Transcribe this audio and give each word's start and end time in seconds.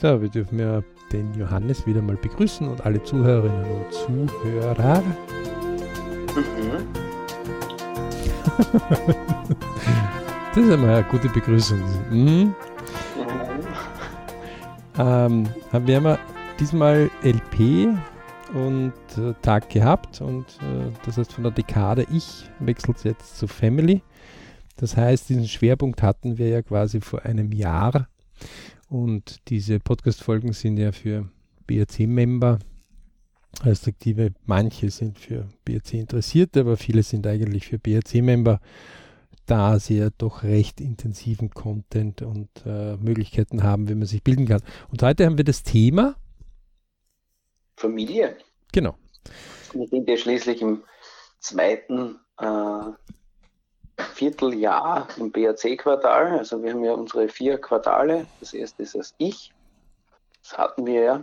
So, 0.00 0.22
wir 0.22 0.30
dürfen 0.30 0.58
ja 0.58 0.82
den 1.12 1.34
Johannes 1.34 1.86
wieder 1.86 2.00
mal 2.00 2.16
begrüßen 2.16 2.66
und 2.66 2.86
alle 2.86 3.02
Zuhörerinnen 3.02 3.66
und 3.70 3.92
Zuhörer. 3.92 5.02
Mhm. 5.02 6.86
das 10.54 10.64
ist 10.64 10.72
einmal 10.72 10.94
eine 10.94 11.04
gute 11.10 11.28
Begrüßung. 11.28 11.80
Mhm. 12.08 12.16
Mhm. 12.16 12.54
Ähm, 14.96 15.48
haben 15.70 15.86
wir 15.86 15.96
haben 15.96 16.18
diesmal 16.58 17.10
LP 17.22 17.94
und 18.54 18.94
äh, 19.18 19.34
Tag 19.42 19.68
gehabt 19.68 20.22
und 20.22 20.46
äh, 20.62 20.90
das 21.04 21.18
heißt 21.18 21.34
von 21.34 21.44
der 21.44 21.52
Dekade 21.52 22.06
Ich 22.10 22.48
wechselt 22.58 23.04
jetzt 23.04 23.36
zu 23.36 23.46
Family. 23.46 24.00
Das 24.76 24.96
heißt, 24.96 25.28
diesen 25.28 25.46
Schwerpunkt 25.46 26.02
hatten 26.02 26.38
wir 26.38 26.48
ja 26.48 26.62
quasi 26.62 27.02
vor 27.02 27.26
einem 27.26 27.52
Jahr 27.52 28.08
und 28.90 29.48
diese 29.48 29.78
Podcast-Folgen 29.78 30.52
sind 30.52 30.76
ja 30.76 30.90
für 30.90 31.30
BRC-Member, 31.66 32.58
respektive 33.62 34.32
manche 34.44 34.90
sind 34.90 35.18
für 35.18 35.48
BRC-Interessierte, 35.64 36.60
aber 36.60 36.76
viele 36.76 37.04
sind 37.04 37.26
eigentlich 37.26 37.68
für 37.68 37.78
BRC-Member, 37.78 38.60
da 39.46 39.78
sie 39.78 39.98
ja 39.98 40.10
doch 40.18 40.42
recht 40.42 40.80
intensiven 40.80 41.50
Content 41.50 42.22
und 42.22 42.48
äh, 42.66 42.96
Möglichkeiten 42.96 43.62
haben, 43.62 43.88
wie 43.88 43.94
man 43.94 44.06
sich 44.06 44.24
bilden 44.24 44.46
kann. 44.46 44.62
Und 44.90 45.02
heute 45.02 45.24
haben 45.24 45.36
wir 45.36 45.44
das 45.44 45.62
Thema 45.62 46.16
Familie. 47.76 48.36
Genau. 48.72 48.96
Wir 49.72 49.86
sind 49.86 50.08
ja 50.08 50.16
schließlich 50.16 50.62
im 50.62 50.82
zweiten 51.38 52.18
äh, 52.38 52.90
Vierteljahr 54.00 55.08
im 55.16 55.30
BAC-Quartal. 55.30 56.38
Also 56.38 56.62
wir 56.62 56.72
haben 56.72 56.84
ja 56.84 56.92
unsere 56.92 57.28
vier 57.28 57.58
Quartale. 57.58 58.26
Das 58.40 58.52
erste 58.52 58.82
ist 58.82 58.94
das 58.94 59.14
Ich. 59.18 59.52
Das 60.42 60.58
hatten 60.58 60.86
wir 60.86 61.00
ja. 61.02 61.22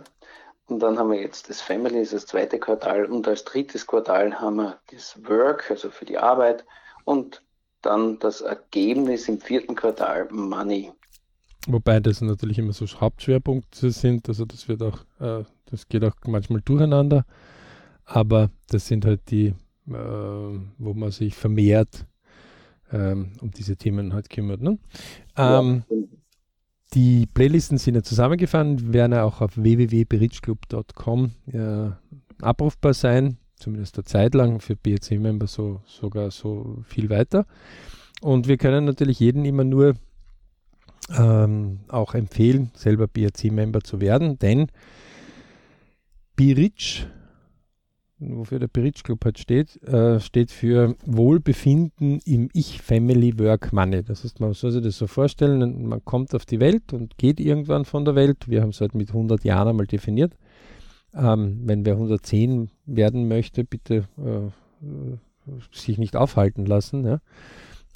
Und 0.66 0.80
dann 0.80 0.98
haben 0.98 1.10
wir 1.10 1.20
jetzt 1.20 1.48
das 1.48 1.60
Family, 1.60 2.06
das, 2.06 2.26
zweite 2.26 2.58
Quartal. 2.58 3.06
Und 3.06 3.26
als 3.26 3.44
drittes 3.44 3.86
Quartal 3.86 4.38
haben 4.38 4.56
wir 4.56 4.78
das 4.92 5.18
Work, 5.26 5.70
also 5.70 5.90
für 5.90 6.04
die 6.04 6.18
Arbeit. 6.18 6.64
Und 7.04 7.42
dann 7.82 8.18
das 8.18 8.42
Ergebnis 8.42 9.28
im 9.28 9.40
vierten 9.40 9.74
Quartal 9.74 10.28
Money. 10.30 10.92
Wobei 11.66 12.00
das 12.00 12.20
natürlich 12.20 12.58
immer 12.58 12.72
so 12.72 12.86
Hauptschwerpunkte 12.86 13.90
sind. 13.90 14.28
Also 14.28 14.44
das 14.44 14.68
wird 14.68 14.82
auch, 14.82 15.00
äh, 15.20 15.44
das 15.70 15.88
geht 15.88 16.04
auch 16.04 16.14
manchmal 16.26 16.60
durcheinander. 16.60 17.24
Aber 18.04 18.50
das 18.68 18.86
sind 18.86 19.04
halt 19.04 19.30
die, 19.30 19.48
äh, 19.48 19.92
wo 20.78 20.94
man 20.94 21.10
sich 21.10 21.34
vermehrt 21.34 22.06
ähm, 22.92 23.32
um 23.40 23.50
diese 23.50 23.76
Themen 23.76 24.14
halt 24.14 24.30
kümmert. 24.30 24.60
Ne? 24.60 24.78
Ähm, 25.36 25.84
ja. 25.88 25.96
Die 26.94 27.26
Playlisten 27.26 27.76
sind 27.78 27.96
ja 27.96 28.02
zusammengefahren, 28.02 28.92
werden 28.92 29.12
ja 29.12 29.24
auch 29.24 29.40
auf 29.40 29.56
www.berichclub.com 29.56 31.32
äh, 31.52 31.90
abrufbar 32.40 32.94
sein, 32.94 33.36
zumindest 33.56 33.96
eine 33.96 34.04
Zeit 34.04 34.34
lang, 34.34 34.60
für 34.60 34.74
BRC-Member 34.74 35.46
so, 35.46 35.82
sogar 35.86 36.30
so 36.30 36.82
viel 36.86 37.10
weiter. 37.10 37.46
Und 38.20 38.48
wir 38.48 38.56
können 38.56 38.86
natürlich 38.86 39.20
jeden 39.20 39.44
immer 39.44 39.64
nur 39.64 39.94
ähm, 41.16 41.80
auch 41.88 42.14
empfehlen, 42.14 42.70
selber 42.74 43.06
BRC-Member 43.06 43.82
zu 43.82 44.00
werden, 44.00 44.38
denn 44.38 44.68
Birich 46.36 47.06
wofür 48.18 48.58
der 48.58 48.68
Bridge 48.68 49.00
Club 49.04 49.24
halt 49.24 49.38
steht, 49.38 49.82
äh, 49.82 50.20
steht 50.20 50.50
für 50.50 50.96
Wohlbefinden 51.04 52.20
im 52.24 52.48
Ich, 52.52 52.82
Family, 52.82 53.38
Work, 53.38 53.72
Money. 53.72 54.02
Das 54.02 54.24
heißt, 54.24 54.40
man 54.40 54.52
soll 54.54 54.72
sich 54.72 54.82
das 54.82 54.98
so 54.98 55.06
vorstellen, 55.06 55.86
man 55.86 56.04
kommt 56.04 56.34
auf 56.34 56.44
die 56.44 56.60
Welt 56.60 56.92
und 56.92 57.18
geht 57.18 57.40
irgendwann 57.40 57.84
von 57.84 58.04
der 58.04 58.14
Welt. 58.14 58.48
Wir 58.48 58.62
haben 58.62 58.70
es 58.70 58.80
halt 58.80 58.94
mit 58.94 59.08
100 59.10 59.44
Jahren 59.44 59.68
einmal 59.68 59.86
definiert. 59.86 60.34
Ähm, 61.14 61.62
wenn 61.64 61.84
wer 61.86 61.94
110 61.94 62.70
werden 62.86 63.28
möchte, 63.28 63.64
bitte 63.64 64.08
äh, 64.18 64.50
sich 65.72 65.98
nicht 65.98 66.16
aufhalten 66.16 66.66
lassen. 66.66 67.04
Ja. 67.04 67.20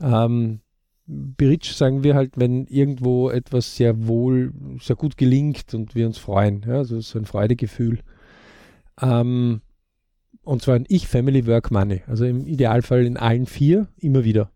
Ähm, 0.01 0.61
Bridge 1.07 1.73
sagen 1.75 2.05
wir 2.05 2.15
halt, 2.15 2.33
wenn 2.37 2.67
irgendwo 2.67 3.29
etwas 3.29 3.77
sehr 3.77 4.07
wohl, 4.07 4.53
sehr 4.81 4.97
gut 4.97 5.17
gelingt 5.17 5.75
und 5.75 5.95
wir 5.95 6.07
uns 6.07 6.19
freuen. 6.19 6.65
Ja, 6.67 6.75
also 6.75 7.01
so 7.01 7.19
ein 7.19 7.27
Freudegefühl. 7.27 7.99
Ähm, 9.01 9.61
und 10.45 10.63
zwar 10.63 10.77
in 10.77 10.87
Ich, 10.89 11.07
Family, 11.09 11.47
Work, 11.47 11.71
Money. 11.71 12.03
Also 12.07 12.25
im 12.25 12.47
Idealfall 12.47 13.07
in 13.07 13.17
allen 13.17 13.47
vier 13.47 13.89
immer 13.97 14.25
wieder. 14.25 14.51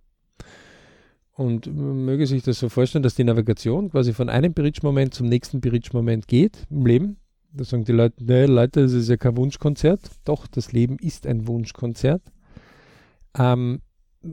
Und 1.32 1.66
möge 1.66 2.26
sich 2.26 2.42
das 2.42 2.58
so 2.58 2.69
vorstellen, 2.69 3.02
dass 3.02 3.14
die 3.14 3.24
Navigation 3.24 3.91
quasi 3.91 4.12
von 4.12 4.28
einem 4.28 4.54
Bridge-Moment 4.54 5.14
zum 5.14 5.28
nächsten 5.28 5.60
Bridge-Moment 5.60 6.28
geht 6.28 6.66
im 6.70 6.86
Leben. 6.86 7.19
Da 7.52 7.64
sagen 7.64 7.84
die 7.84 7.92
Leute, 7.92 8.24
ne, 8.24 8.47
Leute, 8.47 8.82
das 8.82 8.92
ist 8.92 9.08
ja 9.08 9.16
kein 9.16 9.36
Wunschkonzert. 9.36 10.00
Doch, 10.24 10.47
das 10.47 10.72
Leben 10.72 10.98
ist 10.98 11.26
ein 11.26 11.47
Wunschkonzert. 11.47 12.22
Ähm, 13.38 13.82
äh, 14.22 14.28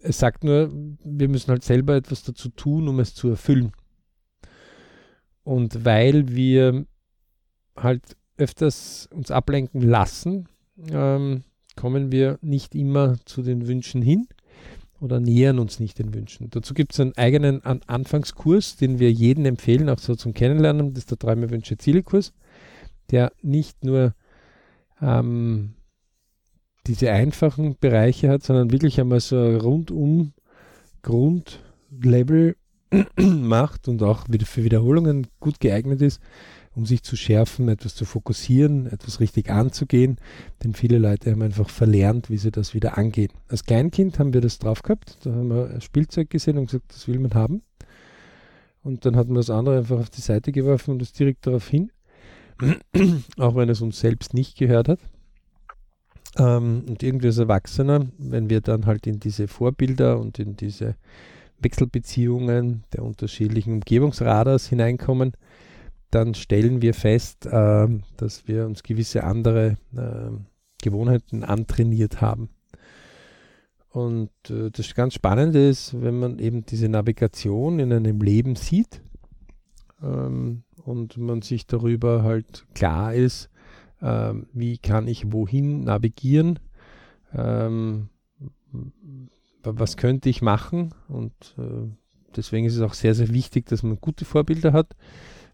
es 0.00 0.18
sagt 0.18 0.42
nur, 0.42 0.72
wir 1.04 1.28
müssen 1.28 1.50
halt 1.50 1.62
selber 1.62 1.94
etwas 1.94 2.24
dazu 2.24 2.48
tun, 2.48 2.88
um 2.88 2.98
es 2.98 3.14
zu 3.14 3.28
erfüllen. 3.28 3.72
Und 5.44 5.84
weil 5.84 6.28
wir 6.34 6.86
halt 7.76 8.16
öfters 8.36 9.08
uns 9.12 9.30
ablenken 9.30 9.80
lassen 9.80 10.48
ähm, 10.90 11.42
kommen 11.76 12.12
wir 12.12 12.38
nicht 12.42 12.74
immer 12.74 13.16
zu 13.24 13.42
den 13.42 13.66
Wünschen 13.66 14.02
hin 14.02 14.26
oder 15.00 15.20
nähern 15.20 15.58
uns 15.58 15.80
nicht 15.80 15.98
den 15.98 16.14
Wünschen. 16.14 16.48
Dazu 16.50 16.74
gibt 16.74 16.92
es 16.92 17.00
einen 17.00 17.16
eigenen 17.16 17.64
An 17.64 17.80
Anfangskurs, 17.86 18.76
den 18.76 18.98
wir 18.98 19.10
jedem 19.10 19.46
empfehlen, 19.46 19.88
auch 19.88 19.98
so 19.98 20.14
zum 20.14 20.32
Kennenlernen. 20.32 20.94
Das 20.94 21.02
ist 21.04 21.10
der 21.10 21.18
Träume, 21.18 21.50
Wünsche, 21.50 21.76
Ziele-Kurs, 21.76 22.32
der 23.10 23.32
nicht 23.42 23.84
nur 23.84 24.14
ähm, 25.00 25.74
diese 26.86 27.10
einfachen 27.10 27.76
Bereiche 27.80 28.28
hat, 28.28 28.42
sondern 28.42 28.70
wirklich 28.70 29.00
einmal 29.00 29.20
so 29.20 29.56
rundum 29.56 30.32
Grundlevel 31.02 32.56
macht 33.16 33.88
und 33.88 34.02
auch 34.02 34.28
wieder 34.28 34.46
für 34.46 34.62
Wiederholungen 34.64 35.26
gut 35.40 35.58
geeignet 35.58 36.00
ist, 36.00 36.20
um 36.74 36.86
sich 36.86 37.02
zu 37.02 37.16
schärfen, 37.16 37.68
etwas 37.68 37.94
zu 37.94 38.04
fokussieren, 38.04 38.86
etwas 38.86 39.20
richtig 39.20 39.50
anzugehen. 39.50 40.16
Denn 40.62 40.74
viele 40.74 40.98
Leute 40.98 41.30
haben 41.30 41.42
einfach 41.42 41.68
verlernt, 41.68 42.30
wie 42.30 42.38
sie 42.38 42.50
das 42.50 42.74
wieder 42.74 42.96
angehen. 42.96 43.30
Als 43.48 43.64
Kleinkind 43.64 44.18
haben 44.18 44.32
wir 44.32 44.40
das 44.40 44.58
drauf 44.58 44.82
gehabt. 44.82 45.18
Da 45.24 45.30
haben 45.30 45.48
wir 45.48 45.70
ein 45.70 45.80
Spielzeug 45.80 46.30
gesehen 46.30 46.58
und 46.58 46.66
gesagt, 46.66 46.92
das 46.92 47.08
will 47.08 47.18
man 47.18 47.34
haben. 47.34 47.62
Und 48.82 49.04
dann 49.04 49.16
hatten 49.16 49.30
wir 49.30 49.36
das 49.36 49.50
andere 49.50 49.78
einfach 49.78 50.00
auf 50.00 50.10
die 50.10 50.20
Seite 50.20 50.50
geworfen 50.50 50.92
und 50.92 51.02
es 51.02 51.12
direkt 51.12 51.46
darauf 51.46 51.68
hin. 51.68 51.92
Auch 53.38 53.54
wenn 53.54 53.68
es 53.68 53.80
uns 53.80 54.00
selbst 54.00 54.34
nicht 54.34 54.56
gehört 54.56 54.88
hat. 54.88 54.98
Ähm, 56.38 56.84
und 56.88 57.02
irgendwie 57.02 57.26
als 57.26 57.38
Erwachsener, 57.38 58.06
wenn 58.18 58.48
wir 58.48 58.60
dann 58.60 58.86
halt 58.86 59.06
in 59.06 59.20
diese 59.20 59.46
Vorbilder 59.46 60.18
und 60.18 60.38
in 60.38 60.56
diese 60.56 60.96
Wechselbeziehungen 61.60 62.84
der 62.92 63.04
unterschiedlichen 63.04 63.74
Umgebungsradars 63.74 64.68
hineinkommen, 64.68 65.32
dann 66.12 66.34
stellen 66.34 66.82
wir 66.82 66.94
fest, 66.94 67.46
äh, 67.46 67.88
dass 68.16 68.46
wir 68.46 68.66
uns 68.66 68.82
gewisse 68.82 69.24
andere 69.24 69.78
äh, 69.96 70.30
Gewohnheiten 70.82 71.42
antrainiert 71.42 72.20
haben. 72.20 72.50
Und 73.88 74.30
äh, 74.48 74.70
das 74.70 74.94
ganz 74.94 75.14
Spannende 75.14 75.68
ist, 75.68 76.00
wenn 76.00 76.18
man 76.18 76.38
eben 76.38 76.64
diese 76.66 76.88
Navigation 76.88 77.78
in 77.78 77.92
einem 77.92 78.20
Leben 78.20 78.56
sieht 78.56 79.00
ähm, 80.02 80.64
und 80.76 81.16
man 81.16 81.42
sich 81.42 81.66
darüber 81.66 82.22
halt 82.22 82.66
klar 82.74 83.14
ist, 83.14 83.48
ähm, 84.02 84.46
wie 84.52 84.78
kann 84.78 85.08
ich 85.08 85.32
wohin 85.32 85.84
navigieren, 85.84 86.58
ähm, 87.34 88.08
was 89.62 89.96
könnte 89.96 90.28
ich 90.28 90.42
machen 90.42 90.94
und 91.08 91.32
äh, 91.58 91.88
deswegen 92.36 92.66
ist 92.66 92.76
es 92.76 92.82
auch 92.82 92.94
sehr, 92.94 93.14
sehr 93.14 93.28
wichtig, 93.28 93.66
dass 93.66 93.82
man 93.82 94.00
gute 94.00 94.24
Vorbilder 94.24 94.72
hat 94.72 94.94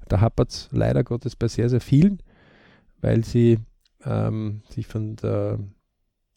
da 0.08 0.20
hapert 0.20 0.50
es 0.50 0.68
leider 0.72 1.04
Gottes 1.04 1.36
bei 1.36 1.48
sehr, 1.48 1.68
sehr 1.68 1.80
vielen, 1.80 2.22
weil 3.00 3.24
sie 3.24 3.58
ähm, 4.04 4.62
sich 4.68 4.86
von 4.86 5.16
der 5.16 5.58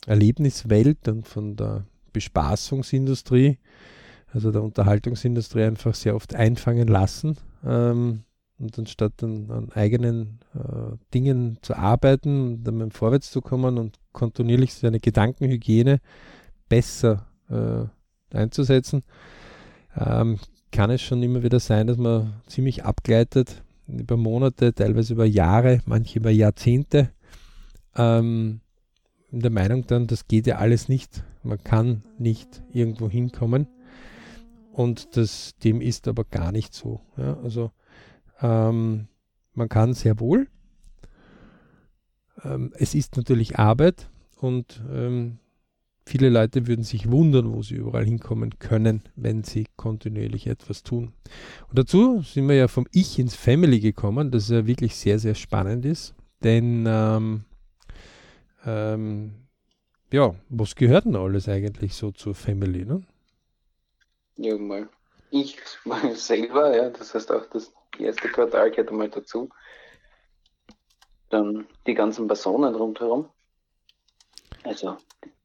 Erlebniswelt 0.05 1.07
und 1.07 1.27
von 1.27 1.55
der 1.55 1.85
Bespaßungsindustrie, 2.13 3.57
also 4.33 4.51
der 4.51 4.63
Unterhaltungsindustrie, 4.63 5.63
einfach 5.63 5.95
sehr 5.95 6.15
oft 6.15 6.35
einfangen 6.35 6.87
lassen. 6.87 7.37
Ähm, 7.65 8.23
und 8.57 8.77
anstatt 8.77 9.23
an, 9.23 9.49
an 9.49 9.71
eigenen 9.71 10.39
äh, 10.53 10.95
Dingen 11.13 11.57
zu 11.63 11.75
arbeiten 11.75 12.63
dann 12.63 12.91
vorwärts 12.91 13.31
zu 13.31 13.41
kommen 13.41 13.79
und 13.79 13.99
kontinuierlich 14.11 14.75
seine 14.75 14.99
Gedankenhygiene 14.99 15.99
besser 16.69 17.25
äh, 17.49 17.85
einzusetzen, 18.37 19.03
ähm, 19.97 20.37
kann 20.71 20.89
es 20.89 21.01
schon 21.01 21.21
immer 21.21 21.43
wieder 21.43 21.59
sein, 21.59 21.87
dass 21.87 21.97
man 21.97 22.33
ziemlich 22.47 22.83
abgleitet 22.83 23.63
über 23.87 24.17
Monate, 24.17 24.73
teilweise 24.73 25.13
über 25.13 25.25
Jahre, 25.25 25.81
manche 25.85 26.19
über 26.19 26.31
Jahrzehnte. 26.31 27.11
Ähm, 27.95 28.61
in 29.31 29.39
der 29.39 29.51
Meinung 29.51 29.85
dann, 29.87 30.07
das 30.07 30.27
geht 30.27 30.47
ja 30.47 30.57
alles 30.57 30.89
nicht. 30.89 31.23
Man 31.43 31.63
kann 31.63 32.03
nicht 32.17 32.61
irgendwo 32.71 33.09
hinkommen. 33.09 33.67
Und 34.71 35.17
das, 35.17 35.55
dem 35.63 35.81
ist 35.81 36.07
aber 36.07 36.23
gar 36.23 36.51
nicht 36.51 36.73
so. 36.73 37.01
Ja, 37.17 37.37
also 37.43 37.71
ähm, 38.41 39.07
man 39.53 39.69
kann 39.69 39.93
sehr 39.93 40.19
wohl. 40.19 40.47
Ähm, 42.43 42.73
es 42.77 42.95
ist 42.95 43.17
natürlich 43.17 43.59
Arbeit 43.59 44.09
und 44.37 44.81
ähm, 44.91 45.39
viele 46.05 46.29
Leute 46.29 46.67
würden 46.67 46.83
sich 46.83 47.11
wundern, 47.11 47.53
wo 47.53 47.61
sie 47.61 47.75
überall 47.75 48.05
hinkommen 48.05 48.59
können, 48.59 49.03
wenn 49.15 49.43
sie 49.43 49.67
kontinuierlich 49.75 50.47
etwas 50.47 50.83
tun. 50.83 51.13
Und 51.69 51.77
dazu 51.77 52.21
sind 52.21 52.47
wir 52.47 52.55
ja 52.55 52.67
vom 52.67 52.87
Ich 52.91 53.19
ins 53.19 53.35
Family 53.35 53.79
gekommen, 53.79 54.31
das 54.31 54.49
ja 54.49 54.67
wirklich 54.67 54.95
sehr, 54.95 55.19
sehr 55.19 55.35
spannend 55.35 55.85
ist. 55.85 56.15
Denn 56.43 56.85
ähm, 56.87 57.45
ähm, 58.65 59.33
ja, 60.11 60.33
was 60.49 60.75
gehört 60.75 61.05
denn 61.05 61.15
alles 61.15 61.47
eigentlich 61.47 61.93
so 61.93 62.11
zur 62.11 62.35
Family? 62.35 62.85
Ne? 62.85 63.03
Ja, 64.37 64.57
mal 64.57 64.89
ich 65.31 65.57
selber, 66.15 66.75
ja, 66.75 66.89
das 66.89 67.13
heißt 67.13 67.31
auch 67.31 67.45
das 67.47 67.73
erste 67.97 68.27
Quartal 68.27 68.69
gehört 68.69 68.89
einmal 68.89 69.09
dazu. 69.09 69.49
Dann 71.29 71.65
die 71.87 71.93
ganzen 71.93 72.27
Personen 72.27 72.75
rundherum. 72.75 73.29
Also 74.63 74.97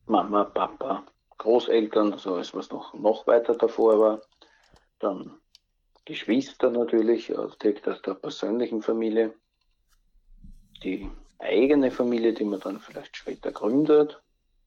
Mama, 0.07 0.45
Papa, 0.45 1.05
Großeltern, 1.39 2.13
also 2.13 2.35
alles, 2.35 2.55
was 2.55 2.71
noch, 2.71 2.95
noch 2.95 3.27
weiter 3.27 3.55
davor 3.55 3.99
war. 3.99 4.21
Dann 4.99 5.39
Geschwister 6.05 6.71
natürlich, 6.71 7.33
direkt 7.63 7.89
aus 7.89 8.01
der 8.03 8.15
persönlichen 8.15 8.83
Familie. 8.83 9.35
Die 10.85 11.11
eigene 11.39 11.91
Familie, 11.91 12.33
die 12.33 12.45
man 12.45 12.61
dann 12.61 12.81
vielleicht 12.81 13.17
später 13.17 13.51
gründet. 13.51 14.23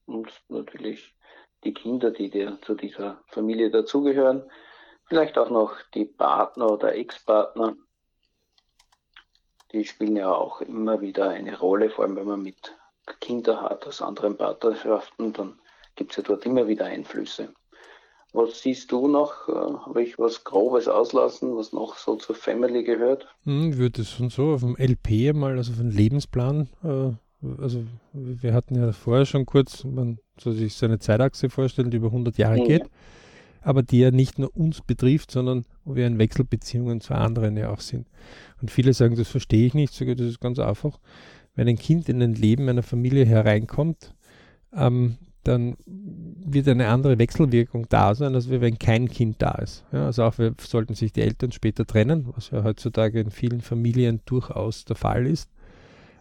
Und 0.06 0.30
natürlich 0.48 1.14
die 1.64 1.72
Kinder, 1.72 2.10
die 2.10 2.30
dir 2.30 2.58
zu 2.62 2.74
dieser 2.74 3.22
Familie 3.26 3.70
dazugehören. 3.70 4.50
Vielleicht 5.04 5.38
auch 5.38 5.50
noch 5.50 5.74
die 5.94 6.04
Partner 6.04 6.70
oder 6.70 6.94
Ex-Partner. 6.94 7.76
Die 9.72 9.84
spielen 9.84 10.16
ja 10.16 10.32
auch 10.32 10.60
immer 10.60 11.00
wieder 11.00 11.30
eine 11.30 11.58
Rolle, 11.58 11.90
vor 11.90 12.04
allem 12.04 12.16
wenn 12.16 12.26
man 12.26 12.42
mit 12.42 12.76
Kindern 13.20 13.62
hat 13.62 13.86
aus 13.86 14.02
anderen 14.02 14.36
Partnerschaften, 14.36 15.32
dann 15.32 15.58
gibt 15.96 16.12
es 16.12 16.18
ja 16.18 16.22
dort 16.22 16.46
immer 16.46 16.68
wieder 16.68 16.86
Einflüsse. 16.86 17.52
Was 18.32 18.62
siehst 18.62 18.92
du 18.92 19.08
noch? 19.08 19.48
Äh, 19.48 19.52
Habe 19.52 20.02
ich 20.02 20.18
was 20.18 20.44
Grobes 20.44 20.86
auslassen, 20.86 21.56
was 21.56 21.72
noch 21.72 21.96
so 21.96 22.14
zur 22.16 22.36
Family 22.36 22.84
gehört? 22.84 23.26
Hm, 23.44 23.76
würde 23.76 24.02
es 24.02 24.10
schon 24.10 24.30
so 24.30 24.52
auf 24.52 24.60
dem 24.60 24.76
LP 24.76 25.34
mal, 25.34 25.56
also 25.56 25.72
auf 25.72 25.78
dem 25.78 25.90
Lebensplan, 25.90 26.68
äh, 26.84 27.12
also 27.60 27.82
wir 28.12 28.52
hatten 28.52 28.76
ja 28.76 28.92
vorher 28.92 29.24
schon 29.24 29.46
kurz, 29.46 29.82
man 29.84 30.18
soll 30.38 30.52
sich 30.52 30.74
so 30.74 30.86
eine 30.86 30.98
Zeitachse 30.98 31.48
vorstellen, 31.48 31.90
die 31.90 31.96
über 31.96 32.08
100 32.08 32.36
Jahre 32.36 32.58
ja. 32.58 32.64
geht 32.64 32.90
aber 33.62 33.82
die 33.82 34.00
ja 34.00 34.10
nicht 34.10 34.38
nur 34.38 34.54
uns 34.56 34.80
betrifft, 34.80 35.30
sondern 35.30 35.64
wo 35.84 35.94
wir 35.94 36.06
in 36.06 36.18
Wechselbeziehungen 36.18 37.00
zu 37.00 37.14
anderen 37.14 37.56
ja 37.56 37.70
auch 37.70 37.80
sind. 37.80 38.06
Und 38.60 38.70
viele 38.70 38.92
sagen, 38.94 39.16
das 39.16 39.28
verstehe 39.28 39.66
ich 39.66 39.74
nicht, 39.74 39.92
sogar 39.92 40.14
das 40.14 40.26
ist 40.26 40.40
ganz 40.40 40.58
einfach. 40.58 40.98
Wenn 41.54 41.68
ein 41.68 41.78
Kind 41.78 42.08
in 42.08 42.22
ein 42.22 42.34
Leben 42.34 42.68
einer 42.68 42.82
Familie 42.82 43.26
hereinkommt, 43.26 44.14
ähm, 44.74 45.16
dann 45.44 45.76
wird 45.86 46.68
eine 46.68 46.88
andere 46.88 47.18
Wechselwirkung 47.18 47.86
da 47.88 48.14
sein, 48.14 48.34
als 48.34 48.50
wenn 48.50 48.78
kein 48.78 49.08
Kind 49.08 49.36
da 49.40 49.52
ist. 49.52 49.84
Ja, 49.90 50.06
also 50.06 50.24
auch 50.24 50.34
sollten 50.60 50.94
sich 50.94 51.12
die 51.12 51.22
Eltern 51.22 51.50
später 51.50 51.86
trennen, 51.86 52.28
was 52.34 52.50
ja 52.50 52.62
heutzutage 52.62 53.20
in 53.20 53.30
vielen 53.30 53.62
Familien 53.62 54.20
durchaus 54.26 54.84
der 54.84 54.96
Fall 54.96 55.26
ist. 55.26 55.50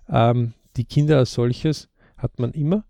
Ähm, 0.10 0.54
die 0.78 0.86
Kinder 0.86 1.18
als 1.18 1.34
solches 1.34 1.90
hat 2.18 2.40
man 2.40 2.52
immer. 2.52 2.86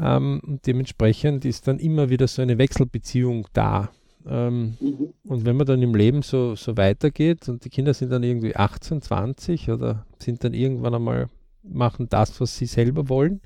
Ähm, 0.00 0.40
und 0.46 0.66
dementsprechend 0.66 1.44
ist 1.44 1.66
dann 1.66 1.78
immer 1.78 2.10
wieder 2.10 2.28
so 2.28 2.42
eine 2.42 2.58
Wechselbeziehung 2.58 3.46
da. 3.52 3.90
Ähm, 4.26 4.76
mhm. 4.80 5.14
Und 5.24 5.44
wenn 5.44 5.56
man 5.56 5.66
dann 5.66 5.82
im 5.82 5.94
Leben 5.94 6.22
so, 6.22 6.54
so 6.54 6.76
weitergeht 6.76 7.48
und 7.48 7.64
die 7.64 7.70
Kinder 7.70 7.94
sind 7.94 8.10
dann 8.10 8.22
irgendwie 8.22 8.54
18, 8.54 9.02
20 9.02 9.70
oder 9.70 10.04
sind 10.18 10.44
dann 10.44 10.54
irgendwann 10.54 10.94
einmal, 10.94 11.28
machen 11.62 12.08
das, 12.08 12.40
was 12.40 12.56
sie 12.56 12.66
selber 12.66 13.08
wollen. 13.08 13.40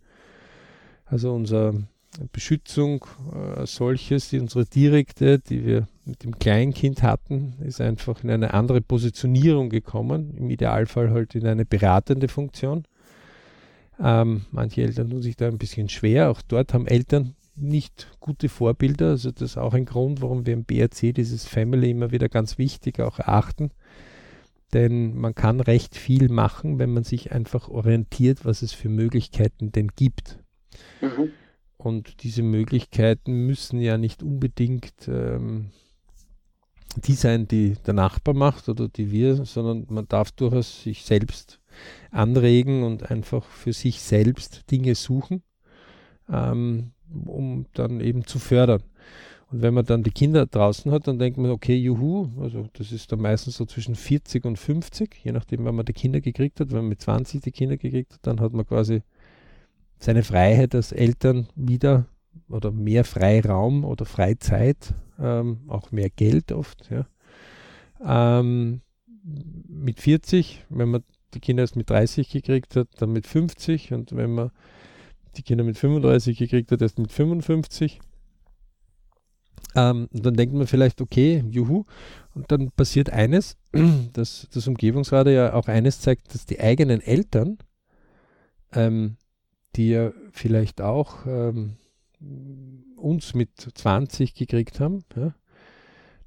Also 1.06 1.32
unsere 1.34 1.84
Beschützung 2.32 3.04
äh, 3.32 3.66
solches, 3.66 4.30
die 4.30 4.38
unsere 4.38 4.64
direkte, 4.64 5.38
die 5.38 5.64
wir 5.64 5.88
mit 6.04 6.22
dem 6.22 6.38
Kleinkind 6.38 7.02
hatten, 7.02 7.54
ist 7.64 7.80
einfach 7.80 8.22
in 8.22 8.30
eine 8.30 8.54
andere 8.54 8.80
Positionierung 8.80 9.68
gekommen. 9.68 10.34
Im 10.36 10.50
Idealfall 10.50 11.10
halt 11.10 11.34
in 11.34 11.46
eine 11.46 11.64
beratende 11.64 12.28
Funktion. 12.28 12.84
Ähm, 14.00 14.44
manche 14.50 14.82
Eltern 14.82 15.10
tun 15.10 15.22
sich 15.22 15.36
da 15.36 15.46
ein 15.46 15.58
bisschen 15.58 15.88
schwer. 15.88 16.30
Auch 16.30 16.42
dort 16.42 16.74
haben 16.74 16.86
Eltern 16.86 17.34
nicht 17.56 18.08
gute 18.20 18.48
Vorbilder. 18.48 19.10
Also 19.10 19.30
das 19.30 19.42
ist 19.52 19.56
auch 19.56 19.74
ein 19.74 19.84
Grund, 19.84 20.20
warum 20.20 20.46
wir 20.46 20.54
im 20.54 20.64
BRC 20.64 21.14
dieses 21.14 21.46
Family 21.46 21.90
immer 21.90 22.10
wieder 22.10 22.28
ganz 22.28 22.58
wichtig 22.58 23.00
auch 23.00 23.18
erachten. 23.18 23.70
Denn 24.74 25.16
man 25.16 25.34
kann 25.34 25.60
recht 25.60 25.96
viel 25.96 26.28
machen, 26.28 26.78
wenn 26.78 26.92
man 26.92 27.04
sich 27.04 27.32
einfach 27.32 27.68
orientiert, 27.68 28.44
was 28.44 28.62
es 28.62 28.72
für 28.72 28.88
Möglichkeiten 28.88 29.72
denn 29.72 29.88
gibt. 29.94 30.40
Mhm. 31.00 31.30
Und 31.76 32.22
diese 32.22 32.42
Möglichkeiten 32.42 33.46
müssen 33.46 33.80
ja 33.80 33.98
nicht 33.98 34.22
unbedingt 34.22 35.06
ähm, 35.06 35.70
die 36.96 37.14
sein, 37.14 37.48
die 37.48 37.76
der 37.86 37.94
Nachbar 37.94 38.34
macht 38.34 38.68
oder 38.68 38.88
die 38.88 39.10
wir, 39.10 39.44
sondern 39.44 39.86
man 39.88 40.08
darf 40.08 40.32
durchaus 40.32 40.82
sich 40.82 41.04
selbst 41.04 41.60
anregen 42.10 42.84
und 42.84 43.10
einfach 43.10 43.44
für 43.44 43.72
sich 43.72 44.00
selbst 44.00 44.70
Dinge 44.70 44.94
suchen, 44.94 45.42
ähm, 46.28 46.92
um 47.24 47.66
dann 47.72 48.00
eben 48.00 48.26
zu 48.26 48.38
fördern. 48.38 48.82
Wenn 49.56 49.74
man 49.74 49.84
dann 49.84 50.02
die 50.02 50.10
Kinder 50.10 50.46
draußen 50.46 50.90
hat, 50.90 51.06
dann 51.06 51.18
denkt 51.18 51.38
man, 51.38 51.50
okay, 51.50 51.76
juhu, 51.76 52.28
also 52.40 52.68
das 52.72 52.90
ist 52.90 53.12
dann 53.12 53.20
meistens 53.20 53.56
so 53.56 53.64
zwischen 53.66 53.94
40 53.94 54.44
und 54.44 54.58
50, 54.58 55.20
je 55.22 55.32
nachdem, 55.32 55.64
wann 55.64 55.76
man 55.76 55.86
die 55.86 55.92
Kinder 55.92 56.20
gekriegt 56.20 56.58
hat. 56.58 56.70
Wenn 56.70 56.78
man 56.78 56.88
mit 56.88 57.00
20 57.00 57.40
die 57.40 57.52
Kinder 57.52 57.76
gekriegt 57.76 58.14
hat, 58.14 58.26
dann 58.26 58.40
hat 58.40 58.52
man 58.52 58.66
quasi 58.66 59.02
seine 59.98 60.24
Freiheit 60.24 60.74
als 60.74 60.92
Eltern 60.92 61.48
wieder 61.54 62.06
oder 62.48 62.72
mehr 62.72 63.04
Freiraum 63.04 63.84
oder 63.84 64.04
Freizeit, 64.04 64.94
ähm, 65.20 65.60
auch 65.68 65.92
mehr 65.92 66.10
Geld 66.10 66.50
oft. 66.50 66.90
Ja. 66.90 67.06
Ähm, 68.04 68.80
mit 69.68 70.00
40, 70.00 70.64
wenn 70.68 70.90
man 70.90 71.04
die 71.32 71.40
Kinder 71.40 71.62
erst 71.62 71.76
mit 71.76 71.90
30 71.90 72.28
gekriegt 72.30 72.76
hat, 72.76 72.88
dann 72.98 73.12
mit 73.12 73.26
50 73.26 73.92
und 73.92 74.14
wenn 74.16 74.34
man 74.34 74.50
die 75.36 75.42
Kinder 75.42 75.64
mit 75.64 75.78
35 75.78 76.38
gekriegt 76.38 76.70
hat, 76.70 76.82
erst 76.82 76.98
mit 76.98 77.12
55. 77.12 78.00
Ähm, 79.74 80.08
dann 80.12 80.34
denkt 80.34 80.54
man 80.54 80.66
vielleicht, 80.66 81.00
okay, 81.00 81.44
juhu. 81.50 81.84
Und 82.34 82.50
dann 82.50 82.70
passiert 82.70 83.10
eines, 83.10 83.56
dass 84.12 84.48
das 84.54 84.66
Umgebungsrat 84.66 85.26
ja 85.28 85.54
auch 85.54 85.68
eines 85.68 86.00
zeigt, 86.00 86.34
dass 86.34 86.46
die 86.46 86.60
eigenen 86.60 87.00
Eltern, 87.00 87.58
ähm, 88.72 89.16
die 89.76 89.90
ja 89.90 90.12
vielleicht 90.32 90.80
auch 90.80 91.26
ähm, 91.26 91.76
uns 92.96 93.34
mit 93.34 93.50
20 93.56 94.34
gekriegt 94.34 94.80
haben, 94.80 95.04
ja, 95.16 95.34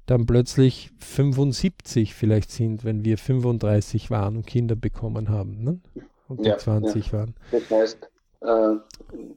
dann 0.06 0.26
plötzlich 0.26 0.90
75 0.98 2.14
vielleicht 2.14 2.50
sind, 2.50 2.84
wenn 2.84 3.04
wir 3.04 3.18
35 3.18 4.10
waren 4.10 4.36
und 4.36 4.46
Kinder 4.46 4.74
bekommen 4.74 5.28
haben 5.28 5.62
ne? 5.62 5.80
und 6.28 6.46
ja, 6.46 6.56
20 6.56 7.06
ja. 7.06 7.12
waren. 7.12 7.34
Das 7.50 7.70
heißt, 7.70 8.10
äh, 8.40 8.74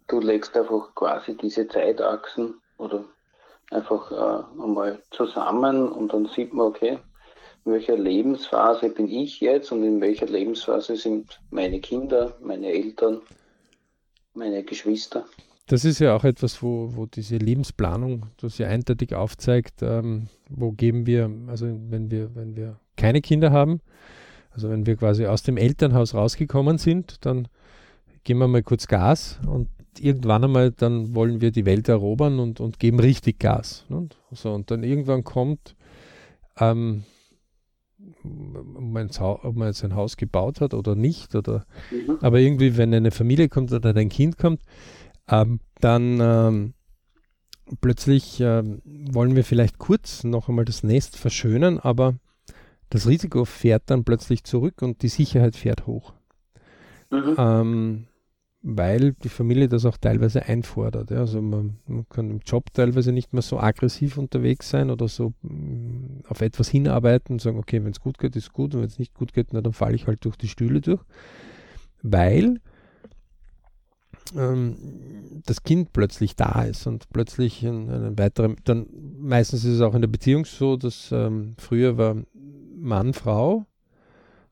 du 0.07 0.19
legst 0.19 0.55
einfach 0.55 0.95
quasi 0.95 1.35
diese 1.35 1.67
Zeitachsen 1.67 2.55
oder 2.77 3.03
einfach 3.71 4.11
äh, 4.11 4.61
einmal 4.61 5.01
zusammen 5.11 5.89
und 5.89 6.13
dann 6.13 6.27
sieht 6.27 6.53
man, 6.53 6.67
okay, 6.67 6.99
in 7.65 7.73
welcher 7.73 7.97
Lebensphase 7.97 8.89
bin 8.89 9.07
ich 9.07 9.39
jetzt 9.39 9.71
und 9.71 9.83
in 9.83 10.01
welcher 10.01 10.25
Lebensphase 10.25 10.95
sind 10.95 11.39
meine 11.51 11.79
Kinder, 11.79 12.35
meine 12.41 12.67
Eltern, 12.67 13.21
meine 14.33 14.63
Geschwister. 14.63 15.25
Das 15.67 15.85
ist 15.85 15.99
ja 15.99 16.15
auch 16.15 16.23
etwas, 16.23 16.61
wo, 16.61 16.89
wo 16.95 17.05
diese 17.05 17.37
Lebensplanung 17.37 18.25
das 18.37 18.57
ja 18.57 18.67
eindeutig 18.67 19.15
aufzeigt, 19.15 19.81
ähm, 19.81 20.27
wo 20.49 20.71
geben 20.71 21.05
wir, 21.05 21.31
also 21.47 21.67
wenn 21.67 22.11
wir, 22.11 22.35
wenn 22.35 22.55
wir 22.55 22.79
keine 22.97 23.21
Kinder 23.21 23.51
haben, 23.51 23.79
also 24.51 24.69
wenn 24.69 24.85
wir 24.85 24.97
quasi 24.97 25.27
aus 25.27 25.43
dem 25.43 25.57
Elternhaus 25.57 26.13
rausgekommen 26.13 26.77
sind, 26.77 27.25
dann 27.25 27.47
geben 28.23 28.39
wir 28.39 28.47
mal 28.47 28.63
kurz 28.63 28.87
Gas 28.87 29.39
und 29.47 29.69
irgendwann 29.99 30.43
einmal 30.43 30.71
dann 30.71 31.15
wollen 31.15 31.41
wir 31.41 31.51
die 31.51 31.65
Welt 31.65 31.89
erobern 31.89 32.39
und, 32.39 32.59
und 32.59 32.79
geben 32.79 32.99
richtig 32.99 33.39
Gas. 33.39 33.85
Ne? 33.89 34.07
So, 34.31 34.53
und 34.53 34.71
dann 34.71 34.83
irgendwann 34.83 35.23
kommt, 35.23 35.75
ähm, 36.59 37.03
ob 38.23 39.55
man 39.55 39.67
jetzt 39.67 39.83
ein 39.83 39.95
Haus 39.95 40.17
gebaut 40.17 40.61
hat 40.61 40.73
oder 40.73 40.95
nicht, 40.95 41.35
oder 41.35 41.65
mhm. 41.91 42.17
aber 42.21 42.39
irgendwie, 42.39 42.77
wenn 42.77 42.93
eine 42.93 43.11
Familie 43.11 43.49
kommt 43.49 43.71
oder 43.71 43.95
ein 43.95 44.09
Kind 44.09 44.37
kommt, 44.37 44.61
ähm, 45.27 45.59
dann 45.79 46.19
ähm, 46.19 46.73
plötzlich 47.79 48.39
ähm, 48.39 48.81
wollen 48.85 49.35
wir 49.35 49.43
vielleicht 49.43 49.77
kurz 49.77 50.23
noch 50.23 50.49
einmal 50.49 50.65
das 50.65 50.83
Nest 50.83 51.17
verschönern, 51.17 51.79
aber 51.79 52.15
das 52.89 53.07
Risiko 53.07 53.45
fährt 53.45 53.83
dann 53.85 54.03
plötzlich 54.03 54.43
zurück 54.43 54.81
und 54.81 55.01
die 55.01 55.07
Sicherheit 55.07 55.55
fährt 55.55 55.87
hoch. 55.87 56.13
Mhm. 57.09 58.07
Weil 58.63 59.13
die 59.13 59.29
Familie 59.29 59.67
das 59.67 59.85
auch 59.85 59.97
teilweise 59.97 60.45
einfordert. 60.45 61.09
Ja. 61.09 61.17
Also 61.17 61.41
man, 61.41 61.77
man, 61.87 62.07
kann 62.09 62.29
im 62.29 62.39
Job 62.45 62.71
teilweise 62.73 63.11
nicht 63.11 63.33
mehr 63.33 63.41
so 63.41 63.59
aggressiv 63.59 64.19
unterwegs 64.19 64.69
sein 64.69 64.91
oder 64.91 65.07
so 65.07 65.33
mm, 65.41 66.25
auf 66.27 66.41
etwas 66.41 66.69
hinarbeiten 66.69 67.33
und 67.33 67.41
sagen, 67.41 67.57
okay, 67.57 67.83
wenn 67.83 67.91
es 67.91 67.99
gut 67.99 68.19
geht, 68.19 68.35
ist 68.35 68.53
gut 68.53 68.75
und 68.75 68.81
wenn 68.81 68.87
es 68.87 68.99
nicht 68.99 69.15
gut 69.15 69.33
geht, 69.33 69.47
na, 69.51 69.61
dann 69.61 69.73
falle 69.73 69.95
ich 69.95 70.05
halt 70.05 70.23
durch 70.25 70.35
die 70.35 70.47
Stühle 70.47 70.79
durch. 70.79 71.01
Weil 72.03 72.61
ähm, 74.35 75.41
das 75.47 75.63
Kind 75.63 75.91
plötzlich 75.91 76.35
da 76.35 76.61
ist 76.61 76.85
und 76.85 77.09
plötzlich 77.09 77.63
ein, 77.63 77.89
ein 77.89 78.19
weiterer, 78.19 78.55
dann 78.63 78.85
meistens 79.17 79.63
ist 79.63 79.73
es 79.73 79.81
auch 79.81 79.95
in 79.95 80.01
der 80.01 80.07
Beziehung 80.07 80.45
so, 80.45 80.77
dass 80.77 81.11
ähm, 81.11 81.55
früher 81.57 81.97
war 81.97 82.15
Mann, 82.77 83.13
Frau 83.15 83.65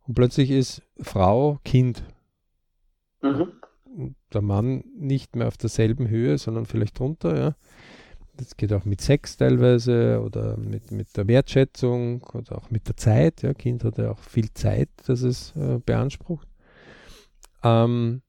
und 0.07 0.15
plötzlich 0.15 0.49
ist 0.49 0.81
Frau, 0.99 1.59
Kind. 1.63 2.03
Mhm 3.21 3.58
der 4.33 4.41
Mann 4.41 4.83
nicht 4.97 5.35
mehr 5.35 5.47
auf 5.47 5.57
derselben 5.57 6.07
Höhe, 6.07 6.37
sondern 6.37 6.65
vielleicht 6.65 6.99
drunter, 6.99 7.37
ja. 7.37 7.55
Das 8.37 8.55
geht 8.55 8.71
auch 8.71 8.85
mit 8.85 9.01
Sex 9.01 9.35
teilweise 9.35 10.21
oder 10.23 10.55
mit, 10.55 10.91
mit 10.91 11.15
der 11.17 11.27
Wertschätzung 11.27 12.23
oder 12.33 12.57
auch 12.57 12.69
mit 12.69 12.87
der 12.87 12.95
Zeit. 12.95 13.41
Ja, 13.41 13.53
Kind 13.53 13.83
hat 13.83 13.97
ja 13.97 14.11
auch 14.11 14.19
viel 14.19 14.53
Zeit, 14.53 14.87
das 15.07 15.23
es 15.23 15.53
äh, 15.57 15.79
beansprucht. 15.85 16.47
Ähm, 17.63 18.21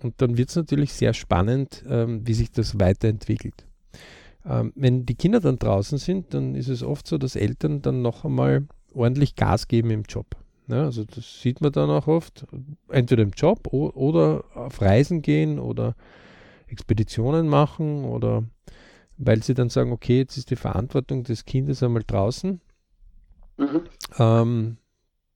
und 0.00 0.22
dann 0.22 0.38
wird 0.38 0.48
es 0.48 0.56
natürlich 0.56 0.94
sehr 0.94 1.12
spannend, 1.12 1.84
ähm, 1.88 2.26
wie 2.26 2.32
sich 2.32 2.50
das 2.52 2.80
weiterentwickelt. 2.80 3.66
Ähm, 4.46 4.72
wenn 4.76 5.04
die 5.04 5.14
Kinder 5.14 5.40
dann 5.40 5.58
draußen 5.58 5.98
sind, 5.98 6.32
dann 6.32 6.54
ist 6.54 6.68
es 6.68 6.82
oft 6.82 7.06
so, 7.06 7.18
dass 7.18 7.36
Eltern 7.36 7.82
dann 7.82 8.00
noch 8.00 8.24
einmal 8.24 8.66
ordentlich 8.94 9.36
Gas 9.36 9.68
geben 9.68 9.90
im 9.90 10.04
Job. 10.04 10.26
Ja, 10.68 10.84
also 10.84 11.04
das 11.04 11.40
sieht 11.40 11.60
man 11.60 11.72
dann 11.72 11.88
auch 11.88 12.06
oft, 12.06 12.46
entweder 12.88 13.22
im 13.22 13.30
Job 13.30 13.72
oder 13.72 14.44
auf 14.54 14.80
Reisen 14.82 15.22
gehen 15.22 15.58
oder 15.58 15.94
Expeditionen 16.66 17.48
machen 17.48 18.04
oder 18.04 18.44
weil 19.16 19.42
sie 19.42 19.54
dann 19.54 19.70
sagen, 19.70 19.92
okay, 19.92 20.18
jetzt 20.18 20.36
ist 20.36 20.50
die 20.50 20.56
Verantwortung 20.56 21.24
des 21.24 21.44
Kindes 21.44 21.82
einmal 21.82 22.04
draußen. 22.06 22.60
Mhm. 23.56 23.82
Ähm, 24.18 24.76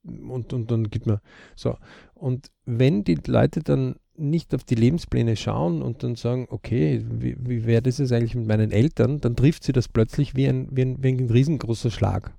und, 0.05 0.53
und 0.53 0.71
dann 0.71 0.91
gibt 0.91 1.07
man 1.07 1.21
so. 1.57 1.77
Und 2.15 2.51
wenn 2.65 3.03
die 3.05 3.19
Leute 3.27 3.61
dann 3.61 3.97
nicht 4.15 4.55
auf 4.55 4.65
die 4.65 4.75
Lebenspläne 4.75 5.37
schauen 5.37 5.83
und 5.83 6.03
dann 6.03 6.17
sagen, 6.17 6.47
okay, 6.51 7.05
wie, 7.09 7.37
wie 7.39 7.65
wäre 7.65 7.83
das 7.83 7.99
jetzt 7.99 8.13
eigentlich 8.13 8.35
mit 8.35 8.47
meinen 8.47 8.71
Eltern, 8.71 9.21
dann 9.21 9.37
trifft 9.37 9.65
sie 9.65 9.73
das 9.73 9.89
plötzlich 9.89 10.37
wie 10.37 10.47
ein, 10.47 10.69
wie 10.71 10.83
ein, 10.83 11.03
wie 11.03 11.13
ein 11.13 11.31
riesengroßer 11.31 11.91
Schlag. 11.91 12.33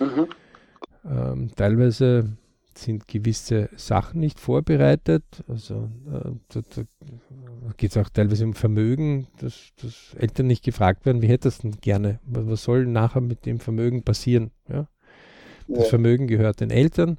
Mhm. 0.00 0.26
Ähm, 1.08 1.50
teilweise 1.54 2.36
sind 2.78 3.08
gewisse 3.08 3.70
Sachen 3.76 4.20
nicht 4.20 4.40
vorbereitet. 4.40 5.24
Also 5.48 5.90
äh, 6.12 6.30
da, 6.48 6.60
da 6.74 6.82
geht 7.76 7.90
es 7.90 7.96
auch 7.96 8.08
teilweise 8.08 8.44
um 8.44 8.54
Vermögen, 8.54 9.28
dass, 9.38 9.70
dass, 9.80 10.14
Eltern 10.18 10.46
nicht 10.46 10.64
gefragt 10.64 11.06
werden, 11.06 11.22
wie 11.22 11.28
hättest 11.28 11.62
du 11.62 11.70
denn 11.70 11.80
gerne? 11.80 12.20
Was, 12.24 12.46
was, 12.46 12.62
soll 12.64 12.86
nachher 12.86 13.20
mit 13.20 13.46
dem 13.46 13.60
Vermögen 13.60 14.02
passieren? 14.02 14.50
Ja? 14.68 14.88
Das 15.68 15.84
ja. 15.84 15.84
Vermögen 15.84 16.26
gehört 16.26 16.60
den 16.60 16.70
Eltern. 16.70 17.18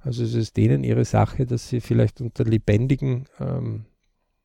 Also 0.00 0.24
es 0.24 0.34
ist 0.34 0.56
denen 0.56 0.84
ihre 0.84 1.04
Sache, 1.04 1.46
dass 1.46 1.68
sie 1.68 1.80
vielleicht 1.80 2.20
unter 2.20 2.44
lebendigen 2.44 3.26
ähm, 3.38 3.84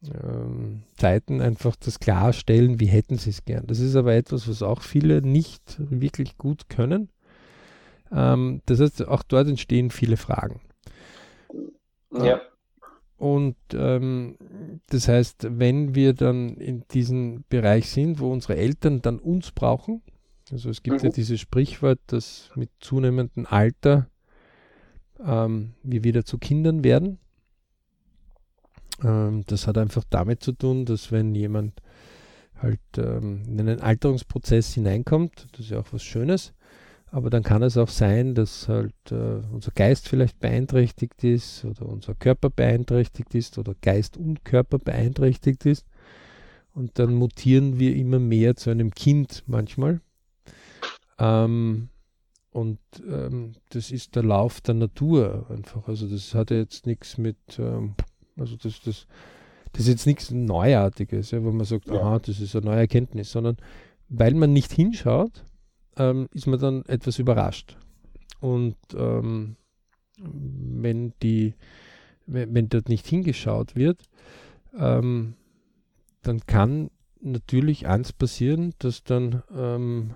ähm, 0.04 0.84
Zeiten 0.96 1.42
einfach 1.42 1.76
das 1.76 2.00
klarstellen, 2.00 2.80
wie 2.80 2.86
hätten 2.86 3.18
sie 3.18 3.32
es 3.32 3.46
gern. 3.46 3.66
Das 3.66 3.80
ist 3.80 3.96
aber 3.96 4.14
etwas, 4.14 4.48
was 4.48 4.62
auch 4.62 4.82
viele 4.82 5.22
nicht 5.22 5.78
wirklich 5.80 6.38
gut 6.38 6.70
können. 6.70 7.10
Ähm, 8.12 8.62
das 8.66 8.80
heißt, 8.80 9.08
auch 9.08 9.24
dort 9.24 9.48
entstehen 9.48 9.92
viele 9.92 10.18
Fragen. 10.18 10.62
Ja. 12.12 12.42
Und 13.18 13.56
ähm, 13.74 14.38
das 14.90 15.08
heißt, 15.08 15.48
wenn 15.50 15.96
wir 15.96 16.14
dann 16.14 16.56
in 16.58 16.84
diesem 16.92 17.44
Bereich 17.50 17.90
sind, 17.90 18.20
wo 18.20 18.32
unsere 18.32 18.56
Eltern 18.58 19.02
dann 19.02 19.20
uns 19.20 19.52
brauchen, 19.52 20.04
also 20.52 20.70
es 20.70 20.84
gibt 20.84 21.02
mhm. 21.02 21.08
ja 21.08 21.12
dieses 21.12 21.40
Sprichwort, 21.40 22.00
dass 22.08 22.52
mit 22.56 22.70
zunehmendem 22.80 23.46
Alter 23.48 24.08
ähm, 25.24 25.74
wir 25.84 26.04
wieder 26.04 26.26
zu 26.26 26.38
Kindern 26.38 26.84
werden. 26.84 27.20
Ähm, 29.04 29.44
das 29.48 29.68
hat 29.68 29.78
einfach 29.78 30.04
damit 30.10 30.44
zu 30.44 30.52
tun, 30.52 30.86
dass 30.86 31.12
wenn 31.12 31.36
jemand 31.36 31.82
halt 32.62 32.80
ähm, 32.98 33.44
in 33.48 33.60
einen 33.60 33.82
Alterungsprozess 33.82 34.74
hineinkommt, 34.74 35.48
das 35.52 35.62
ist 35.62 35.72
ja 35.72 35.80
auch 35.80 35.92
was 35.92 36.04
Schönes, 36.04 36.54
aber 37.12 37.30
dann 37.30 37.44
kann 37.44 37.64
es 37.64 37.78
auch 37.78 37.90
sein, 37.90 38.36
dass 38.36 38.68
halt 38.68 38.94
äh, 39.12 39.42
unser 39.52 39.72
Geist 39.72 40.10
vielleicht 40.10 40.40
beeinträchtigt 40.40 41.24
ist 41.24 41.64
oder 41.64 41.86
unser 41.86 42.16
Körper 42.16 42.50
beeinträchtigt 42.50 43.34
ist 43.34 43.58
oder 43.58 43.76
Geist 43.82 44.18
und 44.18 44.44
Körper 44.44 44.78
beeinträchtigt 44.78 45.66
ist. 45.66 45.86
Und 46.74 47.00
dann 47.00 47.16
mutieren 47.16 47.80
wir 47.80 47.96
immer 47.96 48.20
mehr 48.20 48.56
zu 48.56 48.70
einem 48.70 48.92
Kind 48.92 49.44
manchmal. 49.48 50.02
Ähm, 51.18 51.90
und 52.52 52.80
ähm, 53.08 53.54
das 53.70 53.92
ist 53.92 54.16
der 54.16 54.24
Lauf 54.24 54.62
der 54.62 54.76
Natur 54.76 55.48
einfach. 55.50 55.88
Also 55.88 56.08
das 56.08 56.36
hat 56.36 56.52
jetzt 56.52 56.86
nichts 56.86 57.18
mit, 57.18 57.38
ähm, 57.58 57.96
also 58.38 58.56
das, 58.58 58.82
das, 58.82 59.08
das 59.72 59.82
ist 59.82 59.88
jetzt 59.88 60.08
nichts 60.08 60.32
Neuartiges, 60.32 61.32
ja, 61.32 61.44
wo 61.44 61.52
man 61.52 61.66
sagt, 61.66 61.88
ja. 61.88 62.02
aha, 62.02 62.20
das 62.20 62.40
ist 62.40 62.56
eine 62.56 62.66
neue 62.66 62.80
Erkenntnis, 62.80 63.32
sondern 63.32 63.58
weil 64.10 64.34
man 64.34 64.54
nicht 64.54 64.72
hinschaut, 64.72 65.46
ähm, 65.98 66.28
ist 66.32 66.48
man 66.48 66.60
dann 66.60 66.86
etwas 66.86 67.20
überrascht. 67.20 67.78
Und 68.40 68.76
ähm, 68.96 69.56
wenn 70.20 71.14
die, 71.22 71.56
wenn, 72.26 72.54
wenn, 72.54 72.70
dort 72.70 72.90
nicht 72.90 73.08
hingeschaut 73.08 73.76
wird, 73.76 74.02
ähm, 74.78 75.36
dann 76.22 76.46
kann 76.46 76.90
natürlich 77.22 77.88
eins 77.88 78.14
passieren, 78.14 78.74
dass 78.80 79.04
dann 79.04 79.44
ähm, 79.56 80.14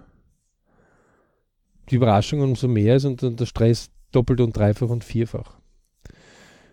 die 1.90 1.96
Überraschung 1.96 2.42
umso 2.42 2.68
mehr 2.68 2.96
ist 2.96 3.06
und 3.06 3.24
dann 3.24 3.36
der 3.36 3.46
Stress 3.46 3.90
doppelt 4.12 4.42
und 4.42 4.56
dreifach 4.56 4.90
und 4.90 5.04
vierfach. 5.04 5.60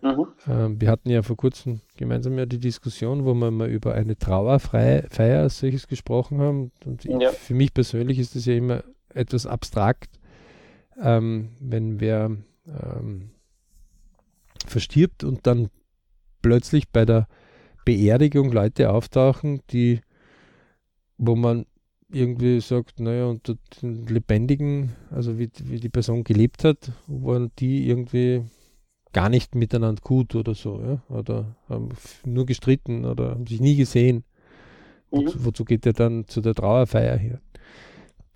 Mhm. 0.03 0.27
Ähm, 0.47 0.81
wir 0.81 0.91
hatten 0.91 1.11
ja 1.11 1.23
vor 1.23 1.37
kurzem 1.37 1.81
gemeinsam 1.97 2.39
ja 2.39 2.47
die 2.47 2.59
Diskussion, 2.61 3.25
wo 3.25 3.35
wir 3.35 3.51
mal 3.51 3.69
über 3.69 3.95
eine 3.95 4.17
Trauerfeier 4.17 5.43
als 5.43 5.59
solches 5.59 5.89
gesprochen 5.89 6.41
haben. 6.41 6.71
Und 6.85 7.05
ja. 7.05 7.31
für 7.31 7.55
mich 7.55 7.75
persönlich 7.75 8.19
ist 8.19 8.37
das 8.37 8.45
ja 8.45 8.55
immer 8.55 8.85
etwas 9.15 9.47
abstrakt, 9.47 10.19
ähm, 11.01 11.51
wenn 11.61 12.01
wer 12.01 12.37
ähm, 12.67 13.31
verstirbt 14.67 15.25
und 15.25 15.47
dann 15.47 15.69
plötzlich 16.43 16.89
bei 16.91 17.05
der 17.05 17.27
Beerdigung 17.85 18.53
Leute 18.53 18.91
auftauchen, 18.91 19.63
die, 19.71 20.01
wo 21.17 21.37
man 21.37 21.67
irgendwie 22.11 22.61
sagt, 22.61 23.01
naja, 23.01 23.27
unter 23.27 23.57
den 23.83 24.07
Lebendigen, 24.07 24.95
also 25.11 25.39
wie, 25.39 25.51
wie 25.65 25.81
die 25.81 25.89
Person 25.89 26.25
gelebt 26.25 26.65
hat, 26.65 26.93
waren 27.07 27.51
die 27.59 27.89
irgendwie 27.89 28.45
gar 29.13 29.29
nicht 29.29 29.55
miteinander 29.55 30.01
gut 30.03 30.35
oder 30.35 30.55
so, 30.55 30.81
ja? 30.83 31.03
oder 31.09 31.57
haben 31.69 31.91
nur 32.25 32.47
gestritten 32.47 33.05
oder 33.05 33.31
haben 33.31 33.47
sich 33.47 33.61
nie 33.61 33.77
gesehen. 33.77 34.25
Mhm. 35.11 35.19
Wozu, 35.19 35.45
wozu, 35.45 35.65
geht 35.65 35.87
er 35.87 35.93
dann 35.93 36.27
zu 36.29 36.41
der 36.41 36.55
Trauerfeier 36.55 37.17
hier? 37.17 37.41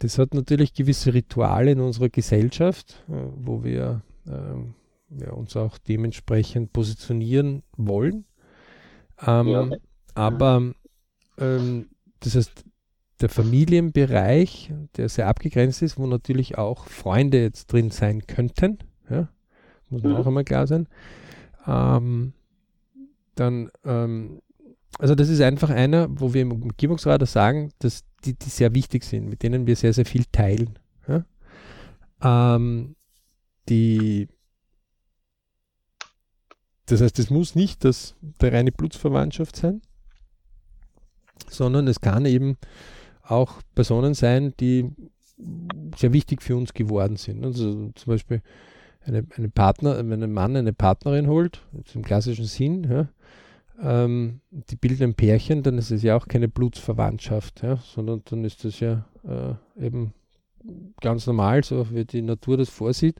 Das 0.03 0.19
hat 0.19 0.35
natürlich 0.35 0.75
gewisse 0.75 1.15
Rituale 1.15 1.71
in 1.71 1.81
unserer 1.81 2.09
Gesellschaft, 2.09 3.05
äh, 3.09 3.13
wo 3.37 3.63
wir 3.63 4.03
äh, 4.27 5.21
ja, 5.23 5.31
uns 5.31 5.57
auch 5.57 5.79
dementsprechend 5.79 6.73
positionieren 6.73 7.63
wollen. 7.77 8.25
Ähm, 9.25 9.49
ja. 9.49 9.71
Aber 10.15 10.73
ähm, 11.39 11.87
das 12.19 12.35
heißt, 12.35 12.65
der 13.21 13.29
Familienbereich, 13.29 14.73
der 14.97 15.09
sehr 15.09 15.29
abgegrenzt 15.29 15.83
ist, 15.83 15.97
wo 15.97 16.09
natürlich 16.09 16.59
auch 16.59 16.89
Freunde 16.89 17.41
jetzt 17.41 17.73
drin 17.73 17.93
sein 17.93 18.27
könnten, 18.27 18.79
ja, 19.09 19.29
muss 19.89 20.03
man 20.03 20.13
mhm. 20.13 20.19
auch 20.19 20.27
einmal 20.27 20.45
klar 20.45 20.67
sein. 20.67 20.89
Ähm, 21.65 22.33
dann, 23.37 23.71
ähm, 23.85 24.43
also 24.99 25.15
das 25.15 25.29
ist 25.29 25.41
einfach 25.41 25.71
einer, 25.71 26.09
wo 26.11 26.35
wir 26.35 26.43
im 26.43 26.53
Umgebungsrat 26.53 27.27
sagen, 27.27 27.73
dass 27.79 28.05
die, 28.25 28.35
die 28.35 28.49
sehr 28.49 28.75
wichtig 28.75 29.05
sind, 29.05 29.29
mit 29.29 29.43
denen 29.43 29.67
wir 29.67 29.77
sehr, 29.77 29.93
sehr 29.93 30.07
viel 30.07 30.25
teilen. 30.31 30.79
Ja? 31.09 31.25
Ähm, 32.23 32.95
die, 33.69 34.29
das 36.87 37.01
heißt, 37.01 37.19
es 37.19 37.31
muss 37.31 37.55
nicht 37.55 37.85
das, 37.85 38.15
der 38.21 38.53
reine 38.53 38.73
Blutsverwandtschaft 38.73 39.57
sein, 39.57 39.83
sondern 41.49 41.89
es 41.89 42.01
kann 42.01 42.27
eben 42.27 42.59
auch 43.23 43.61
Personen 43.75 44.15
sein, 44.15 44.53
die 44.61 44.91
sehr 45.97 46.13
wichtig 46.13 46.43
für 46.43 46.57
uns 46.57 46.75
geworden 46.75 47.17
sind. 47.17 47.45
Also 47.45 47.91
zum 47.95 48.13
Beispiel 48.13 48.43
eine, 49.05 49.27
eine 49.37 49.49
Partner, 49.49 49.97
wenn 50.09 50.23
ein 50.23 50.33
Mann 50.33 50.57
eine 50.57 50.73
Partnerin 50.73 51.27
holt, 51.27 51.63
im 51.95 52.03
klassischen 52.03 52.45
Sinn, 52.45 52.85
ja, 52.85 53.09
ähm, 53.81 54.41
die 54.51 54.77
bilden 54.77 55.05
ein 55.05 55.15
Pärchen, 55.15 55.63
dann 55.63 55.79
ist 55.79 55.91
es 55.91 56.03
ja 56.03 56.17
auch 56.17 56.29
keine 56.29 56.49
Blutsverwandtschaft, 56.49 57.63
ja, 57.63 57.77
sondern 57.77 58.23
dann 58.25 58.45
ist 58.45 58.65
das 58.65 58.81
ja 58.81 59.07
äh, 59.25 59.85
eben 59.85 60.15
ganz 61.01 61.27
normal, 61.27 61.65
so 61.65 61.91
wie 61.93 62.05
die 62.05 62.23
Natur 62.23 62.57
das 62.57 62.69
vorsieht, 62.69 63.17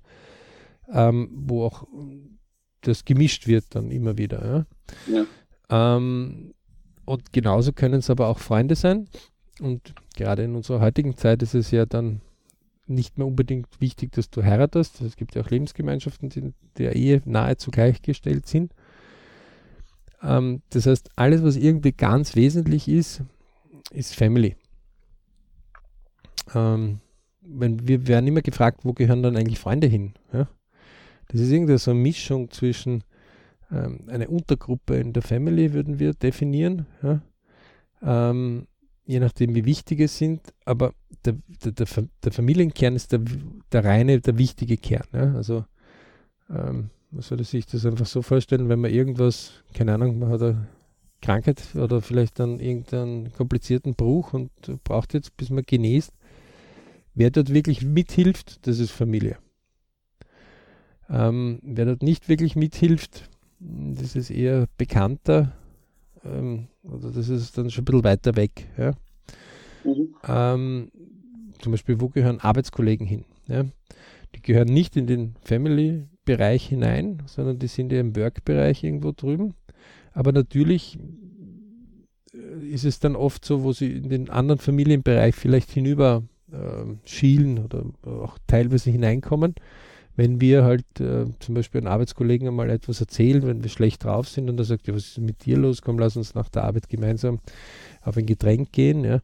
ähm, 0.93 1.31
wo 1.33 1.65
auch 1.65 1.87
das 2.83 3.05
gemischt 3.05 3.47
wird 3.47 3.75
dann 3.75 3.91
immer 3.91 4.19
wieder. 4.19 4.67
Ja. 5.09 5.25
ja. 5.71 5.97
Ähm, 5.97 6.55
und 7.05 7.33
genauso 7.33 7.73
können 7.73 8.01
es 8.01 8.11
aber 8.11 8.29
auch 8.29 8.39
Freunde 8.39 8.77
sein. 8.77 9.09
Und 9.61 9.95
gerade 10.17 10.45
in 10.45 10.55
unserer 10.55 10.81
heutigen 10.81 11.17
Zeit 11.17 11.43
ist 11.43 11.55
es 11.55 11.71
ja 11.71 11.87
dann 11.87 12.21
nicht 12.87 13.19
mehr 13.19 13.27
unbedingt 13.27 13.81
wichtig, 13.81 14.13
dass 14.13 14.31
du 14.31 14.43
heiratest. 14.43 15.01
Es 15.01 15.17
gibt 15.17 15.35
ja 15.35 15.43
auch 15.43 15.51
Lebensgemeinschaften, 15.51 16.29
die 16.29 16.53
der 16.79 16.97
Ehe 16.97 17.23
nahezu 17.25 17.71
gleichgestellt 17.71 18.47
sind. 18.47 18.73
Ähm, 20.23 20.63
das 20.71 20.87
heißt, 20.87 21.11
alles, 21.17 21.43
was 21.43 21.57
irgendwie 21.57 21.93
ganz 21.93 22.37
wesentlich 22.37 22.89
ist, 22.89 23.23
ist 23.91 24.15
Family. 24.15 24.57
Ähm, 26.55 27.01
wenn 27.41 27.87
wir 27.87 28.07
werden 28.07 28.27
immer 28.27 28.43
gefragt, 28.43 28.81
wo 28.85 28.93
gehören 28.93 29.23
dann 29.23 29.37
eigentlich 29.37 29.59
Freunde 29.59 29.87
hin? 29.87 30.15
Ja? 30.33 30.49
Das 31.29 31.41
ist 31.41 31.51
irgendwie 31.51 31.77
so 31.79 31.91
eine 31.91 32.01
Mischung 32.01 32.51
zwischen 32.51 33.05
ähm, 33.71 34.05
eine 34.09 34.29
Untergruppe 34.29 34.97
in 34.97 35.13
der 35.13 35.23
Family, 35.23 35.73
würden 35.73 35.99
wir 35.99 36.15
definieren. 36.15 36.87
Ja? 37.03 37.23
Ähm, 38.03 38.67
je 39.05 39.19
nachdem, 39.19 39.55
wie 39.55 39.65
wichtig 39.65 40.01
es 40.01 40.19
sind, 40.19 40.41
aber 40.65 40.95
der, 41.25 41.37
der, 41.65 41.73
der, 41.73 41.87
der 42.25 42.33
Familienkern 42.33 42.95
ist 42.95 43.13
der, 43.13 43.21
der 43.73 43.85
reine, 43.85 44.21
der 44.21 44.39
wichtige 44.39 44.77
Kern. 44.77 45.07
Ja? 45.13 45.35
Also 45.35 45.65
ähm, 46.49 46.91
man 47.13 47.23
sollte 47.23 47.45
sich 47.45 47.67
das 47.67 47.87
einfach 47.87 48.07
so 48.07 48.23
vorstellen, 48.23 48.69
wenn 48.69 48.81
man 48.81 48.91
irgendwas, 48.91 49.53
keine 49.75 49.95
Ahnung, 49.95 50.19
man 50.19 50.31
hat 50.31 50.43
eine 50.43 50.67
Krankheit 51.21 51.63
oder 51.77 52.01
vielleicht 52.01 52.41
dann 52.41 52.59
irgendeinen 52.59 53.33
komplizierten 53.33 53.95
Bruch 53.95 54.33
und 54.33 54.51
braucht 54.83 55.15
jetzt, 55.15 55.37
bis 55.37 55.51
man 55.51 55.65
genießt, 55.65 56.13
wer 57.15 57.31
dort 57.31 57.53
wirklich 57.53 57.85
mithilft, 57.85 58.67
das 58.67 58.79
ist 58.79 58.91
Familie. 58.91 59.37
Ähm, 61.09 61.61
wer 61.63 61.85
dort 61.85 62.03
nicht 62.03 62.29
wirklich 62.31 62.57
mithilft, 62.57 63.29
das 63.61 64.17
ist 64.17 64.31
eher 64.31 64.67
bekannter, 64.79 65.53
ähm, 66.25 66.69
oder 66.83 67.11
das 67.11 67.29
ist 67.29 67.59
dann 67.59 67.71
schon 67.71 67.83
ein 67.83 67.85
bisschen 67.85 68.05
weiter 68.05 68.37
weg. 68.37 68.69
Ja? 68.79 68.93
Mhm. 69.85 70.15
Ähm, 70.27 70.91
zum 71.61 71.73
Beispiel, 71.73 72.01
wo 72.01 72.09
gehören 72.09 72.41
Arbeitskollegen 72.41 73.07
hin? 73.07 73.27
Ja? 73.47 73.65
Die 74.35 74.41
gehören 74.41 74.69
nicht 74.69 74.97
in 74.97 75.07
den 75.07 75.37
Family-Bereich 76.25 76.69
hinein, 76.69 77.23
sondern 77.27 77.59
die 77.59 77.67
sind 77.67 77.93
ja 77.93 78.01
im 78.01 78.17
Work-Bereich 78.17 78.83
irgendwo 78.85 79.13
drüben. 79.13 79.55
Aber 80.13 80.33
natürlich 80.33 80.99
äh, 82.35 82.67
ist 82.67 82.85
es 82.85 83.01
dann 83.01 83.17
oft 83.17 83.45
so, 83.45 83.63
wo 83.63 83.73
sie 83.73 83.93
in 83.93 84.09
den 84.09 84.31
anderen 84.31 84.59
Familienbereich 84.59 85.35
vielleicht 85.35 85.71
hinüber 85.71 86.23
äh, 86.51 87.09
schielen 87.09 87.65
oder 87.65 87.85
auch 88.05 88.39
teilweise 88.47 88.91
hineinkommen 88.91 89.55
wenn 90.15 90.43
wir 90.43 90.63
halt 90.63 91.01
äh, 91.01 91.25
zum 91.39 91.55
Beispiel 91.55 91.81
einen 91.81 91.89
Arbeitskollegen 91.89 92.47
einmal 92.47 92.69
etwas 92.69 93.01
erzählen, 93.01 93.47
wenn 93.47 93.63
wir 93.63 93.71
schlecht 93.71 94.05
drauf 94.05 94.29
sind 94.29 94.51
und 94.51 94.61
er 94.61 94.67
sagt, 94.67 94.87
ja, 94.87 94.95
was 94.95 95.05
ist 95.05 95.19
mit 95.19 95.47
dir 95.47 95.57
los? 95.57 95.81
Komm, 95.81 95.99
lass 95.99 96.19
uns 96.19 96.35
nach 96.35 96.51
der 96.51 96.65
Arbeit 96.65 96.91
gemeinsam 96.91 97.41
auf 98.03 98.19
ein 98.19 98.27
Getränk 98.27 98.73
gehen, 98.73 99.05
ja, 99.05 99.21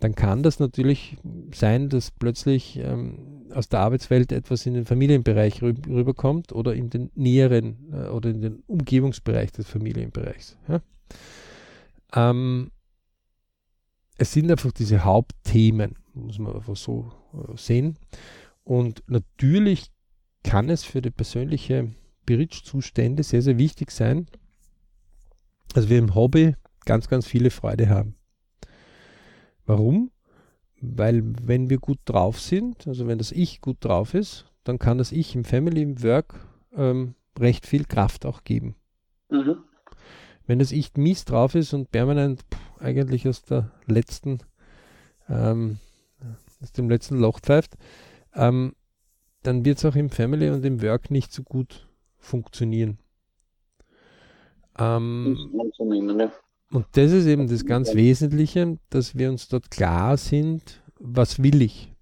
dann 0.00 0.14
kann 0.14 0.42
das 0.42 0.60
natürlich 0.60 1.16
sein, 1.54 1.88
dass 1.88 2.10
plötzlich 2.10 2.78
ähm, 2.78 3.37
aus 3.52 3.68
der 3.68 3.80
Arbeitswelt 3.80 4.32
etwas 4.32 4.66
in 4.66 4.74
den 4.74 4.84
Familienbereich 4.84 5.62
rü 5.62 5.74
rüberkommt 5.88 6.52
oder 6.52 6.74
in 6.74 6.90
den 6.90 7.10
näheren 7.14 7.92
äh, 7.92 8.08
oder 8.08 8.30
in 8.30 8.40
den 8.40 8.62
Umgebungsbereich 8.66 9.52
des 9.52 9.68
Familienbereichs. 9.68 10.56
Ja. 10.68 10.80
Ähm, 12.14 12.70
es 14.16 14.32
sind 14.32 14.50
einfach 14.50 14.72
diese 14.72 15.04
Hauptthemen, 15.04 15.94
muss 16.14 16.38
man 16.38 16.54
einfach 16.54 16.76
so 16.76 17.12
äh, 17.32 17.56
sehen. 17.56 17.96
Und 18.64 19.02
natürlich 19.06 19.90
kann 20.42 20.68
es 20.68 20.84
für 20.84 21.00
die 21.00 21.10
persönliche 21.10 21.94
Bridge-Zustände 22.26 23.22
sehr, 23.22 23.42
sehr 23.42 23.58
wichtig 23.58 23.90
sein, 23.90 24.26
dass 25.74 25.88
wir 25.88 25.98
im 25.98 26.14
Hobby 26.14 26.54
ganz, 26.84 27.08
ganz 27.08 27.26
viele 27.26 27.50
Freude 27.50 27.88
haben. 27.88 28.16
Warum? 29.66 30.10
Weil 30.80 31.22
wenn 31.42 31.70
wir 31.70 31.78
gut 31.78 31.98
drauf 32.04 32.40
sind, 32.40 32.86
also 32.86 33.06
wenn 33.06 33.18
das 33.18 33.32
Ich 33.32 33.60
gut 33.60 33.78
drauf 33.80 34.14
ist, 34.14 34.46
dann 34.64 34.78
kann 34.78 34.98
das 34.98 35.12
Ich 35.12 35.34
im 35.34 35.44
Family, 35.44 35.82
im 35.82 36.02
Work 36.02 36.34
ähm, 36.76 37.14
recht 37.38 37.66
viel 37.66 37.84
Kraft 37.84 38.26
auch 38.26 38.44
geben. 38.44 38.76
Mhm. 39.30 39.58
Wenn 40.46 40.58
das 40.58 40.72
Ich 40.72 40.94
mies 40.96 41.24
drauf 41.24 41.54
ist 41.54 41.72
und 41.74 41.90
permanent 41.90 42.42
pff, 42.42 42.80
eigentlich 42.80 43.26
aus 43.28 43.42
der 43.42 43.70
letzten, 43.86 44.38
ähm, 45.28 45.78
aus 46.62 46.72
dem 46.72 46.88
letzten 46.88 47.18
Loch 47.18 47.40
pfeift, 47.40 47.76
ähm, 48.34 48.74
dann 49.42 49.64
wird 49.64 49.78
es 49.78 49.84
auch 49.84 49.96
im 49.96 50.10
Family 50.10 50.50
und 50.50 50.64
im 50.64 50.82
Work 50.82 51.10
nicht 51.10 51.32
so 51.32 51.42
gut 51.42 51.88
funktionieren. 52.18 52.98
Ähm, 54.78 55.36
und 56.70 56.86
das 56.92 57.12
ist 57.12 57.26
eben 57.26 57.48
das 57.48 57.64
ganz 57.64 57.94
Wesentliche, 57.94 58.78
dass 58.90 59.16
wir 59.16 59.30
uns 59.30 59.48
dort 59.48 59.70
klar 59.70 60.16
sind, 60.16 60.82
was 60.98 61.42
will 61.42 61.62
ich. 61.62 61.92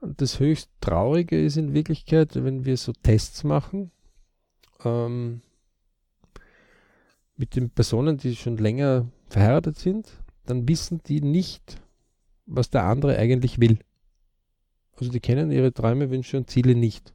Und 0.00 0.20
das 0.20 0.38
höchst 0.38 0.70
Traurige 0.80 1.42
ist 1.42 1.56
in 1.56 1.74
Wirklichkeit, 1.74 2.34
wenn 2.36 2.64
wir 2.64 2.76
so 2.76 2.92
Tests 2.92 3.44
machen 3.44 3.90
ähm, 4.84 5.40
mit 7.36 7.56
den 7.56 7.70
Personen, 7.70 8.18
die 8.18 8.36
schon 8.36 8.58
länger 8.58 9.08
verheiratet 9.28 9.78
sind, 9.78 10.10
dann 10.44 10.68
wissen 10.68 11.00
die 11.06 11.20
nicht, 11.20 11.80
was 12.46 12.70
der 12.70 12.84
andere 12.84 13.18
eigentlich 13.18 13.60
will. 13.60 13.78
Also 14.96 15.10
die 15.10 15.20
kennen 15.20 15.50
ihre 15.50 15.72
Träume, 15.72 16.10
Wünsche 16.10 16.36
und 16.36 16.50
Ziele 16.50 16.74
nicht. 16.74 17.14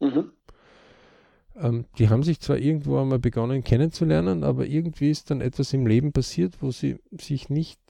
Mhm. 0.00 0.32
Ähm, 1.56 1.84
die 1.98 2.08
haben 2.08 2.22
sich 2.22 2.40
zwar 2.40 2.58
irgendwo 2.58 2.98
einmal 2.98 3.18
begonnen 3.18 3.62
kennenzulernen, 3.62 4.42
aber 4.42 4.66
irgendwie 4.66 5.10
ist 5.10 5.30
dann 5.30 5.40
etwas 5.40 5.72
im 5.72 5.86
Leben 5.86 6.12
passiert, 6.12 6.60
wo 6.60 6.70
sie 6.70 6.98
sich 7.12 7.48
nicht 7.48 7.80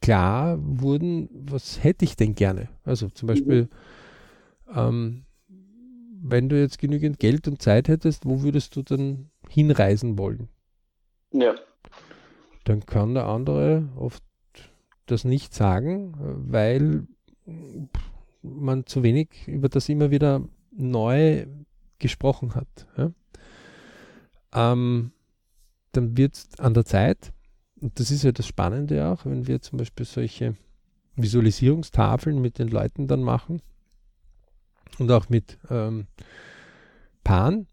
klar 0.00 0.58
wurden, 0.60 1.28
was 1.32 1.82
hätte 1.82 2.04
ich 2.04 2.16
denn 2.16 2.34
gerne. 2.34 2.68
Also 2.84 3.08
zum 3.08 3.28
Beispiel, 3.28 3.68
mhm. 4.66 4.74
ähm, 4.74 5.22
wenn 6.24 6.48
du 6.48 6.58
jetzt 6.60 6.78
genügend 6.78 7.18
Geld 7.18 7.46
und 7.46 7.62
Zeit 7.62 7.88
hättest, 7.88 8.26
wo 8.26 8.42
würdest 8.42 8.76
du 8.76 8.82
dann 8.82 9.30
hinreisen 9.48 10.18
wollen? 10.18 10.48
Ja. 11.32 11.54
Dann 12.64 12.84
kann 12.86 13.14
der 13.14 13.26
andere 13.26 13.88
oft 13.96 14.22
das 15.06 15.24
nicht 15.24 15.54
sagen, 15.54 16.14
weil 16.48 17.06
man 18.42 18.86
zu 18.86 19.02
wenig 19.02 19.28
über 19.46 19.68
das 19.68 19.88
immer 19.88 20.10
wieder 20.10 20.42
neu 20.70 21.46
gesprochen 22.02 22.54
hat. 22.54 22.86
Ja? 22.98 23.12
Ähm, 24.52 25.12
dann 25.92 26.16
wird 26.16 26.34
es 26.34 26.58
an 26.58 26.74
der 26.74 26.84
Zeit, 26.84 27.32
und 27.80 27.98
das 27.98 28.10
ist 28.10 28.24
ja 28.24 28.32
das 28.32 28.46
Spannende 28.46 29.06
auch, 29.06 29.24
wenn 29.24 29.46
wir 29.46 29.62
zum 29.62 29.78
Beispiel 29.78 30.04
solche 30.04 30.56
Visualisierungstafeln 31.16 32.40
mit 32.40 32.58
den 32.58 32.68
Leuten 32.68 33.06
dann 33.08 33.22
machen 33.22 33.62
und 34.98 35.10
auch 35.10 35.28
mit 35.28 35.58
ähm, 35.70 36.06
Paaren, 37.24 37.66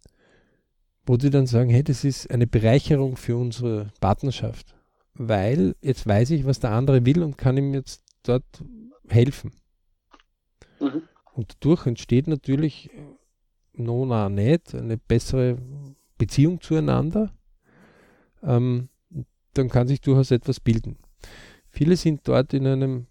wo 1.05 1.17
die 1.17 1.29
dann 1.29 1.47
sagen, 1.47 1.69
hey, 1.69 1.83
das 1.83 2.03
ist 2.03 2.29
eine 2.29 2.47
Bereicherung 2.47 3.17
für 3.17 3.37
unsere 3.37 3.91
Partnerschaft, 3.99 4.75
weil 5.13 5.75
jetzt 5.81 6.05
weiß 6.05 6.31
ich, 6.31 6.45
was 6.45 6.59
der 6.59 6.71
andere 6.71 7.05
will 7.05 7.23
und 7.23 7.37
kann 7.37 7.57
ihm 7.57 7.73
jetzt 7.73 8.03
dort 8.23 8.45
helfen. 9.07 9.53
Mhm. 10.79 11.03
Und 11.33 11.55
dadurch 11.61 11.85
entsteht 11.85 12.27
natürlich 12.27 12.89
nona 13.79 14.29
nicht 14.29 14.75
eine 14.75 14.97
bessere 14.97 15.57
Beziehung 16.17 16.61
zueinander. 16.61 17.31
Ähm, 18.43 18.89
dann 19.53 19.69
kann 19.69 19.87
sich 19.87 20.01
durchaus 20.01 20.31
etwas 20.31 20.59
bilden. 20.59 20.97
Viele 21.69 21.95
sind 21.95 22.27
dort 22.27 22.53
in 22.53 22.67
einem, 22.67 23.07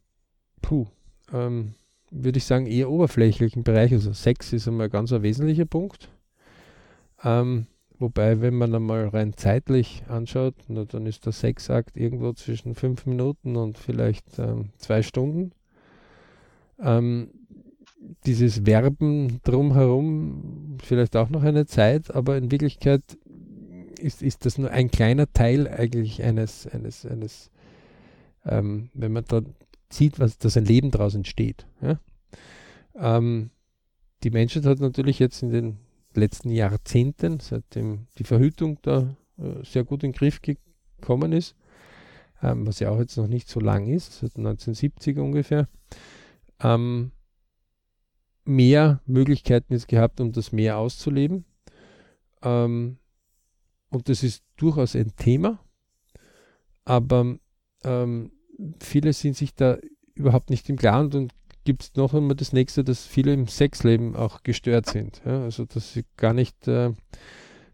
puh, 0.63 0.87
ähm, 1.33 1.75
würde 2.11 2.39
ich 2.39 2.45
sagen, 2.45 2.67
eher 2.67 2.91
oberflächlichen 2.91 3.65
Bereich. 3.65 3.93
Also 3.93 4.13
Sex 4.13 4.53
ist 4.53 4.69
einmal 4.69 4.89
ganz 4.89 5.13
ein 5.13 5.23
wesentlicher 5.23 5.67
Punkt. 5.67 6.09
Ähm, 7.23 7.67
wobei, 7.99 8.41
wenn 8.41 8.55
man 8.55 8.75
einmal 8.75 9.09
rein 9.09 9.35
zeitlich 9.37 10.05
anschaut, 10.09 10.55
na, 10.69 10.85
dann 10.85 11.07
ist 11.07 11.27
der 11.27 11.33
Sexakt 11.33 11.97
irgendwo 11.97 12.33
zwischen 12.33 12.75
fünf 12.75 13.07
Minuten 13.07 13.57
und 13.57 13.77
vielleicht 13.77 14.39
ähm, 14.39 14.71
zwei 14.79 15.03
Stunden. 15.03 15.53
Ähm, 16.81 17.31
dieses 18.27 18.66
Werben 18.66 19.40
drumherum 19.42 20.79
vielleicht 20.83 21.16
auch 21.16 21.31
noch 21.31 21.42
eine 21.42 21.66
Zeit, 21.66 22.14
aber 22.14 22.37
in 22.37 22.51
Wirklichkeit 22.51 23.03
ist, 23.99 24.23
ist 24.23 24.47
das 24.47 24.59
nur 24.59 24.71
ein 24.71 24.90
kleiner 24.90 25.31
Teil 25.33 25.68
eigentlich 25.68 26.23
eines, 26.23 26.66
eines, 26.66 27.05
eines 27.05 27.51
ähm, 28.44 28.90
wenn 28.94 29.12
man 29.12 29.25
da 29.27 29.42
sieht, 29.90 30.18
was, 30.21 30.38
dass 30.38 30.57
ein 30.57 30.64
Leben 30.64 30.90
daraus 30.90 31.14
entsteht. 31.14 31.66
Ja? 31.81 31.99
Ähm, 32.94 33.51
die 34.23 34.31
Menschheit 34.31 34.64
hat 34.64 34.81
natürlich 34.81 35.18
jetzt 35.18 35.42
in 35.42 35.51
den 35.51 35.79
letzten 36.14 36.51
Jahrzehnten, 36.51 37.40
seitdem 37.40 38.07
die 38.18 38.25
Verhütung 38.25 38.79
da 38.83 39.16
äh, 39.38 39.64
sehr 39.64 39.85
gut 39.85 40.03
in 40.03 40.12
den 40.12 40.16
Griff 40.16 40.40
gekommen 40.42 41.33
ist, 41.33 41.55
ähm, 42.42 42.66
was 42.66 42.81
ja 42.81 42.90
auch 42.90 42.99
jetzt 42.99 43.16
noch 43.16 43.29
nicht 43.29 43.49
so 43.49 43.61
lang 43.61 43.87
ist, 43.87 44.18
seit 44.18 44.37
1970 44.37 45.18
ungefähr, 45.18 45.68
ähm, 46.61 47.12
mehr 48.49 49.01
Möglichkeiten 49.07 49.75
jetzt 49.75 49.89
gehabt, 49.89 50.21
um 50.21 50.33
das 50.33 50.53
mehr 50.53 50.79
auszuleben. 50.79 51.45
Ähm, 52.43 52.99
und 53.91 54.09
das 54.09 54.23
ist 54.23 54.43
durchaus 54.57 54.97
ein 54.97 55.15
Thema, 55.17 55.59
aber 56.85 57.37
ähm, 57.85 58.33
viele 58.81 59.13
sind 59.13 59.37
sich 59.37 59.55
da 59.55 59.79
überhaupt 60.15 60.51
nicht 60.51 60.69
im 60.69 60.77
Klaren 60.77 61.13
und 61.13 61.33
gibt 61.65 61.83
es 61.83 61.95
noch 61.95 62.15
einmal 62.15 62.37
das 62.37 62.53
nächste, 62.53 62.85
dass 62.85 63.07
viele 63.07 63.35
im 63.35 63.47
Sexleben 63.47 64.17
auch 64.17 64.43
gestört 64.43 64.87
sind. 64.87 65.21
Ja? 65.25 65.43
Also 65.43 65.65
dass 65.65 65.93
sie 65.93 66.05
gar 66.17 66.33
nicht 66.33 66.67
äh, 66.67 66.93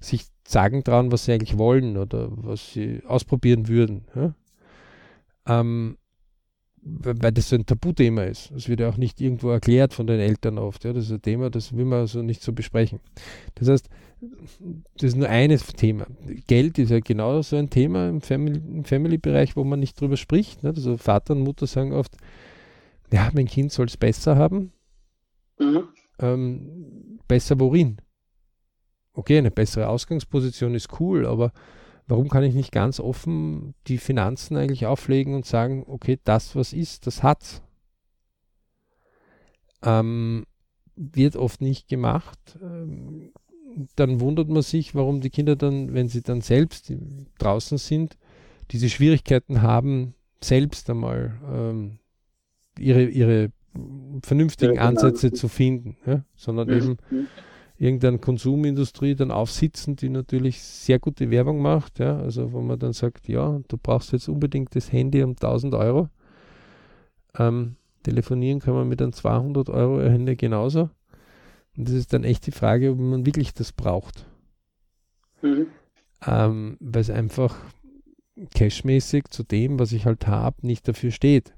sich 0.00 0.26
sagen 0.46 0.82
trauen, 0.84 1.12
was 1.12 1.24
sie 1.24 1.32
eigentlich 1.32 1.56
wollen 1.56 1.96
oder 1.96 2.28
was 2.30 2.72
sie 2.72 3.02
ausprobieren 3.06 3.68
würden. 3.68 4.06
Ja? 4.14 4.34
Ähm, 5.46 5.98
weil 6.84 7.32
das 7.32 7.48
so 7.48 7.56
ein 7.56 7.64
Tabuthema 7.64 8.24
ist. 8.24 8.50
Das 8.54 8.68
wird 8.68 8.80
ja 8.80 8.88
auch 8.88 8.98
nicht 8.98 9.20
irgendwo 9.20 9.50
erklärt 9.50 9.94
von 9.94 10.06
den 10.06 10.20
Eltern 10.20 10.58
oft. 10.58 10.84
Ja? 10.84 10.92
Das 10.92 11.04
ist 11.06 11.12
ein 11.12 11.22
Thema, 11.22 11.50
das 11.50 11.74
will 11.74 11.86
man 11.86 12.00
also 12.00 12.22
nicht 12.22 12.42
so 12.42 12.52
besprechen. 12.52 13.00
Das 13.54 13.68
heißt, 13.68 13.88
das 14.96 15.02
ist 15.02 15.16
nur 15.16 15.28
eines 15.28 15.66
Thema. 15.68 16.06
Geld 16.46 16.78
ist 16.78 16.90
ja 16.90 17.00
genau 17.00 17.40
so 17.42 17.56
ein 17.56 17.70
Thema 17.70 18.08
im 18.08 18.20
Family-Bereich, 18.20 18.84
Family 18.84 19.56
wo 19.56 19.64
man 19.64 19.80
nicht 19.80 19.98
drüber 19.98 20.16
spricht. 20.16 20.62
Ne? 20.62 20.70
Also 20.70 20.96
Vater 20.98 21.34
und 21.34 21.40
Mutter 21.40 21.66
sagen 21.66 21.92
oft, 21.92 22.16
ja, 23.12 23.30
mein 23.32 23.46
Kind 23.46 23.72
soll 23.72 23.86
es 23.86 23.96
besser 23.96 24.36
haben. 24.36 24.72
Mhm. 25.58 25.84
Ähm, 26.18 27.18
besser 27.26 27.58
worin? 27.60 27.98
Okay, 29.14 29.38
eine 29.38 29.50
bessere 29.50 29.88
Ausgangsposition 29.88 30.74
ist 30.74 31.00
cool, 31.00 31.26
aber 31.26 31.52
warum 32.06 32.28
kann 32.28 32.44
ich 32.44 32.54
nicht 32.54 32.72
ganz 32.72 33.00
offen 33.00 33.74
die 33.86 33.98
Finanzen 33.98 34.56
eigentlich 34.56 34.86
auflegen 34.86 35.34
und 35.34 35.46
sagen, 35.46 35.84
okay, 35.86 36.18
das, 36.24 36.54
was 36.54 36.72
ist, 36.72 37.06
das 37.06 37.22
hat's. 37.22 37.62
Ähm, 39.82 40.44
wird 40.96 41.36
oft 41.36 41.60
nicht 41.60 41.88
gemacht. 41.88 42.58
Ähm, 42.62 43.32
dann 43.96 44.20
wundert 44.20 44.48
man 44.48 44.62
sich, 44.62 44.94
warum 44.94 45.20
die 45.20 45.30
Kinder 45.30 45.56
dann, 45.56 45.94
wenn 45.94 46.08
sie 46.08 46.22
dann 46.22 46.40
selbst 46.40 46.92
draußen 47.38 47.78
sind, 47.78 48.16
diese 48.70 48.88
Schwierigkeiten 48.88 49.62
haben, 49.62 50.14
selbst 50.40 50.88
einmal 50.90 51.40
ähm, 51.50 51.98
ihre, 52.78 53.04
ihre 53.04 53.50
vernünftigen 54.22 54.74
genau. 54.74 54.86
Ansätze 54.86 55.32
zu 55.32 55.48
finden, 55.48 55.96
ja? 56.06 56.24
sondern 56.36 56.68
mhm. 56.68 56.74
eben 56.74 56.98
irgendeine 57.84 58.18
Konsumindustrie 58.18 59.14
dann 59.14 59.30
aufsitzen, 59.30 59.96
die 59.96 60.08
natürlich 60.08 60.62
sehr 60.62 60.98
gute 60.98 61.30
Werbung 61.30 61.60
macht, 61.60 61.98
ja, 61.98 62.18
also 62.18 62.52
wo 62.52 62.60
man 62.60 62.78
dann 62.78 62.92
sagt, 62.92 63.28
ja, 63.28 63.60
du 63.68 63.76
brauchst 63.76 64.12
jetzt 64.12 64.28
unbedingt 64.28 64.74
das 64.74 64.92
Handy 64.92 65.22
um 65.22 65.30
1000 65.30 65.74
Euro, 65.74 66.08
ähm, 67.38 67.76
telefonieren 68.02 68.60
kann 68.60 68.74
man 68.74 68.88
mit 68.88 69.00
einem 69.00 69.12
200 69.12 69.68
Euro 69.70 70.00
Handy 70.00 70.36
genauso 70.36 70.90
und 71.76 71.88
das 71.88 71.94
ist 71.94 72.12
dann 72.12 72.24
echt 72.24 72.46
die 72.46 72.52
Frage, 72.52 72.92
ob 72.92 72.98
man 72.98 73.26
wirklich 73.26 73.52
das 73.52 73.72
braucht. 73.72 74.26
Mhm. 75.42 75.66
Ähm, 76.26 76.76
weil 76.80 77.00
es 77.02 77.10
einfach 77.10 77.56
cashmäßig 78.54 79.24
zu 79.28 79.42
dem, 79.42 79.78
was 79.78 79.92
ich 79.92 80.06
halt 80.06 80.26
habe, 80.26 80.66
nicht 80.66 80.88
dafür 80.88 81.10
steht. 81.10 81.54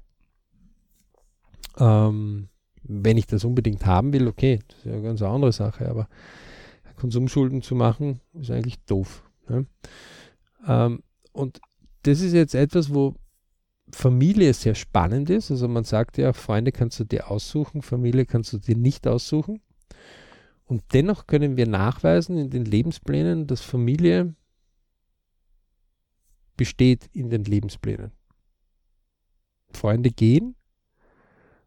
Ähm, 1.77 2.49
wenn 2.87 3.17
ich 3.17 3.27
das 3.27 3.43
unbedingt 3.43 3.85
haben 3.85 4.13
will, 4.13 4.27
okay, 4.27 4.59
das 4.67 4.77
ist 4.79 4.85
ja 4.85 4.93
eine 4.93 5.01
ganz 5.01 5.21
andere 5.21 5.51
Sache, 5.51 5.89
aber 5.89 6.07
Konsumschulden 6.95 7.61
zu 7.61 7.75
machen, 7.75 8.21
ist 8.33 8.51
eigentlich 8.51 8.79
doof. 8.85 9.23
Ne? 9.47 9.65
Ähm, 10.67 11.03
und 11.31 11.59
das 12.03 12.21
ist 12.21 12.33
jetzt 12.33 12.55
etwas, 12.55 12.93
wo 12.93 13.15
Familie 13.91 14.53
sehr 14.53 14.75
spannend 14.75 15.29
ist. 15.29 15.51
Also 15.51 15.67
man 15.67 15.83
sagt 15.83 16.17
ja, 16.17 16.33
Freunde 16.33 16.71
kannst 16.71 16.99
du 16.99 17.03
dir 17.03 17.29
aussuchen, 17.31 17.81
Familie 17.81 18.25
kannst 18.25 18.53
du 18.53 18.57
dir 18.57 18.75
nicht 18.75 19.07
aussuchen. 19.07 19.61
Und 20.65 20.83
dennoch 20.93 21.27
können 21.27 21.55
wir 21.55 21.67
nachweisen 21.67 22.37
in 22.37 22.49
den 22.49 22.65
Lebensplänen, 22.65 23.47
dass 23.47 23.61
Familie 23.61 24.35
besteht 26.57 27.09
in 27.13 27.29
den 27.29 27.45
Lebensplänen. 27.45 28.11
Freunde 29.71 30.09
gehen 30.09 30.55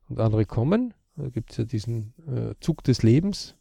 und 0.08 0.20
andere 0.20 0.44
kommen. 0.44 0.92
Da 1.22 1.28
gibt 1.28 1.50
es 1.50 1.56
ja 1.58 1.64
diesen 1.64 2.14
äh, 2.26 2.54
Zug 2.60 2.82
des 2.84 3.02
Lebens, 3.02 3.56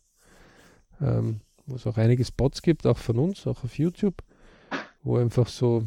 ähm, 1.01 1.41
wo 1.65 1.75
es 1.75 1.85
auch 1.85 1.97
einige 1.97 2.25
Spots 2.25 2.61
gibt, 2.61 2.87
auch 2.87 2.97
von 2.97 3.17
uns, 3.17 3.45
auch 3.47 3.63
auf 3.63 3.77
YouTube, 3.77 4.23
wo 5.03 5.17
einfach 5.17 5.47
so 5.47 5.83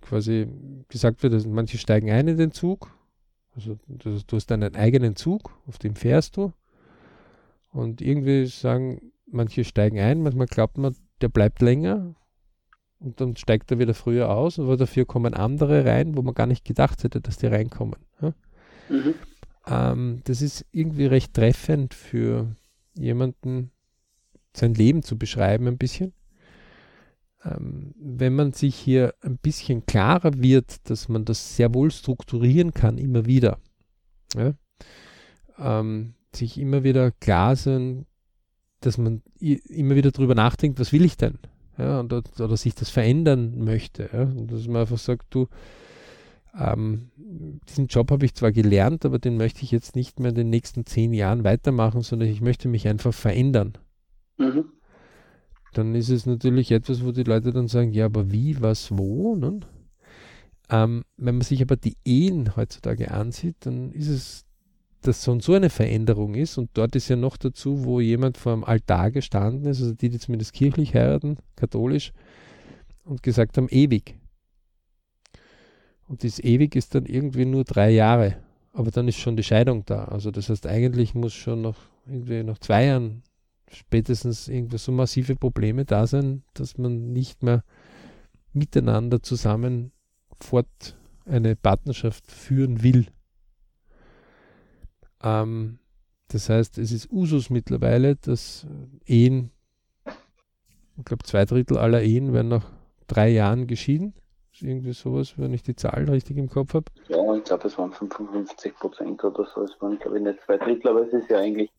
quasi 0.00 0.46
gesagt 0.88 1.22
wird, 1.22 1.32
dass 1.32 1.46
manche 1.46 1.78
steigen 1.78 2.10
ein 2.10 2.28
in 2.28 2.36
den 2.36 2.52
Zug. 2.52 2.90
Also 3.54 3.78
du, 3.88 4.20
du 4.26 4.36
hast 4.36 4.52
einen 4.52 4.74
eigenen 4.74 5.16
Zug, 5.16 5.58
auf 5.66 5.78
dem 5.78 5.96
fährst 5.96 6.36
du 6.36 6.52
und 7.72 8.00
irgendwie 8.00 8.46
sagen, 8.46 9.12
manche 9.26 9.64
steigen 9.64 9.98
ein, 9.98 10.22
manchmal 10.22 10.46
glaubt 10.46 10.78
man, 10.78 10.94
der 11.20 11.28
bleibt 11.28 11.62
länger 11.62 12.14
und 12.98 13.20
dann 13.20 13.36
steigt 13.36 13.70
er 13.70 13.78
wieder 13.78 13.94
früher 13.94 14.30
aus, 14.30 14.58
aber 14.58 14.76
dafür 14.76 15.06
kommen 15.06 15.34
andere 15.34 15.84
rein, 15.84 16.16
wo 16.16 16.22
man 16.22 16.34
gar 16.34 16.46
nicht 16.46 16.64
gedacht 16.64 17.02
hätte, 17.04 17.20
dass 17.20 17.38
die 17.38 17.46
reinkommen. 17.46 17.96
Ja? 18.20 18.32
Mhm. 18.88 19.14
Ähm, 19.66 20.20
das 20.24 20.42
ist 20.42 20.64
irgendwie 20.72 21.06
recht 21.06 21.34
treffend 21.34 21.94
für 21.94 22.54
jemanden, 22.94 23.70
sein 24.54 24.74
Leben 24.74 25.02
zu 25.02 25.18
beschreiben 25.18 25.66
ein 25.66 25.78
bisschen. 25.78 26.12
Ähm, 27.44 27.94
wenn 27.98 28.34
man 28.34 28.52
sich 28.52 28.74
hier 28.74 29.14
ein 29.20 29.38
bisschen 29.38 29.86
klarer 29.86 30.40
wird, 30.40 30.88
dass 30.88 31.08
man 31.08 31.24
das 31.24 31.56
sehr 31.56 31.74
wohl 31.74 31.90
strukturieren 31.90 32.72
kann, 32.72 32.98
immer 32.98 33.26
wieder. 33.26 33.58
Ja? 34.34 34.54
Ähm, 35.58 36.14
sich 36.34 36.58
immer 36.58 36.84
wieder 36.84 37.10
klar 37.12 37.56
sein, 37.56 38.06
dass 38.80 38.98
man 38.98 39.22
immer 39.40 39.96
wieder 39.96 40.10
darüber 40.10 40.34
nachdenkt, 40.34 40.78
was 40.78 40.92
will 40.92 41.04
ich 41.04 41.16
denn? 41.16 41.38
Ja, 41.78 42.00
und, 42.00 42.12
oder 42.12 42.56
sich 42.56 42.74
das 42.74 42.88
verändern 42.88 43.58
möchte. 43.58 44.08
Ja? 44.12 44.22
Und 44.22 44.50
dass 44.50 44.66
man 44.66 44.82
einfach 44.82 44.98
sagt, 44.98 45.26
du, 45.30 45.48
ähm, 46.58 47.10
diesen 47.68 47.86
Job 47.86 48.10
habe 48.10 48.24
ich 48.24 48.34
zwar 48.34 48.52
gelernt, 48.52 49.04
aber 49.04 49.18
den 49.18 49.36
möchte 49.36 49.62
ich 49.62 49.70
jetzt 49.70 49.94
nicht 49.96 50.20
mehr 50.20 50.30
in 50.30 50.36
den 50.36 50.50
nächsten 50.50 50.86
zehn 50.86 51.12
Jahren 51.12 51.44
weitermachen, 51.44 52.02
sondern 52.02 52.28
ich 52.28 52.40
möchte 52.40 52.68
mich 52.68 52.88
einfach 52.88 53.12
verändern. 53.12 53.78
Mhm. 54.38 54.64
Dann 55.72 55.94
ist 55.94 56.08
es 56.08 56.24
natürlich 56.24 56.70
etwas, 56.72 57.04
wo 57.04 57.12
die 57.12 57.24
Leute 57.24 57.52
dann 57.52 57.68
sagen, 57.68 57.92
ja, 57.92 58.06
aber 58.06 58.32
wie, 58.32 58.60
was, 58.62 58.96
wo? 58.96 59.36
Ne? 59.36 59.60
Ähm, 60.70 61.04
wenn 61.16 61.36
man 61.36 61.42
sich 61.42 61.60
aber 61.60 61.76
die 61.76 61.96
Ehen 62.04 62.56
heutzutage 62.56 63.10
ansieht, 63.10 63.56
dann 63.60 63.92
ist 63.92 64.08
es 64.08 64.46
das 65.02 65.22
so 65.22 65.32
und 65.32 65.42
so 65.42 65.52
eine 65.52 65.70
Veränderung 65.70 66.34
ist. 66.34 66.58
Und 66.58 66.70
dort 66.74 66.96
ist 66.96 67.08
ja 67.08 67.16
noch 67.16 67.36
dazu, 67.36 67.84
wo 67.84 68.00
jemand 68.00 68.38
vor 68.38 68.52
einem 68.52 68.64
Altar 68.64 69.10
gestanden 69.10 69.70
ist, 69.70 69.80
also 69.80 69.94
die, 69.94 70.08
die 70.08 70.18
zumindest 70.18 70.52
kirchlich 70.52 70.94
heiraten, 70.94 71.36
katholisch, 71.54 72.12
und 73.04 73.22
gesagt 73.22 73.56
haben, 73.56 73.68
ewig. 73.68 74.18
Und 76.08 76.24
das 76.24 76.38
ewig 76.38 76.76
ist 76.76 76.94
dann 76.94 77.06
irgendwie 77.06 77.44
nur 77.44 77.64
drei 77.64 77.90
Jahre. 77.90 78.36
Aber 78.72 78.90
dann 78.90 79.08
ist 79.08 79.16
schon 79.16 79.36
die 79.36 79.42
Scheidung 79.42 79.84
da. 79.86 80.04
Also 80.04 80.30
das 80.30 80.48
heißt, 80.48 80.66
eigentlich 80.66 81.14
muss 81.14 81.32
schon 81.32 81.62
noch 81.62 81.76
irgendwie 82.06 82.42
nach 82.42 82.58
zwei 82.58 82.84
Jahren 82.86 83.22
spätestens 83.70 84.48
irgendwie 84.48 84.78
so 84.78 84.92
massive 84.92 85.34
Probleme 85.34 85.84
da 85.84 86.06
sein, 86.06 86.42
dass 86.54 86.78
man 86.78 87.12
nicht 87.12 87.42
mehr 87.42 87.64
miteinander 88.52 89.22
zusammen 89.22 89.92
fort 90.40 90.96
eine 91.24 91.56
Partnerschaft 91.56 92.30
führen 92.30 92.82
will. 92.82 93.06
Ähm, 95.22 95.78
das 96.28 96.48
heißt, 96.48 96.78
es 96.78 96.92
ist 96.92 97.10
Usus 97.10 97.50
mittlerweile, 97.50 98.16
dass 98.16 98.66
Ehen, 99.04 99.50
ich 100.96 101.04
glaube, 101.04 101.24
zwei 101.24 101.44
Drittel 101.44 101.78
aller 101.78 102.02
Ehen 102.02 102.32
werden 102.32 102.48
nach 102.48 102.70
drei 103.06 103.30
Jahren 103.30 103.66
geschieden. 103.66 104.14
Irgendwie 104.62 104.92
sowas, 104.92 105.34
wenn 105.36 105.52
ich 105.52 105.62
die 105.62 105.76
Zahl 105.76 106.08
richtig 106.08 106.36
im 106.36 106.48
Kopf 106.48 106.74
habe. 106.74 106.86
Ja, 107.08 107.34
ich 107.34 107.44
glaube, 107.44 107.68
es 107.68 107.78
waren 107.78 107.92
55 107.92 108.74
Prozent 108.74 109.22
oder 109.24 109.46
so. 109.54 109.62
Es 109.62 109.80
waren, 109.80 109.98
glaube 109.98 110.18
ich, 110.18 110.24
nicht 110.24 110.40
zwei 110.44 110.56
Drittel, 110.56 110.90
aber 110.90 111.06
es 111.06 111.12
ist 111.12 111.30
ja 111.30 111.38
eigentlich. 111.38 111.70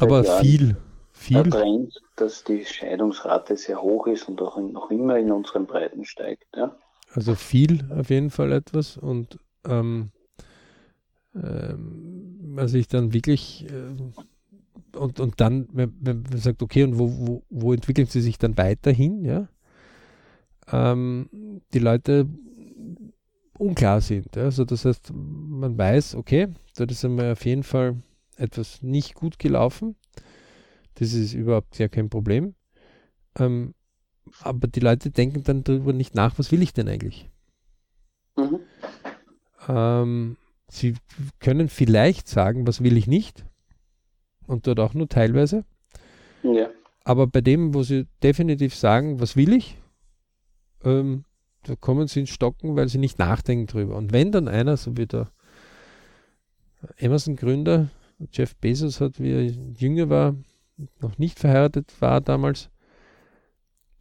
Aber 0.00 0.22
viel, 0.24 0.76
viel. 1.12 1.42
Der 1.42 1.52
Trend, 1.52 2.00
dass 2.16 2.44
die 2.44 2.64
Scheidungsrate 2.64 3.56
sehr 3.56 3.82
hoch 3.82 4.06
ist 4.06 4.28
und 4.28 4.40
auch 4.40 4.56
noch 4.58 4.90
immer 4.90 5.18
in 5.18 5.32
unseren 5.32 5.66
Breiten 5.66 6.04
steigt. 6.04 6.46
Ja? 6.56 6.76
Also 7.12 7.34
viel 7.34 7.90
auf 7.90 8.10
jeden 8.10 8.30
Fall 8.30 8.52
etwas 8.52 8.96
und 8.96 9.38
ähm, 9.66 10.10
ähm, 11.34 12.54
man 12.54 12.68
sich 12.68 12.86
dann 12.88 13.12
wirklich 13.12 13.66
äh, 13.70 14.96
und, 14.96 15.20
und 15.20 15.40
dann, 15.40 15.68
wenn, 15.72 15.94
wenn 16.00 16.22
man 16.22 16.38
sagt, 16.38 16.62
okay, 16.62 16.84
und 16.84 16.98
wo, 16.98 17.10
wo, 17.10 17.42
wo 17.50 17.72
entwickeln 17.72 18.06
sie 18.06 18.20
sich 18.20 18.38
dann 18.38 18.56
weiterhin, 18.56 19.24
ja? 19.24 19.48
Ähm, 20.70 21.62
die 21.72 21.78
Leute 21.78 22.28
unklar 23.58 24.00
sind. 24.00 24.36
Also 24.36 24.64
das 24.64 24.84
heißt, 24.84 25.12
man 25.12 25.76
weiß, 25.76 26.14
okay, 26.14 26.48
dort 26.76 26.90
ist 26.90 27.04
einmal 27.04 27.32
auf 27.32 27.44
jeden 27.44 27.64
Fall 27.64 27.96
etwas 28.36 28.82
nicht 28.82 29.14
gut 29.14 29.38
gelaufen. 29.38 29.96
Das 30.94 31.12
ist 31.12 31.34
überhaupt 31.34 31.78
ja 31.78 31.88
kein 31.88 32.08
Problem. 32.08 32.54
Ähm, 33.38 33.74
aber 34.40 34.68
die 34.68 34.80
Leute 34.80 35.10
denken 35.10 35.42
dann 35.44 35.64
darüber 35.64 35.92
nicht 35.92 36.14
nach, 36.14 36.38
was 36.38 36.52
will 36.52 36.62
ich 36.62 36.72
denn 36.72 36.88
eigentlich? 36.88 37.30
Mhm. 38.36 38.60
Ähm, 39.68 40.36
Sie 40.70 40.94
können 41.40 41.68
vielleicht 41.68 42.28
sagen, 42.28 42.66
was 42.66 42.82
will 42.82 42.96
ich 42.96 43.06
nicht. 43.06 43.44
Und 44.46 44.66
dort 44.66 44.80
auch 44.80 44.94
nur 44.94 45.08
teilweise. 45.08 45.64
Ja. 46.42 46.68
Aber 47.04 47.26
bei 47.26 47.40
dem, 47.40 47.72
wo 47.74 47.82
Sie 47.82 48.06
definitiv 48.22 48.74
sagen, 48.74 49.18
was 49.18 49.34
will 49.34 49.54
ich, 49.54 49.78
ähm, 50.84 51.24
da 51.64 51.76
kommen 51.76 52.08
sie 52.08 52.20
ins 52.20 52.30
Stocken, 52.30 52.76
weil 52.76 52.88
sie 52.88 52.98
nicht 52.98 53.18
nachdenken 53.18 53.66
drüber. 53.66 53.96
Und 53.96 54.12
wenn 54.12 54.32
dann 54.32 54.48
einer, 54.48 54.76
so 54.76 54.96
wie 54.96 55.06
der 55.06 55.30
Amazon-Gründer, 57.00 57.88
Jeff 58.32 58.56
Bezos 58.56 59.00
hat, 59.00 59.20
wie 59.20 59.32
er 59.32 59.44
jünger 59.44 60.08
war, 60.08 60.34
noch 61.00 61.18
nicht 61.18 61.38
verheiratet 61.38 61.92
war 62.00 62.20
damals, 62.20 62.70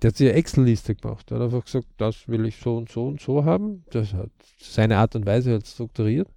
der 0.01 0.09
hat 0.09 0.17
sich 0.17 0.29
eine 0.29 0.37
Excel-Liste 0.37 0.95
gemacht. 0.95 1.29
Der 1.29 1.37
hat 1.37 1.45
einfach 1.45 1.65
gesagt, 1.65 1.87
das 1.97 2.27
will 2.27 2.45
ich 2.45 2.57
so 2.57 2.77
und 2.77 2.89
so 2.89 3.07
und 3.07 3.19
so 3.19 3.45
haben. 3.45 3.83
Das 3.89 4.13
hat 4.13 4.29
seine 4.59 4.97
Art 4.97 5.15
und 5.15 5.25
Weise 5.25 5.51
halt 5.51 5.65
strukturiert. 5.65 6.29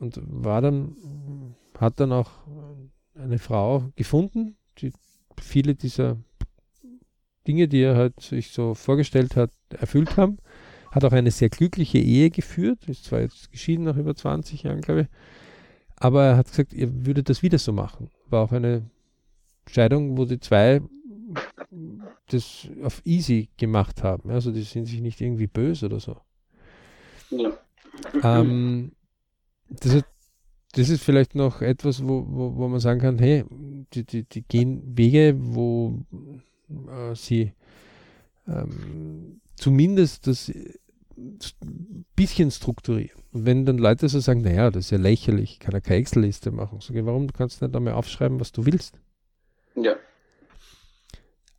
Und 0.00 0.20
war 0.26 0.60
dann, 0.60 0.94
hat 1.78 1.98
dann 1.98 2.12
auch 2.12 2.30
eine 3.14 3.38
Frau 3.38 3.90
gefunden, 3.96 4.56
die 4.78 4.92
viele 5.40 5.74
dieser 5.74 6.18
Dinge, 7.48 7.66
die 7.66 7.80
er 7.80 7.96
halt 7.96 8.20
sich 8.20 8.50
so 8.52 8.74
vorgestellt 8.74 9.34
hat, 9.34 9.50
erfüllt 9.70 10.16
haben. 10.18 10.36
Hat 10.92 11.04
auch 11.04 11.12
eine 11.12 11.30
sehr 11.30 11.48
glückliche 11.48 11.98
Ehe 11.98 12.30
geführt, 12.30 12.88
ist 12.88 13.04
zwar 13.04 13.20
jetzt 13.20 13.50
geschieden 13.50 13.84
nach 13.84 13.96
über 13.96 14.14
20 14.14 14.62
Jahren, 14.62 14.82
glaube 14.82 15.02
ich. 15.02 15.06
Aber 15.96 16.24
er 16.24 16.36
hat 16.36 16.48
gesagt, 16.48 16.72
er 16.74 17.06
würde 17.06 17.22
das 17.22 17.42
wieder 17.42 17.58
so 17.58 17.72
machen. 17.72 18.10
War 18.28 18.44
auch 18.44 18.52
eine 18.52 18.88
Scheidung, 19.68 20.16
wo 20.16 20.24
die 20.24 20.38
zwei 20.40 20.80
das 22.28 22.68
auf 22.82 23.02
easy 23.04 23.48
gemacht 23.56 24.02
haben. 24.02 24.30
Also 24.30 24.52
die 24.52 24.62
sind 24.62 24.86
sich 24.86 25.00
nicht 25.00 25.20
irgendwie 25.20 25.46
böse 25.46 25.86
oder 25.86 26.00
so. 26.00 26.16
Ja. 27.30 27.52
Ähm, 28.22 28.92
das, 29.68 29.94
ist, 29.94 30.04
das 30.72 30.88
ist 30.88 31.02
vielleicht 31.02 31.34
noch 31.34 31.60
etwas, 31.60 32.06
wo, 32.06 32.24
wo, 32.28 32.56
wo 32.56 32.68
man 32.68 32.80
sagen 32.80 33.00
kann, 33.00 33.18
hey, 33.18 33.44
die, 33.92 34.04
die, 34.04 34.24
die 34.24 34.42
gehen 34.42 34.96
Wege, 34.96 35.34
wo 35.38 35.98
äh, 36.68 37.14
sie 37.14 37.52
ähm, 38.46 39.40
zumindest 39.56 40.26
das 40.26 40.52
bisschen 42.16 42.50
strukturieren. 42.50 43.20
Und 43.32 43.46
wenn 43.46 43.66
dann 43.66 43.78
Leute 43.78 44.08
so 44.08 44.20
sagen, 44.20 44.42
naja, 44.42 44.70
das 44.70 44.86
ist 44.86 44.90
ja 44.90 44.98
lächerlich, 44.98 45.52
ich 45.54 45.60
kann 45.60 45.72
ja 45.72 45.80
keine 45.80 46.00
Excel-Liste 46.00 46.50
machen, 46.50 46.78
ich, 46.78 47.06
warum 47.06 47.26
du 47.26 47.32
kannst 47.32 47.60
nicht 47.60 47.74
einmal 47.74 47.94
aufschreiben, 47.94 48.40
was 48.40 48.52
du 48.52 48.66
willst? 48.66 48.94
Ja. 49.74 49.96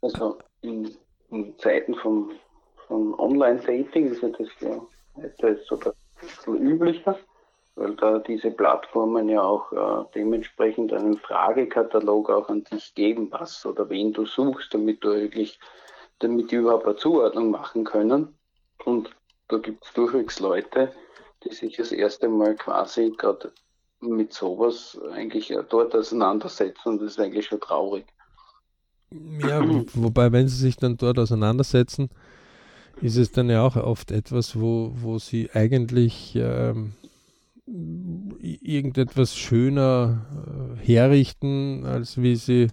Also 0.02 0.38
in, 0.62 0.96
in 1.30 1.58
Zeiten 1.58 1.94
von, 1.96 2.32
von 2.88 3.14
Online-Dating 3.16 4.12
ist 4.12 4.22
ja 4.22 4.30
das 4.30 4.48
ja 4.62 4.82
etwas 5.24 5.58
so 6.46 6.56
üblicher, 6.56 7.18
weil 7.76 7.96
da 7.96 8.20
diese 8.20 8.52
Plattformen 8.52 9.30
ja 9.30 9.42
auch 9.42 9.72
äh, 9.72 10.06
dementsprechend 10.16 10.94
einen 10.94 11.18
Fragekatalog 11.18 12.30
auch 12.30 12.50
an 12.50 12.64
dich 12.66 12.94
geben, 12.96 13.30
was 13.32 13.66
oder 13.66 13.90
wen 13.90 14.14
du 14.14 14.26
suchst, 14.26 14.74
damit 14.74 15.04
du 15.04 15.10
wirklich, 15.10 15.60
damit 16.20 16.52
die 16.52 16.56
überhaupt 16.56 16.86
eine 16.86 16.96
Zuordnung 16.96 17.52
machen 17.52 17.84
können. 17.84 18.38
Und 18.86 19.10
da 19.48 19.58
gibt 19.58 19.86
es 19.86 19.94
durchwegs 19.94 20.40
Leute, 20.40 20.92
die 21.44 21.54
sich 21.54 21.78
das 21.78 21.92
erste 21.92 22.28
Mal 22.28 22.56
quasi 22.56 23.14
gerade 23.18 23.52
mit 24.02 24.34
sowas 24.34 25.00
eigentlich 25.12 25.54
dort 25.70 25.96
auseinandersetzen 25.96 26.90
und 26.90 27.02
das 27.02 27.12
ist 27.12 27.20
eigentlich 27.20 27.48
schon 27.48 27.60
traurig. 27.60 28.06
Ja, 29.12 29.62
wobei, 29.94 30.32
wenn 30.32 30.48
sie 30.48 30.58
sich 30.58 30.78
dann 30.78 30.98
dort 30.98 31.18
auseinandersetzen, 31.18 32.10
ist 33.02 33.18
es 33.18 33.32
dann 33.32 33.50
ja 33.50 33.66
auch 33.66 33.76
oft 33.76 34.12
etwas, 34.12 34.60
wo, 34.60 34.92
wo 34.96 35.18
sie 35.18 35.50
eigentlich 35.54 36.36
ähm, 36.36 36.94
irgendetwas 38.40 39.36
schöner 39.36 40.26
äh, 40.82 40.86
herrichten, 40.86 41.86
als 41.86 42.22
wie 42.22 42.36
sie 42.36 42.68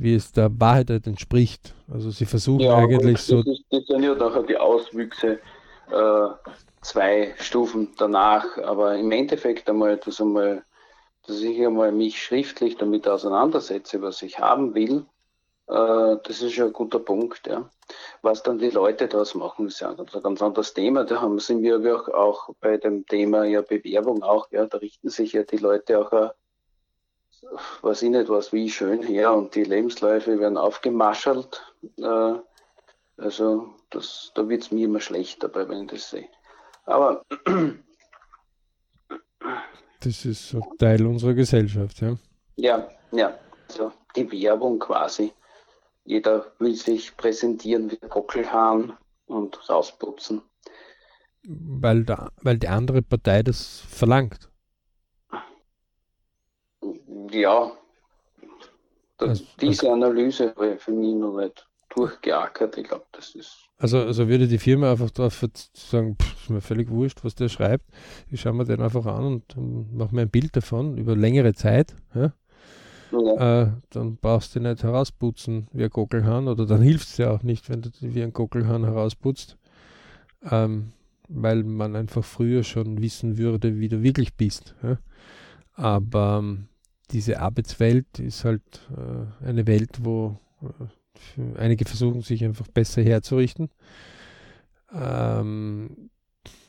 wie 0.00 0.14
es 0.14 0.32
der 0.32 0.50
Wahrheit 0.58 0.88
entspricht. 1.06 1.74
Also 1.92 2.10
sie 2.10 2.24
versuchen 2.24 2.60
ja, 2.60 2.76
eigentlich 2.76 3.16
das 3.16 3.26
so. 3.26 3.40
Ist, 3.40 3.64
das 3.70 3.84
sind 3.86 4.02
ja 4.02 4.14
nachher 4.14 4.42
die 4.44 4.56
Auswüchse 4.56 5.38
äh, 5.90 6.28
zwei 6.80 7.34
Stufen 7.38 7.88
danach, 7.98 8.56
aber 8.58 8.96
im 8.96 9.12
Endeffekt 9.12 9.68
einmal, 9.68 9.98
dass 9.98 10.20
einmal, 10.20 10.64
dass 11.26 11.42
ich 11.42 11.66
einmal 11.66 11.92
mich 11.92 12.22
schriftlich 12.22 12.76
damit 12.76 13.06
auseinandersetze, 13.06 14.00
was 14.00 14.22
ich 14.22 14.38
haben 14.38 14.74
will, 14.74 15.04
das 15.70 16.42
ist 16.42 16.56
ja 16.56 16.66
ein 16.66 16.72
guter 16.72 16.98
Punkt, 16.98 17.46
ja. 17.46 17.68
Was 18.22 18.42
dann 18.42 18.58
die 18.58 18.70
Leute 18.70 19.08
daraus 19.08 19.34
machen, 19.34 19.66
ist 19.66 19.80
ja 19.80 19.90
ein 19.90 20.22
ganz 20.22 20.42
anderes 20.42 20.74
Thema. 20.74 21.04
Da 21.04 21.20
haben, 21.20 21.38
sind 21.38 21.62
wir 21.62 21.78
auch, 21.96 22.08
auch 22.08 22.50
bei 22.60 22.76
dem 22.76 23.06
Thema 23.06 23.44
ja 23.44 23.62
Bewerbung 23.62 24.22
auch, 24.22 24.50
ja, 24.50 24.66
da 24.66 24.78
richten 24.78 25.10
sich 25.10 25.32
ja 25.32 25.44
die 25.44 25.58
Leute 25.58 25.98
auch 25.98 26.12
äh, 26.12 26.30
weiß 27.82 28.02
ich 28.02 28.10
nicht 28.10 28.28
was, 28.28 28.52
wie 28.52 28.70
schön 28.70 29.02
her 29.02 29.32
und 29.32 29.54
die 29.54 29.64
Lebensläufe 29.64 30.38
werden 30.38 30.58
aufgemaschelt. 30.58 31.62
Äh, 31.98 32.34
also 33.16 33.74
das, 33.90 34.32
da 34.34 34.48
wird 34.48 34.62
es 34.62 34.70
mir 34.70 34.86
immer 34.86 35.00
schlecht 35.00 35.42
dabei, 35.42 35.68
wenn 35.68 35.82
ich 35.82 35.90
das 35.90 36.10
sehe. 36.10 36.28
Aber 36.84 37.24
das 40.00 40.24
ist 40.24 40.48
so 40.48 40.60
Teil 40.78 41.06
unserer 41.06 41.34
Gesellschaft, 41.34 42.00
ja. 42.00 42.16
Ja, 42.56 42.88
ja. 43.12 43.38
Also 43.68 43.92
die 44.16 44.30
Werbung 44.30 44.78
quasi. 44.78 45.32
Jeder 46.10 46.52
will 46.58 46.74
sich 46.74 47.16
präsentieren 47.16 47.90
wie 47.90 47.98
Gockelhahn 48.08 48.96
und 49.26 49.68
rausputzen. 49.68 50.42
Weil, 51.44 52.04
da, 52.04 52.30
weil 52.42 52.58
die 52.58 52.68
andere 52.68 53.00
Partei 53.02 53.42
das 53.42 53.80
verlangt 53.88 54.50
ja, 57.32 57.72
also, 59.18 59.44
diese 59.60 59.90
also, 59.90 59.92
Analyse 59.92 60.50
habe 60.50 60.74
ich 60.74 60.80
für 60.80 60.92
mich 60.92 61.14
noch 61.14 61.36
nicht 61.36 61.66
durchgeackert. 61.94 62.78
Ich 62.78 62.88
glaube, 62.88 63.04
das 63.12 63.34
ist. 63.34 63.66
Also, 63.78 63.98
also 63.98 64.28
würde 64.28 64.46
die 64.46 64.58
Firma 64.58 64.90
einfach 64.90 65.10
darauf 65.10 65.44
sagen, 65.74 66.16
pff, 66.20 66.42
ist 66.42 66.50
mir 66.50 66.60
völlig 66.60 66.90
wurscht, 66.90 67.24
was 67.24 67.34
der 67.34 67.48
schreibt. 67.48 67.84
Ich 68.30 68.40
schaue 68.40 68.54
mir 68.54 68.64
den 68.64 68.80
einfach 68.80 69.06
an 69.06 69.24
und, 69.24 69.56
und 69.56 69.94
mache 69.94 70.14
mir 70.14 70.22
ein 70.22 70.30
Bild 70.30 70.56
davon 70.56 70.96
über 70.96 71.16
längere 71.16 71.54
Zeit. 71.54 71.94
Ja? 72.14 72.32
Ja. 73.12 73.62
Äh, 73.62 73.72
dann 73.90 74.16
brauchst 74.16 74.54
du 74.54 74.60
nicht 74.60 74.82
herausputzen 74.82 75.68
wie 75.72 75.84
ein 75.84 75.90
Gockelhahn 75.90 76.48
oder 76.48 76.66
dann 76.66 76.82
hilft 76.82 77.08
es 77.08 77.16
dir 77.16 77.32
auch 77.32 77.42
nicht, 77.42 77.68
wenn 77.68 77.82
du 77.82 77.90
wie 78.00 78.22
ein 78.22 78.32
Gockelhahn 78.32 78.84
herausputzt. 78.84 79.56
Ähm, 80.50 80.92
weil 81.28 81.62
man 81.62 81.94
einfach 81.94 82.24
früher 82.24 82.64
schon 82.64 83.00
wissen 83.00 83.38
würde, 83.38 83.78
wie 83.78 83.88
du 83.88 84.02
wirklich 84.02 84.34
bist. 84.34 84.74
Ja? 84.82 84.98
Aber 85.74 86.40
ähm, 86.42 86.68
diese 87.10 87.40
Arbeitswelt 87.40 88.18
ist 88.18 88.44
halt 88.44 88.88
äh, 88.96 89.46
eine 89.46 89.66
Welt, 89.66 89.98
wo 90.02 90.38
äh, 90.62 91.58
einige 91.58 91.84
versuchen, 91.84 92.22
sich 92.22 92.44
einfach 92.44 92.66
besser 92.68 93.02
herzurichten. 93.02 93.70
Ähm, 94.92 96.10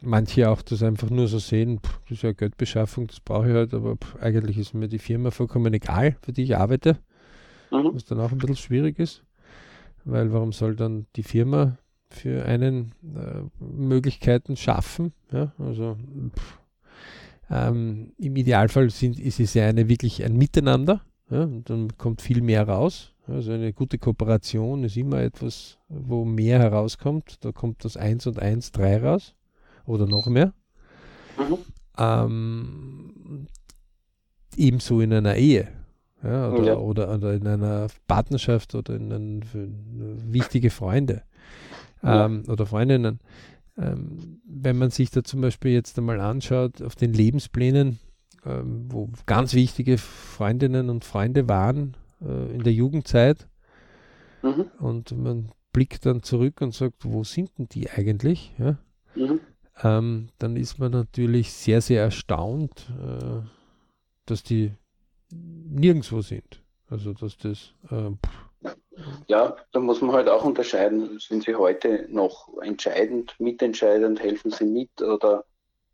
manche 0.01 0.49
auch 0.49 0.61
das 0.61 0.83
einfach 0.83 1.09
nur 1.09 1.27
so 1.27 1.39
sehen, 1.39 1.79
pff, 1.79 1.99
das 2.03 2.17
ist 2.17 2.23
ja 2.23 2.31
Geldbeschaffung, 2.33 3.07
das 3.07 3.19
brauche 3.19 3.49
ich 3.49 3.53
halt, 3.53 3.73
aber 3.73 3.95
pff, 3.95 4.15
eigentlich 4.21 4.57
ist 4.57 4.73
mir 4.73 4.87
die 4.87 4.99
Firma 4.99 5.31
vollkommen 5.31 5.73
egal, 5.73 6.17
für 6.21 6.33
die 6.33 6.43
ich 6.43 6.57
arbeite, 6.57 6.99
mhm. 7.71 7.91
was 7.93 8.05
dann 8.05 8.19
auch 8.19 8.31
ein 8.31 8.37
bisschen 8.37 8.57
schwierig 8.57 8.99
ist, 8.99 9.23
weil 10.03 10.33
warum 10.33 10.51
soll 10.51 10.75
dann 10.75 11.05
die 11.15 11.23
Firma 11.23 11.77
für 12.09 12.45
einen 12.45 12.93
äh, 13.15 13.63
Möglichkeiten 13.63 14.55
schaffen? 14.57 15.13
Ja? 15.31 15.53
Also 15.57 15.97
pff, 16.35 16.61
ähm, 17.51 18.13
Im 18.17 18.37
Idealfall 18.37 18.89
sind, 18.89 19.19
ist 19.19 19.39
es 19.39 19.53
ja 19.53 19.67
eine, 19.67 19.89
wirklich 19.89 20.23
ein 20.23 20.37
Miteinander. 20.37 21.01
Ja, 21.29 21.43
und 21.43 21.69
dann 21.69 21.97
kommt 21.97 22.21
viel 22.21 22.41
mehr 22.41 22.67
raus. 22.67 23.13
Also 23.27 23.51
eine 23.51 23.73
gute 23.73 23.97
Kooperation 23.97 24.83
ist 24.83 24.97
immer 24.97 25.21
etwas, 25.21 25.77
wo 25.89 26.25
mehr 26.25 26.59
herauskommt. 26.59 27.43
Da 27.43 27.51
kommt 27.51 27.83
das 27.83 27.97
1 27.97 28.27
und 28.27 28.39
1, 28.39 28.71
3 28.71 29.03
raus. 29.03 29.35
Oder 29.85 30.05
noch 30.07 30.27
mehr. 30.27 30.53
Mhm. 31.37 31.57
Ähm, 31.97 33.47
ebenso 34.55 35.01
in 35.01 35.13
einer 35.13 35.35
Ehe. 35.35 35.67
Ja, 36.23 36.51
oder, 36.51 36.63
ja. 36.63 36.75
Oder, 36.75 37.13
oder, 37.13 37.33
in 37.33 37.47
einer 37.47 37.87
Partnerschaft 38.07 38.75
oder 38.75 38.95
in, 38.95 39.09
in, 39.11 39.41
in 39.53 40.33
wichtige 40.33 40.69
Freunde 40.69 41.23
ähm, 42.03 42.43
ja. 42.45 42.53
oder 42.53 42.65
Freundinnen. 42.65 43.19
Ähm, 43.77 44.39
wenn 44.45 44.77
man 44.77 44.91
sich 44.91 45.09
da 45.09 45.23
zum 45.23 45.41
Beispiel 45.41 45.71
jetzt 45.71 45.97
einmal 45.97 46.19
anschaut 46.19 46.81
auf 46.81 46.95
den 46.95 47.13
Lebensplänen, 47.13 47.99
ähm, 48.45 48.85
wo 48.89 49.09
ganz 49.25 49.53
wichtige 49.53 49.97
Freundinnen 49.97 50.89
und 50.89 51.05
Freunde 51.05 51.49
waren 51.49 51.95
äh, 52.21 52.53
in 52.53 52.63
der 52.63 52.73
Jugendzeit 52.73 53.47
mhm. 54.43 54.65
und 54.79 55.17
man 55.17 55.49
blickt 55.73 56.05
dann 56.05 56.21
zurück 56.21 56.61
und 56.61 56.73
sagt, 56.73 57.05
wo 57.05 57.23
sind 57.23 57.57
denn 57.57 57.67
die 57.69 57.89
eigentlich? 57.89 58.53
Ja? 58.59 58.77
Mhm. 59.15 59.39
Ähm, 59.83 60.29
dann 60.39 60.55
ist 60.55 60.79
man 60.79 60.91
natürlich 60.91 61.53
sehr, 61.53 61.81
sehr 61.81 62.03
erstaunt, 62.03 62.87
äh, 62.99 63.41
dass 64.25 64.43
die 64.43 64.73
nirgendwo 65.31 66.21
sind. 66.21 66.61
Also 66.89 67.13
dass 67.13 67.37
das 67.37 67.73
äh, 67.89 68.11
ja, 69.27 69.55
da 69.71 69.79
muss 69.79 70.01
man 70.01 70.15
halt 70.15 70.29
auch 70.29 70.43
unterscheiden, 70.43 71.19
sind 71.19 71.43
sie 71.43 71.55
heute 71.55 72.05
noch 72.09 72.49
entscheidend, 72.61 73.33
mitentscheidend, 73.39 74.21
helfen 74.21 74.51
sie 74.51 74.65
mit 74.65 75.01
oder 75.01 75.45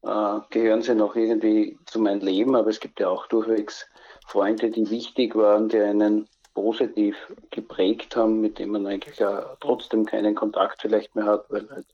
äh, 0.04 0.40
gehören 0.50 0.82
sie 0.82 0.96
noch 0.96 1.16
irgendwie 1.16 1.78
zu 1.86 2.00
meinem 2.00 2.22
Leben, 2.22 2.56
aber 2.56 2.70
es 2.70 2.80
gibt 2.80 3.00
ja 3.00 3.10
auch 3.10 3.28
durchwegs 3.28 3.88
Freunde, 4.26 4.70
die 4.72 4.90
wichtig 4.90 5.36
waren, 5.36 5.70
die 5.70 5.80
einen 5.80 6.28
positiv 6.54 7.16
geprägt 7.52 8.16
haben, 8.16 8.42
mit 8.42 8.60
dem 8.60 8.72
man 8.72 8.88
eigentlich 8.88 9.20
ja 9.20 9.56
trotzdem 9.60 10.06
keinen 10.06 10.36
Kontakt 10.36 10.82
vielleicht 10.82 11.16
mehr 11.16 11.26
hat, 11.26 11.46
weil 11.50 11.70
halt 11.70 11.86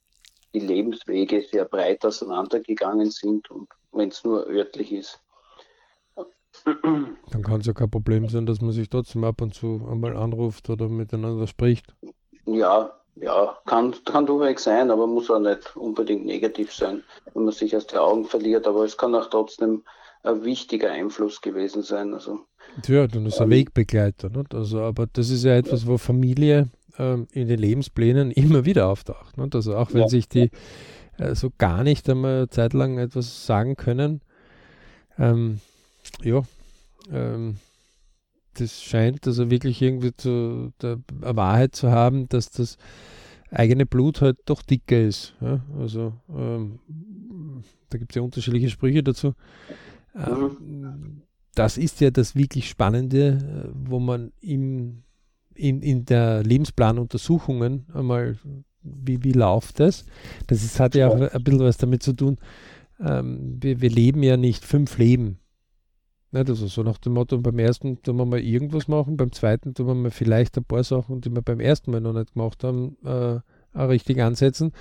die 0.53 0.59
Lebenswege 0.59 1.41
sehr 1.41 1.65
breit 1.65 2.05
auseinandergegangen 2.05 3.11
sind 3.11 3.49
und 3.49 3.69
wenn 3.91 4.09
es 4.09 4.23
nur 4.23 4.47
örtlich 4.47 4.91
ist. 4.91 5.19
Dann 6.65 7.41
kann 7.43 7.61
es 7.61 7.65
ja 7.65 7.73
kein 7.73 7.89
Problem 7.89 8.29
sein, 8.29 8.45
dass 8.45 8.61
man 8.61 8.71
sich 8.71 8.89
trotzdem 8.89 9.23
ab 9.23 9.41
und 9.41 9.53
zu 9.53 9.87
einmal 9.89 10.15
anruft 10.15 10.69
oder 10.69 10.87
miteinander 10.87 11.47
spricht. 11.47 11.95
Ja, 12.45 12.91
ja, 13.15 13.57
kann, 13.65 13.95
kann 14.05 14.25
durchaus 14.25 14.63
sein, 14.63 14.91
aber 14.91 15.07
muss 15.07 15.29
auch 15.29 15.39
nicht 15.39 15.75
unbedingt 15.75 16.25
negativ 16.25 16.73
sein, 16.73 17.03
wenn 17.33 17.45
man 17.45 17.53
sich 17.53 17.75
aus 17.75 17.87
den 17.87 17.99
Augen 17.99 18.25
verliert. 18.25 18.67
Aber 18.67 18.83
es 18.83 18.97
kann 18.97 19.15
auch 19.15 19.29
trotzdem 19.29 19.83
ein 20.23 20.43
wichtiger 20.43 20.91
Einfluss 20.91 21.41
gewesen 21.41 21.83
sein. 21.83 22.13
Also, 22.13 22.39
ja, 22.87 23.07
dann 23.07 23.25
ist 23.25 23.41
ein 23.41 23.49
Wegbegleiter. 23.49 24.29
Nicht? 24.29 24.53
Also, 24.53 24.81
aber 24.81 25.07
das 25.11 25.29
ist 25.29 25.43
ja 25.43 25.55
etwas, 25.55 25.85
wo 25.85 25.97
Familie 25.97 26.69
ähm, 26.97 27.27
in 27.31 27.47
den 27.47 27.59
Lebensplänen 27.59 28.31
immer 28.31 28.65
wieder 28.65 28.87
auftaucht. 28.87 29.37
Nicht? 29.37 29.55
Also 29.55 29.75
auch 29.75 29.93
wenn 29.93 30.01
ja. 30.01 30.07
sich 30.07 30.27
die 30.27 30.49
äh, 31.17 31.35
so 31.35 31.51
gar 31.57 31.83
nicht 31.83 32.09
einmal 32.09 32.49
zeitlang 32.49 32.97
etwas 32.97 33.45
sagen 33.45 33.75
können, 33.75 34.21
ähm, 35.17 35.59
ja, 36.23 36.41
ähm, 37.11 37.57
das 38.55 38.83
scheint 38.83 39.25
also 39.27 39.49
wirklich 39.49 39.81
irgendwie 39.81 40.15
zu 40.15 40.71
der 40.81 40.99
Wahrheit 41.19 41.75
zu 41.75 41.91
haben, 41.91 42.29
dass 42.29 42.51
das 42.51 42.77
eigene 43.49 43.85
Blut 43.85 44.21
halt 44.21 44.37
doch 44.45 44.61
dicker 44.61 44.99
ist. 44.99 45.35
Ja? 45.41 45.63
Also 45.77 46.13
ähm, 46.29 46.79
da 47.89 47.97
gibt 47.97 48.11
es 48.11 48.15
ja 48.15 48.21
unterschiedliche 48.21 48.69
Sprüche 48.69 49.03
dazu. 49.03 49.33
Ähm, 50.15 51.21
das 51.55 51.77
ist 51.77 52.01
ja 52.01 52.11
das 52.11 52.35
wirklich 52.35 52.69
Spannende, 52.69 53.67
äh, 53.67 53.69
wo 53.73 53.99
man 53.99 54.31
im, 54.41 55.03
in, 55.55 55.81
in 55.81 56.05
der 56.05 56.43
Lebensplanuntersuchungen 56.43 57.87
einmal, 57.93 58.37
wie, 58.81 59.23
wie 59.23 59.31
läuft 59.31 59.79
das? 59.79 60.05
Das 60.47 60.63
ist, 60.63 60.79
hat 60.79 60.95
ja 60.95 61.07
auch 61.07 61.19
ein 61.19 61.43
bisschen 61.43 61.61
was 61.61 61.77
damit 61.77 62.03
zu 62.03 62.13
tun. 62.13 62.37
Ähm, 62.99 63.57
wir, 63.61 63.81
wir 63.81 63.89
leben 63.89 64.23
ja 64.23 64.37
nicht 64.37 64.65
fünf 64.65 64.97
Leben 64.97 65.39
nicht? 66.33 66.49
Also 66.49 66.67
so 66.67 66.83
nach 66.83 66.97
dem 66.97 67.13
Motto, 67.13 67.37
beim 67.39 67.59
ersten 67.59 68.01
tun 68.01 68.17
wir 68.17 68.25
mal 68.25 68.39
irgendwas 68.39 68.87
machen, 68.87 69.17
beim 69.17 69.31
zweiten 69.31 69.73
tun 69.73 69.87
wir 69.87 69.95
mal 69.95 70.11
vielleicht 70.11 70.57
ein 70.57 70.65
paar 70.65 70.83
Sachen, 70.83 71.21
die 71.21 71.31
wir 71.31 71.41
beim 71.41 71.59
ersten 71.59 71.91
Mal 71.91 72.01
noch 72.01 72.13
nicht 72.13 72.33
gemacht 72.33 72.63
haben, 72.63 72.97
äh, 73.05 73.39
auch 73.73 73.89
richtig 73.89 74.21
ansetzen. 74.21 74.71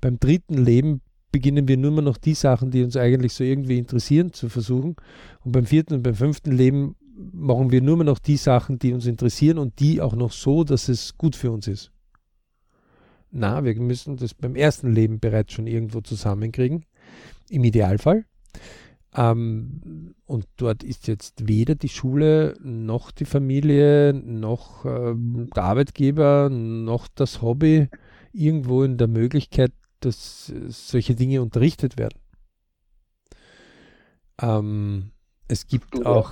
Beim 0.00 0.18
dritten 0.18 0.54
Leben 0.54 1.00
beginnen 1.32 1.68
wir 1.68 1.76
nur 1.76 1.92
mal 1.92 2.02
noch 2.02 2.16
die 2.16 2.34
Sachen, 2.34 2.70
die 2.70 2.82
uns 2.82 2.96
eigentlich 2.96 3.32
so 3.32 3.44
irgendwie 3.44 3.78
interessieren, 3.78 4.32
zu 4.32 4.48
versuchen. 4.48 4.96
Und 5.44 5.52
beim 5.52 5.66
vierten 5.66 5.94
und 5.94 6.02
beim 6.02 6.14
fünften 6.14 6.52
Leben 6.52 6.96
machen 7.16 7.70
wir 7.70 7.82
nur 7.82 7.96
mal 7.96 8.04
noch 8.04 8.18
die 8.18 8.36
Sachen, 8.36 8.78
die 8.78 8.92
uns 8.92 9.06
interessieren 9.06 9.58
und 9.58 9.80
die 9.80 10.00
auch 10.00 10.14
noch 10.14 10.32
so, 10.32 10.64
dass 10.64 10.88
es 10.88 11.16
gut 11.16 11.36
für 11.36 11.50
uns 11.50 11.66
ist. 11.66 11.92
Na, 13.30 13.64
wir 13.64 13.78
müssen 13.80 14.16
das 14.16 14.34
beim 14.34 14.56
ersten 14.56 14.92
Leben 14.92 15.20
bereits 15.20 15.52
schon 15.52 15.66
irgendwo 15.66 16.00
zusammenkriegen. 16.00 16.84
Im 17.48 17.64
Idealfall. 17.64 18.24
Ähm, 19.14 20.14
und 20.26 20.46
dort 20.56 20.84
ist 20.84 21.08
jetzt 21.08 21.48
weder 21.48 21.74
die 21.74 21.88
Schule 21.88 22.56
noch 22.62 23.10
die 23.10 23.24
Familie 23.24 24.14
noch 24.14 24.84
ähm, 24.84 25.48
der 25.54 25.64
Arbeitgeber 25.64 26.48
noch 26.48 27.08
das 27.08 27.42
Hobby 27.42 27.88
irgendwo 28.32 28.84
in 28.84 28.98
der 28.98 29.08
Möglichkeit, 29.08 29.72
dass 29.98 30.52
solche 30.68 31.16
Dinge 31.16 31.42
unterrichtet 31.42 31.98
werden. 31.98 32.20
Ähm, 34.40 35.10
es 35.48 35.66
gibt 35.66 36.06
auch 36.06 36.30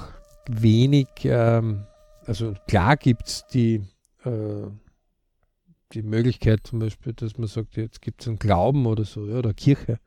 wenig, 0.49 1.09
ähm, 1.25 1.85
also 2.27 2.55
klar 2.67 2.97
gibt 2.97 3.27
es 3.29 3.47
die, 3.47 3.83
äh, 4.25 4.67
die 5.93 6.03
Möglichkeit 6.03 6.61
zum 6.65 6.81
Beispiel, 6.81 7.13
dass 7.13 7.39
man 7.39 7.47
sagt, 7.47 7.77
jetzt 7.77 8.03
gibt 8.03 8.23
es 8.23 8.29
einen 8.29 8.39
Glauben 8.39 8.87
oder 8.87 9.05
so, 9.05 9.27
ja, 9.27 9.37
oder 9.37 9.55
Kirche. 9.55 9.99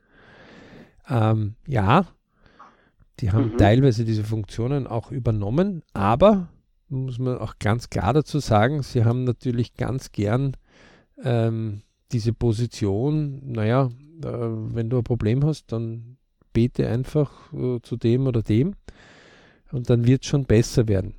Ähm, 1.10 1.56
ja, 1.68 2.06
die 3.20 3.32
haben 3.32 3.54
mhm. 3.54 3.58
teilweise 3.58 4.04
diese 4.06 4.24
Funktionen 4.24 4.88
auch 4.88 5.12
übernommen, 5.12 5.84
aber 5.94 6.50
muss 6.90 7.20
man 7.20 7.38
auch 7.38 7.56
ganz 7.60 7.90
klar 7.90 8.14
dazu 8.14 8.40
sagen, 8.40 8.84
sie 8.84 9.06
haben 9.06 9.24
natürlich 9.24 9.76
ganz 9.76 10.12
gern 10.12 10.58
ähm, 11.24 11.84
diese 12.12 12.34
Position, 12.34 13.52
naja, 13.52 13.90
äh, 14.24 14.28
wenn 14.28 14.90
du 14.90 14.98
ein 14.98 15.04
Problem 15.04 15.46
hast, 15.46 15.72
dann 15.72 16.18
bete 16.54 16.88
einfach 16.88 17.54
äh, 17.54 17.80
zu 17.82 17.96
dem 17.96 18.28
oder 18.28 18.42
dem 18.42 18.76
und 19.72 19.90
dann 19.90 20.06
wird 20.06 20.24
es 20.24 20.30
schon 20.30 20.46
besser 20.46 20.88
werden. 20.88 21.16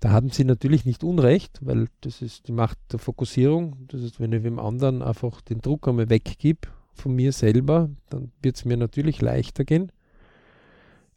Da 0.00 0.10
haben 0.10 0.30
sie 0.30 0.44
natürlich 0.44 0.86
nicht 0.86 1.04
Unrecht, 1.04 1.58
weil 1.60 1.88
das 2.00 2.22
ist 2.22 2.48
die 2.48 2.52
Macht 2.52 2.78
der 2.90 2.98
Fokussierung. 2.98 3.86
Das 3.88 4.00
ist, 4.00 4.18
wenn 4.18 4.32
ich 4.32 4.42
dem 4.42 4.58
anderen 4.58 5.02
einfach 5.02 5.42
den 5.42 5.60
Druck 5.60 5.86
einmal 5.86 6.08
weggib 6.08 6.72
von 6.94 7.14
mir 7.14 7.32
selber, 7.32 7.90
dann 8.08 8.32
wird 8.40 8.56
es 8.56 8.64
mir 8.64 8.78
natürlich 8.78 9.20
leichter 9.20 9.64
gehen. 9.64 9.92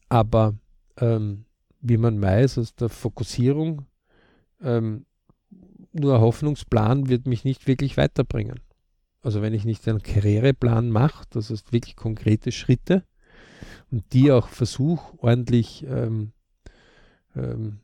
Aber 0.09 0.55
ähm, 0.97 1.45
wie 1.79 1.97
man 1.97 2.21
weiß, 2.21 2.57
aus 2.57 2.75
der 2.75 2.89
Fokussierung, 2.89 3.85
ähm, 4.61 5.05
nur 5.93 6.15
ein 6.15 6.21
Hoffnungsplan 6.21 7.07
wird 7.07 7.25
mich 7.25 7.45
nicht 7.45 7.67
wirklich 7.67 7.95
weiterbringen. 7.95 8.59
Also 9.21 9.41
wenn 9.41 9.53
ich 9.53 9.63
nicht 9.63 9.87
einen 9.87 10.03
Karriereplan 10.03 10.89
mache, 10.89 11.23
das 11.29 11.49
heißt 11.49 11.71
wirklich 11.71 11.95
konkrete 11.95 12.51
Schritte 12.51 13.03
und 13.93 14.11
die 14.11 14.31
auch 14.31 14.47
versuche 14.47 15.15
ordentlich 15.19 15.85
ähm, 15.87 16.31
ähm, 17.35 17.77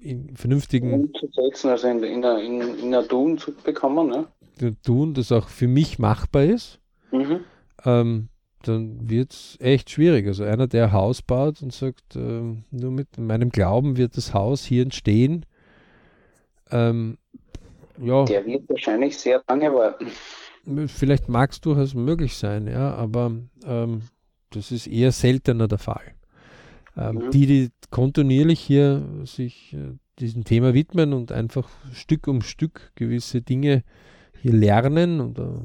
in 0.00 0.36
vernünftigen 0.36 0.92
umzusetzen, 0.92 1.70
also 1.70 1.88
in, 1.88 2.02
in, 2.02 2.22
in, 2.22 2.78
in 2.78 2.94
ein 2.94 3.08
Tun 3.08 3.38
zu 3.38 3.54
bekommen, 3.54 4.08
ne? 4.08 4.26
Tun, 4.82 5.14
das 5.14 5.32
auch 5.32 5.48
für 5.48 5.66
mich 5.66 5.98
machbar 5.98 6.44
ist. 6.44 6.78
Mhm. 7.10 7.40
Ähm, 7.86 8.28
dann 8.62 9.08
wird 9.08 9.32
es 9.32 9.56
echt 9.60 9.88
schwierig. 9.88 10.26
Also 10.26 10.44
einer, 10.44 10.66
der 10.66 10.84
ein 10.84 10.92
Haus 10.92 11.22
baut 11.22 11.62
und 11.62 11.72
sagt, 11.72 12.16
äh, 12.16 12.18
nur 12.70 12.90
mit 12.90 13.16
meinem 13.16 13.48
Glauben 13.48 13.96
wird 13.96 14.18
das 14.18 14.34
Haus 14.34 14.62
hier 14.62 14.82
entstehen. 14.82 15.46
Ähm, 16.70 17.16
ja. 17.98 18.26
Der 18.26 18.44
wird 18.44 18.68
wahrscheinlich 18.68 19.16
sehr 19.16 19.42
lange 19.48 19.72
warten. 19.72 20.08
Vielleicht 20.88 21.30
mag 21.30 21.52
es 21.52 21.62
durchaus 21.62 21.94
möglich 21.94 22.36
sein, 22.36 22.66
ja, 22.66 22.92
aber 22.92 23.32
ähm, 23.64 24.02
das 24.50 24.72
ist 24.72 24.86
eher 24.86 25.12
seltener 25.12 25.68
der 25.68 25.78
Fall. 25.78 26.14
Ähm, 26.96 27.16
mhm. 27.16 27.30
Die, 27.30 27.46
die 27.46 27.70
kontinuierlich 27.90 28.60
hier 28.60 29.06
sich 29.24 29.74
äh, 29.74 29.92
diesem 30.18 30.44
Thema 30.44 30.74
widmen 30.74 31.12
und 31.12 31.32
einfach 31.32 31.68
Stück 31.92 32.28
um 32.28 32.42
Stück 32.42 32.92
gewisse 32.94 33.42
Dinge 33.42 33.82
hier 34.40 34.52
lernen 34.52 35.20
oder 35.20 35.62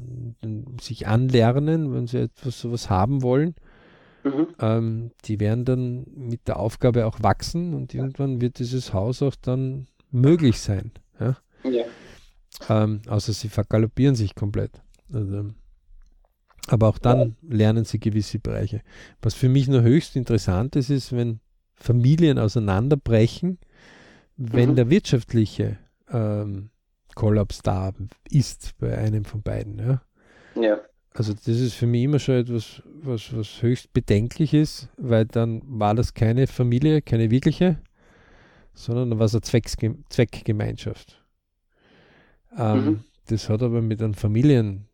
sich 0.80 1.06
anlernen, 1.06 1.92
wenn 1.92 2.06
sie 2.06 2.18
etwas 2.22 2.60
sowas 2.60 2.90
haben 2.90 3.22
wollen. 3.22 3.54
Mhm. 4.24 4.46
Ähm, 4.60 5.10
die 5.24 5.40
werden 5.40 5.64
dann 5.64 6.06
mit 6.14 6.48
der 6.48 6.58
Aufgabe 6.58 7.06
auch 7.06 7.22
wachsen 7.22 7.74
und 7.74 7.94
irgendwann 7.94 8.40
wird 8.40 8.58
dieses 8.58 8.92
Haus 8.92 9.22
auch 9.22 9.34
dann 9.36 9.86
möglich 10.10 10.60
sein. 10.60 10.92
Ja? 11.20 11.36
ja. 11.64 11.84
Ähm, 12.68 13.02
außer 13.08 13.32
sie 13.32 13.48
vergaloppieren 13.48 14.14
sich 14.14 14.34
komplett. 14.34 14.82
Also, 15.12 15.50
aber 16.66 16.88
auch 16.88 16.98
dann 16.98 17.36
lernen 17.42 17.84
sie 17.84 17.98
gewisse 17.98 18.38
Bereiche. 18.38 18.82
Was 19.22 19.34
für 19.34 19.48
mich 19.48 19.68
nur 19.68 19.82
höchst 19.82 20.16
interessant 20.16 20.76
ist, 20.76 20.90
ist, 20.90 21.12
wenn 21.12 21.40
Familien 21.74 22.38
auseinanderbrechen, 22.38 23.58
wenn 24.36 24.70
mhm. 24.70 24.76
der 24.76 24.90
wirtschaftliche 24.90 25.78
ähm, 26.10 26.70
Kollaps 27.14 27.62
da 27.62 27.92
ist 28.30 28.74
bei 28.78 28.96
einem 28.96 29.24
von 29.24 29.42
beiden. 29.42 29.78
Ja. 29.78 30.02
ja. 30.60 30.78
Also 31.14 31.32
das 31.32 31.48
ist 31.48 31.74
für 31.74 31.86
mich 31.86 32.02
immer 32.02 32.18
schon 32.18 32.36
etwas, 32.36 32.82
was, 32.84 33.34
was 33.34 33.62
höchst 33.62 33.92
bedenklich 33.92 34.52
ist, 34.52 34.88
weil 34.98 35.24
dann 35.24 35.62
war 35.64 35.94
das 35.94 36.12
keine 36.12 36.46
Familie, 36.46 37.00
keine 37.00 37.30
wirkliche, 37.30 37.78
sondern 38.74 39.10
dann 39.10 39.18
war 39.18 39.26
es 39.26 39.34
eine 39.34 39.40
Zwecksge 39.40 39.96
Zweckgemeinschaft. 40.10 41.24
Ähm, 42.56 42.84
mhm. 42.84 43.04
Das 43.28 43.48
hat 43.48 43.62
aber 43.62 43.80
mit 43.80 44.00
den 44.00 44.14
Familien 44.14 44.88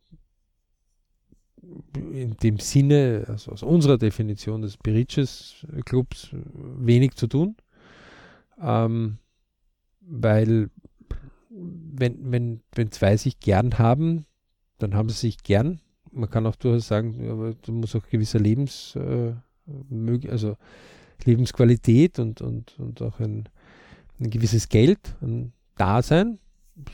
in 2.11 2.37
dem 2.37 2.59
Sinne, 2.59 3.25
also 3.27 3.51
aus 3.51 3.63
unserer 3.63 3.97
Definition 3.97 4.61
des 4.61 4.77
Beriches 4.77 5.65
Clubs, 5.85 6.29
wenig 6.33 7.15
zu 7.15 7.27
tun, 7.27 7.55
ähm, 8.61 9.17
weil 10.01 10.69
wenn, 11.49 12.31
wenn, 12.31 12.61
wenn 12.73 12.91
zwei 12.91 13.17
sich 13.17 13.39
gern 13.39 13.77
haben, 13.77 14.25
dann 14.79 14.95
haben 14.95 15.09
sie 15.09 15.17
sich 15.17 15.43
gern. 15.43 15.79
Man 16.11 16.29
kann 16.29 16.45
auch 16.45 16.55
durchaus 16.55 16.87
sagen, 16.87 17.29
aber 17.29 17.53
du 17.53 17.71
musst 17.71 17.95
auch 17.95 18.07
gewisser 18.07 18.39
Lebens, 18.39 18.95
äh, 18.95 19.33
also 20.29 20.57
Lebensqualität 21.23 22.19
und, 22.19 22.41
und, 22.41 22.77
und 22.79 23.01
auch 23.01 23.19
ein, 23.19 23.47
ein 24.19 24.29
gewisses 24.29 24.69
Geld 24.69 25.15
ein 25.21 25.53
Dasein. 25.75 26.39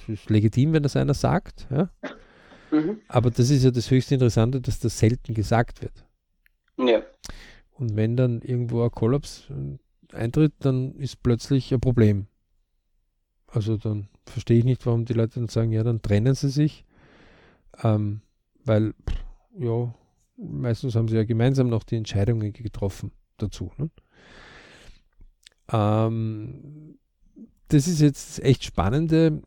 Es 0.08 0.22
ist 0.22 0.30
legitim, 0.30 0.74
wenn 0.74 0.84
das 0.84 0.96
einer 0.96 1.14
sagt. 1.14 1.68
Ja? 1.72 1.90
Mhm. 2.72 3.00
Aber 3.08 3.32
das 3.32 3.50
ist 3.50 3.64
ja 3.64 3.72
das 3.72 3.90
höchst 3.90 4.12
Interessante, 4.12 4.62
dass 4.62 4.80
das 4.80 5.00
selten 5.00 5.34
gesagt 5.34 5.82
wird. 5.82 6.06
Ja. 6.78 7.02
Und 7.72 7.96
wenn 7.96 8.18
dann 8.18 8.42
irgendwo 8.42 8.84
ein 8.84 8.92
Kollaps 8.92 9.48
eintritt, 10.14 10.54
dann 10.60 10.96
ist 10.96 11.24
plötzlich 11.24 11.74
ein 11.74 11.80
Problem. 11.80 12.28
Also 13.48 13.78
dann 13.78 14.10
verstehe 14.26 14.60
ich 14.60 14.66
nicht, 14.66 14.86
warum 14.86 15.06
die 15.06 15.14
Leute 15.14 15.40
dann 15.40 15.48
sagen, 15.48 15.72
ja, 15.72 15.84
dann 15.84 16.02
trennen 16.02 16.36
sie 16.36 16.50
sich. 16.50 16.86
Ähm, 17.84 18.22
weil, 18.66 18.94
ja, 19.58 19.94
meistens 20.38 20.96
haben 20.96 21.08
sie 21.08 21.16
ja 21.16 21.24
gemeinsam 21.24 21.70
noch 21.70 21.84
die 21.84 21.96
Entscheidungen 21.96 22.54
getroffen 22.54 23.12
dazu. 23.38 23.72
Ne? 23.78 23.90
Ähm, 25.72 26.98
das 27.70 27.88
ist 27.88 28.02
jetzt 28.02 28.44
echt 28.44 28.64
spannende, 28.64 29.42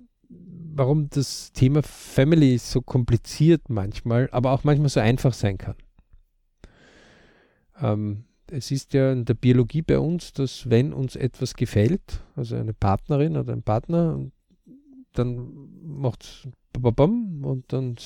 warum 0.75 1.09
das 1.11 1.53
Thema 1.53 1.83
Family 1.83 2.59
so 2.59 2.81
kompliziert 2.81 3.69
manchmal, 3.69 4.29
aber 4.33 4.53
auch 4.53 4.65
manchmal 4.65 4.89
so 4.89 5.01
einfach 5.01 5.35
sein 5.35 5.59
kann. 5.59 5.77
Ähm, 7.81 8.25
es 8.51 8.71
ist 8.71 8.93
ja 8.93 9.13
in 9.13 9.25
der 9.25 9.35
Biologie 9.35 9.83
bei 9.83 9.99
uns, 9.99 10.33
dass 10.33 10.69
wenn 10.69 10.93
uns 10.93 11.17
etwas 11.17 11.55
gefällt, 11.55 12.23
also 12.37 12.57
eine 12.57 12.75
Partnerin 12.75 13.37
oder 13.37 13.53
ein 13.53 13.63
Partner, 13.63 14.21
dann 15.13 15.69
macht 15.83 16.23
es 16.23 16.49
und 16.75 17.65
dann 17.69 17.97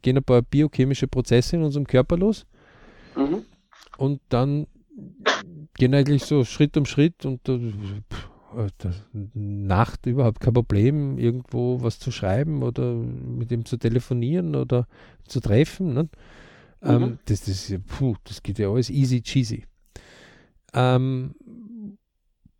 gehen 0.00 0.16
ein 0.16 0.24
paar 0.24 0.42
biochemische 0.42 1.08
Prozesse 1.08 1.56
in 1.56 1.62
unserem 1.62 1.86
Körper 1.86 2.16
los. 2.16 2.46
Mhm. 3.16 3.42
Und 3.98 4.20
dann 4.28 4.66
gehen 5.74 5.94
eigentlich 5.94 6.24
so 6.24 6.44
Schritt 6.44 6.76
um 6.76 6.84
Schritt 6.84 7.24
und 7.24 7.48
äh, 7.48 7.72
Nacht 9.34 10.06
überhaupt 10.06 10.40
kein 10.40 10.54
Problem, 10.54 11.18
irgendwo 11.18 11.82
was 11.82 11.98
zu 11.98 12.10
schreiben 12.10 12.62
oder 12.62 12.94
mit 12.94 13.50
ihm 13.50 13.64
zu 13.64 13.76
telefonieren 13.76 14.54
oder 14.54 14.86
zu 15.26 15.40
treffen. 15.40 15.94
Ne? 15.94 16.08
Ähm, 16.82 16.96
mhm. 16.96 17.02
Ähm, 17.02 17.18
das, 17.26 17.44
das, 17.44 17.74
puh, 17.86 18.16
das 18.24 18.42
geht 18.42 18.58
ja 18.58 18.70
alles 18.70 18.90
easy 18.90 19.22
cheesy. 19.22 19.64
Ähm, 20.74 21.34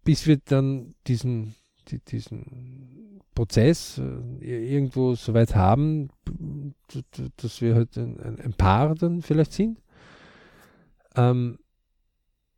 bis 0.05 0.26
wir 0.26 0.38
dann 0.45 0.95
diesen, 1.07 1.55
die, 1.88 2.01
diesen 2.01 3.20
Prozess 3.34 3.99
äh, 3.99 4.74
irgendwo 4.74 5.14
so 5.14 5.34
weit 5.34 5.55
haben, 5.55 6.11
dass 7.36 7.61
wir 7.61 7.74
halt 7.74 7.97
ein, 7.97 8.40
ein, 8.40 8.53
Paar 8.53 8.95
dann 8.95 9.22
vielleicht 9.22 9.53
sind. 9.53 9.80
Ähm, 11.16 11.59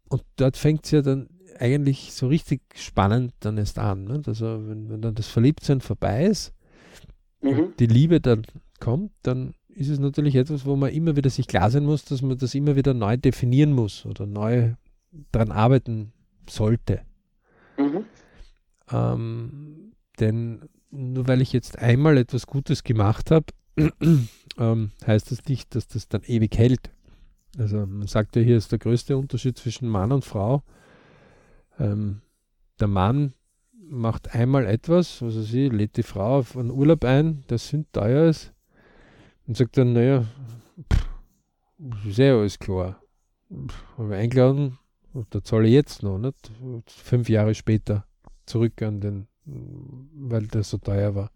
und 0.08 0.22
dort 0.36 0.56
fängt 0.56 0.84
es 0.84 0.90
ja 0.90 1.02
dann 1.02 1.28
eigentlich 1.60 2.12
so 2.12 2.28
richtig 2.28 2.62
spannend 2.74 3.32
dann 3.40 3.58
erst 3.58 3.78
an. 3.78 4.04
Ne? 4.04 4.22
Also 4.26 4.68
wenn, 4.68 4.90
wenn 4.90 5.02
dann 5.02 5.14
das 5.14 5.28
Verliebtsein 5.28 5.80
vorbei 5.80 6.26
ist, 6.26 6.52
mhm. 7.40 7.72
die 7.78 7.86
Liebe 7.86 8.20
dann 8.20 8.42
kommt, 8.80 9.12
dann 9.22 9.54
ist 9.68 9.88
es 9.88 9.98
natürlich 9.98 10.36
etwas, 10.36 10.66
wo 10.66 10.76
man 10.76 10.92
immer 10.92 11.16
wieder 11.16 11.30
sich 11.30 11.46
klar 11.46 11.70
sein 11.70 11.84
muss, 11.84 12.04
dass 12.04 12.22
man 12.22 12.38
das 12.38 12.54
immer 12.54 12.76
wieder 12.76 12.94
neu 12.94 13.16
definieren 13.16 13.72
muss 13.72 14.06
oder 14.06 14.26
neu 14.26 14.74
daran 15.32 15.50
arbeiten 15.50 16.12
sollte. 16.48 17.00
Mhm. 17.76 18.04
Ähm, 18.90 19.92
denn 20.20 20.68
nur 20.90 21.26
weil 21.26 21.40
ich 21.40 21.52
jetzt 21.52 21.78
einmal 21.78 22.18
etwas 22.18 22.46
Gutes 22.46 22.84
gemacht 22.84 23.30
habe, 23.30 23.46
ähm, 24.58 24.92
heißt 25.06 25.32
das 25.32 25.44
nicht, 25.46 25.74
dass 25.74 25.88
das 25.88 26.08
dann 26.08 26.22
ewig 26.22 26.56
hält. 26.56 26.90
Also 27.58 27.86
man 27.86 28.06
sagt 28.06 28.36
ja, 28.36 28.42
hier 28.42 28.56
ist 28.56 28.72
der 28.72 28.78
größte 28.78 29.16
Unterschied 29.16 29.58
zwischen 29.58 29.88
Mann 29.88 30.12
und 30.12 30.24
Frau. 30.24 30.62
Ähm, 31.78 32.20
der 32.80 32.88
Mann 32.88 33.34
macht 33.72 34.34
einmal 34.34 34.66
etwas, 34.66 35.22
also 35.22 35.42
sie 35.42 35.68
lädt 35.68 35.96
die 35.96 36.02
Frau 36.02 36.38
auf 36.38 36.56
einen 36.56 36.70
Urlaub 36.70 37.04
ein, 37.04 37.44
der 37.48 37.58
sündteuer 37.58 38.28
ist, 38.28 38.52
und 39.46 39.56
sagt 39.56 39.76
dann, 39.76 39.92
naja, 39.92 40.24
pff, 40.92 41.08
ist 42.06 42.18
ja 42.18 42.36
alles 42.38 42.58
klar. 42.58 43.00
Habe 43.96 44.16
eingeladen, 44.16 44.78
da 45.30 45.44
zahle 45.44 45.66
ich 45.68 45.74
jetzt 45.74 46.02
noch, 46.02 46.18
nicht? 46.18 46.50
Fünf 46.86 47.28
Jahre 47.28 47.54
später 47.54 48.06
zurück 48.46 48.80
an 48.82 49.00
den, 49.00 49.26
weil 49.44 50.46
das 50.46 50.70
so 50.70 50.78
teuer 50.78 51.14
war. 51.14 51.30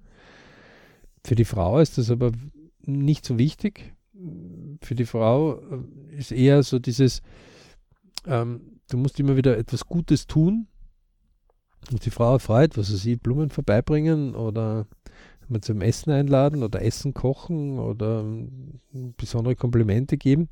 Für 1.24 1.34
die 1.34 1.44
Frau 1.44 1.78
ist 1.78 1.98
das 1.98 2.10
aber 2.10 2.32
nicht 2.80 3.24
so 3.24 3.38
wichtig. 3.38 3.94
Für 4.80 4.94
die 4.94 5.04
Frau 5.04 5.60
äh, 5.60 6.16
ist 6.16 6.32
eher 6.32 6.62
so 6.62 6.78
dieses, 6.78 7.22
ähm, 8.26 8.77
du 8.88 8.96
musst 8.96 9.18
immer 9.20 9.36
wieder 9.36 9.56
etwas 9.56 9.84
Gutes 9.84 10.26
tun 10.26 10.66
und 11.90 12.04
die 12.04 12.10
Frau 12.10 12.38
freut, 12.38 12.76
was 12.76 12.88
sie 12.88 13.16
Blumen 13.16 13.50
vorbeibringen 13.50 14.34
oder 14.34 14.86
mal 15.48 15.60
zum 15.60 15.80
Essen 15.80 16.10
einladen 16.10 16.62
oder 16.62 16.82
Essen 16.82 17.14
kochen 17.14 17.78
oder 17.78 18.20
ähm, 18.20 18.80
besondere 19.16 19.56
Komplimente 19.56 20.16
geben, 20.16 20.48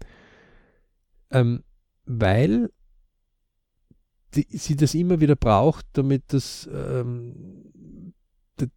ähm, 1.31 1.63
weil 2.07 2.71
die, 4.35 4.47
sie 4.51 4.77
das 4.77 4.95
immer 4.95 5.21
wieder 5.21 5.37
braucht, 5.37 5.87
damit 5.93 6.25
das, 6.29 6.69
ähm, 6.73 8.13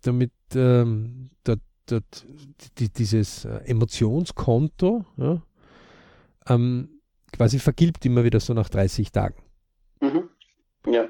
damit 0.02 0.32
ähm, 0.56 1.30
dort, 1.44 1.62
dort 1.86 2.26
die, 2.78 2.90
dieses 2.90 3.46
äh, 3.46 3.60
Emotionskonto 3.66 5.06
ja, 5.18 5.42
ähm, 6.48 6.90
quasi 7.32 7.60
vergilbt 7.60 8.06
immer 8.06 8.24
wieder 8.24 8.40
so 8.40 8.54
nach 8.54 8.70
30 8.70 9.12
Tagen. 9.12 9.42
Ja, 10.88 11.06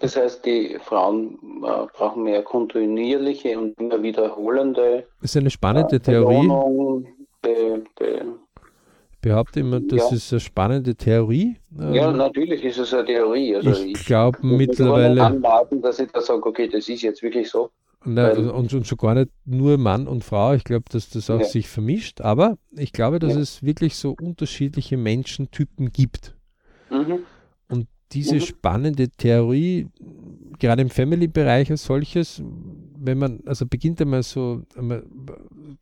das 0.00 0.16
heißt, 0.16 0.44
die 0.44 0.78
Frauen 0.82 1.38
äh, 1.62 1.86
brauchen 1.96 2.24
mehr 2.24 2.42
kontinuierliche 2.42 3.58
und 3.58 3.78
immer 3.80 4.02
wiederholende. 4.02 5.06
Das 5.20 5.30
ist 5.30 5.36
eine 5.36 5.50
spannende 5.50 5.96
äh, 5.96 6.00
Theorie. 6.00 6.48
Be, 7.42 7.84
be, 7.96 8.24
behaupte 9.24 9.60
immer, 9.60 9.80
das 9.80 10.10
ja. 10.10 10.16
ist 10.16 10.32
eine 10.32 10.40
spannende 10.40 10.94
Theorie. 10.94 11.56
Ja, 11.78 12.10
ähm, 12.10 12.18
natürlich 12.18 12.62
ist 12.62 12.78
es 12.78 12.92
eine 12.92 13.06
Theorie. 13.06 13.56
Also 13.56 13.70
ich, 13.70 13.92
ich 13.92 14.06
glaube 14.06 14.38
mittlerweile. 14.42 15.22
Anwarten, 15.22 15.80
dass 15.80 15.98
ich 15.98 16.10
da 16.12 16.20
sage, 16.20 16.44
okay, 16.44 16.68
das 16.68 16.88
ist 16.88 17.02
jetzt 17.02 17.22
wirklich 17.22 17.48
so. 17.48 17.70
Nein, 18.04 18.50
und, 18.50 18.74
und 18.74 18.86
schon 18.86 18.98
gar 18.98 19.14
nicht 19.14 19.30
nur 19.46 19.78
Mann 19.78 20.06
und 20.06 20.24
Frau. 20.24 20.52
Ich 20.52 20.64
glaube, 20.64 20.84
dass 20.92 21.08
das 21.08 21.30
auch 21.30 21.40
ja. 21.40 21.46
sich 21.46 21.68
vermischt. 21.68 22.20
Aber 22.20 22.58
ich 22.76 22.92
glaube, 22.92 23.18
dass 23.18 23.34
ja. 23.34 23.40
es 23.40 23.62
wirklich 23.62 23.96
so 23.96 24.14
unterschiedliche 24.20 24.98
Menschentypen 24.98 25.90
gibt. 25.90 26.34
Mhm. 26.90 27.20
Diese 28.14 28.36
mhm. 28.36 28.40
spannende 28.40 29.08
Theorie, 29.08 29.88
gerade 30.58 30.82
im 30.82 30.90
Family-Bereich 30.90 31.70
als 31.70 31.84
solches, 31.84 32.42
wenn 32.96 33.18
man, 33.18 33.42
also 33.44 33.66
beginnt 33.66 34.00
einmal 34.00 34.22
so 34.22 34.62
einmal 34.76 35.04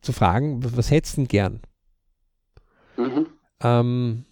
zu 0.01 0.11
fragen, 0.11 0.59
was 0.75 0.89
hättest 0.91 1.17
du 1.17 1.21
denn 1.21 1.27
gern? 1.27 1.59
Mhm. 2.97 3.27
Ähm, 3.61 4.25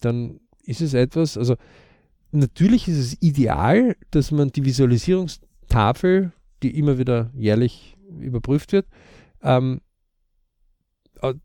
dann 0.00 0.40
ist 0.64 0.80
es 0.80 0.94
etwas, 0.94 1.36
also 1.36 1.56
natürlich 2.32 2.88
ist 2.88 2.98
es 2.98 3.22
ideal, 3.22 3.96
dass 4.10 4.30
man 4.30 4.50
die 4.50 4.64
Visualisierungstafel, 4.64 6.32
die 6.62 6.78
immer 6.78 6.98
wieder 6.98 7.30
jährlich 7.34 7.96
überprüft 8.18 8.72
wird, 8.72 8.86
ähm, 9.42 9.80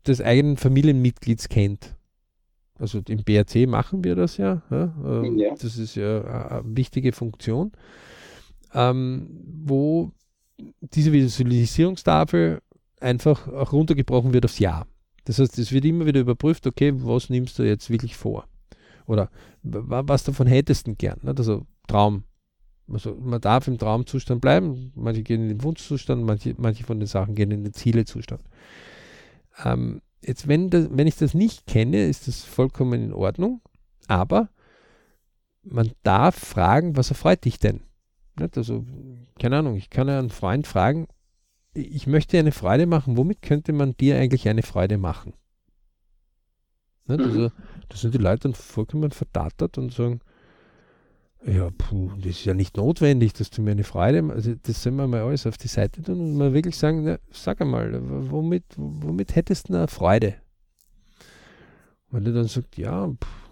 des 0.06 0.22
eigenen 0.22 0.56
Familienmitglieds 0.56 1.48
kennt. 1.48 1.95
Also 2.78 3.00
im 3.08 3.24
BRC 3.24 3.66
machen 3.66 4.04
wir 4.04 4.14
das 4.14 4.36
ja. 4.36 4.62
ja, 4.70 4.94
ähm, 5.04 5.38
ja. 5.38 5.54
Das 5.54 5.76
ist 5.78 5.94
ja 5.94 6.22
eine 6.22 6.76
wichtige 6.76 7.12
Funktion, 7.12 7.72
ähm, 8.74 9.28
wo 9.64 10.12
diese 10.80 11.12
Visualisierungstafel 11.12 12.60
einfach 13.00 13.48
auch 13.48 13.72
runtergebrochen 13.72 14.32
wird 14.32 14.44
aufs 14.44 14.58
Jahr. 14.58 14.86
Das 15.24 15.38
heißt, 15.38 15.58
es 15.58 15.72
wird 15.72 15.84
immer 15.84 16.06
wieder 16.06 16.20
überprüft, 16.20 16.66
okay, 16.66 16.92
was 16.94 17.30
nimmst 17.30 17.58
du 17.58 17.62
jetzt 17.62 17.90
wirklich 17.90 18.16
vor? 18.16 18.46
Oder 19.06 19.30
was 19.62 20.24
davon 20.24 20.46
hättest 20.46 20.86
du 20.86 20.94
gern? 20.94 21.18
Ne? 21.22 21.34
Also 21.36 21.66
Traum. 21.86 22.24
Also 22.88 23.16
man 23.16 23.40
darf 23.40 23.66
im 23.66 23.78
Traumzustand 23.78 24.40
bleiben, 24.40 24.92
manche 24.94 25.22
gehen 25.22 25.42
in 25.42 25.48
den 25.48 25.62
Wunschzustand, 25.62 26.24
manche, 26.24 26.54
manche 26.56 26.84
von 26.84 27.00
den 27.00 27.08
Sachen 27.08 27.34
gehen 27.34 27.50
in 27.50 27.64
den 27.64 27.72
Zielezustand. 27.72 28.42
Ähm, 29.64 30.02
jetzt, 30.26 30.48
wenn, 30.48 30.70
das, 30.70 30.88
wenn 30.90 31.06
ich 31.06 31.16
das 31.16 31.34
nicht 31.34 31.66
kenne, 31.66 32.06
ist 32.06 32.28
das 32.28 32.44
vollkommen 32.44 33.04
in 33.04 33.12
Ordnung, 33.12 33.60
aber 34.08 34.48
man 35.62 35.92
darf 36.02 36.36
fragen, 36.36 36.96
was 36.96 37.10
erfreut 37.10 37.44
dich 37.44 37.58
denn? 37.58 37.80
Nicht? 38.38 38.56
Also, 38.56 38.84
keine 39.38 39.58
Ahnung, 39.58 39.76
ich 39.76 39.90
kann 39.90 40.08
ja 40.08 40.18
einen 40.18 40.30
Freund 40.30 40.66
fragen, 40.66 41.08
ich 41.74 42.06
möchte 42.06 42.38
eine 42.38 42.52
Freude 42.52 42.86
machen, 42.86 43.16
womit 43.16 43.42
könnte 43.42 43.72
man 43.72 43.96
dir 43.96 44.16
eigentlich 44.16 44.48
eine 44.48 44.62
Freude 44.62 44.98
machen? 44.98 45.34
Ne, 47.06 47.18
also, 47.18 47.50
da 47.88 47.96
sind 47.96 48.14
die 48.14 48.18
Leute 48.18 48.44
dann 48.44 48.54
vollkommen 48.54 49.10
verdattert 49.10 49.78
und 49.78 49.92
sagen, 49.92 50.20
ja, 51.46 51.70
puh, 51.76 52.10
das 52.18 52.26
ist 52.26 52.44
ja 52.44 52.54
nicht 52.54 52.76
notwendig, 52.76 53.32
dass 53.34 53.50
du 53.50 53.62
mir 53.62 53.72
eine 53.72 53.84
Freude 53.84 54.22
machst. 54.22 54.36
Also 54.36 54.54
das 54.62 54.82
sollen 54.82 54.96
wir 54.96 55.06
mal 55.06 55.22
alles 55.22 55.46
auf 55.46 55.56
die 55.56 55.68
Seite 55.68 56.02
tun 56.02 56.20
und 56.20 56.36
mal 56.36 56.52
wirklich 56.52 56.76
sagen, 56.76 57.04
na, 57.04 57.18
sag 57.30 57.60
einmal, 57.60 58.00
womit, 58.30 58.64
womit 58.76 59.36
hättest 59.36 59.68
du 59.68 59.74
eine 59.74 59.88
Freude? 59.88 60.34
Und 62.10 62.26
er 62.26 62.32
dann 62.32 62.48
sagt, 62.48 62.76
ja, 62.78 63.08
pff, 63.08 63.46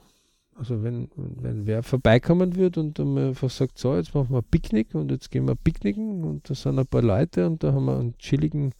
also 0.56 0.82
wenn, 0.82 1.08
wenn 1.16 1.66
wer 1.66 1.82
vorbeikommen 1.82 2.56
würde 2.56 2.80
und 2.80 2.98
dann 2.98 3.18
einfach 3.18 3.50
sagt, 3.50 3.78
so, 3.78 3.96
jetzt 3.96 4.14
machen 4.14 4.30
wir 4.30 4.42
Picknick 4.42 4.94
und 4.94 5.10
jetzt 5.10 5.30
gehen 5.30 5.46
wir 5.46 5.56
picknicken 5.56 6.24
und 6.24 6.48
da 6.48 6.54
sind 6.54 6.78
ein 6.78 6.86
paar 6.86 7.02
Leute 7.02 7.46
und 7.46 7.62
da 7.62 7.72
haben 7.72 7.86
wir 7.86 7.98
einen 7.98 8.16
chilligen 8.18 8.72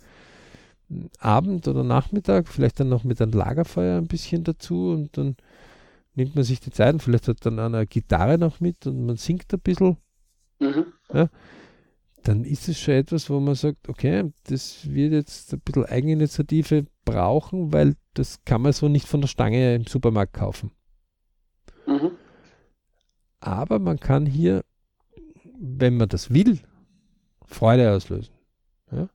Abend 1.18 1.66
oder 1.66 1.82
Nachmittag, 1.82 2.48
vielleicht 2.48 2.78
dann 2.78 2.88
noch 2.88 3.04
mit 3.04 3.20
einem 3.20 3.32
Lagerfeuer 3.32 3.98
ein 3.98 4.06
bisschen 4.06 4.44
dazu 4.44 4.90
und 4.90 5.16
dann 5.16 5.36
nimmt 6.14 6.34
man 6.34 6.44
sich 6.44 6.60
die 6.60 6.70
Zeit 6.70 6.94
und 6.94 7.02
vielleicht 7.02 7.28
hat 7.28 7.44
dann 7.44 7.58
eine 7.58 7.86
Gitarre 7.86 8.38
noch 8.38 8.60
mit 8.60 8.86
und 8.86 9.06
man 9.06 9.16
singt 9.16 9.52
ein 9.52 9.60
bisschen. 9.60 9.96
Mhm. 10.60 10.86
Ja, 11.12 11.28
dann 12.22 12.44
ist 12.44 12.68
es 12.68 12.80
schon 12.80 12.94
etwas, 12.94 13.28
wo 13.28 13.38
man 13.40 13.54
sagt, 13.54 13.88
okay, 13.88 14.32
das 14.44 14.88
wird 14.90 15.12
jetzt 15.12 15.52
ein 15.52 15.60
bisschen 15.60 15.84
Eigeninitiative 15.84 16.86
brauchen, 17.04 17.72
weil 17.72 17.96
das 18.14 18.44
kann 18.44 18.62
man 18.62 18.72
so 18.72 18.88
nicht 18.88 19.06
von 19.06 19.20
der 19.20 19.28
Stange 19.28 19.74
im 19.74 19.86
Supermarkt 19.86 20.32
kaufen. 20.32 20.70
Mhm. 21.86 22.12
Aber 23.40 23.78
man 23.78 24.00
kann 24.00 24.24
hier, 24.24 24.64
wenn 25.58 25.96
man 25.96 26.08
das 26.08 26.32
will, 26.32 26.60
Freude 27.44 27.92
auslösen. 27.92 28.34
Ja? 28.90 29.08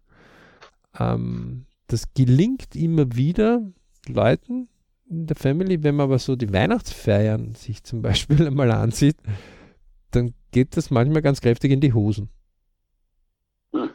Ähm, 1.00 1.66
das 1.88 2.14
gelingt 2.14 2.76
immer 2.76 3.16
wieder 3.16 3.62
Leuten 4.08 4.70
in 5.10 5.26
der 5.26 5.36
Family, 5.36 5.84
wenn 5.84 5.96
man 5.96 6.06
aber 6.06 6.20
so 6.20 6.36
die 6.36 6.54
Weihnachtsfeiern 6.54 7.56
sich 7.56 7.84
zum 7.84 8.02
Beispiel 8.02 8.46
einmal 8.48 8.72
ansieht, 8.72 9.18
dann 10.12 10.34
geht 10.52 10.78
das 10.78 10.92
manchmal 10.92 11.22
ganz 11.22 11.42
kräftig 11.42 11.72
in 11.72 11.82
die 11.82 11.94
Hosen. 11.94 12.30
Hm. 13.74 13.90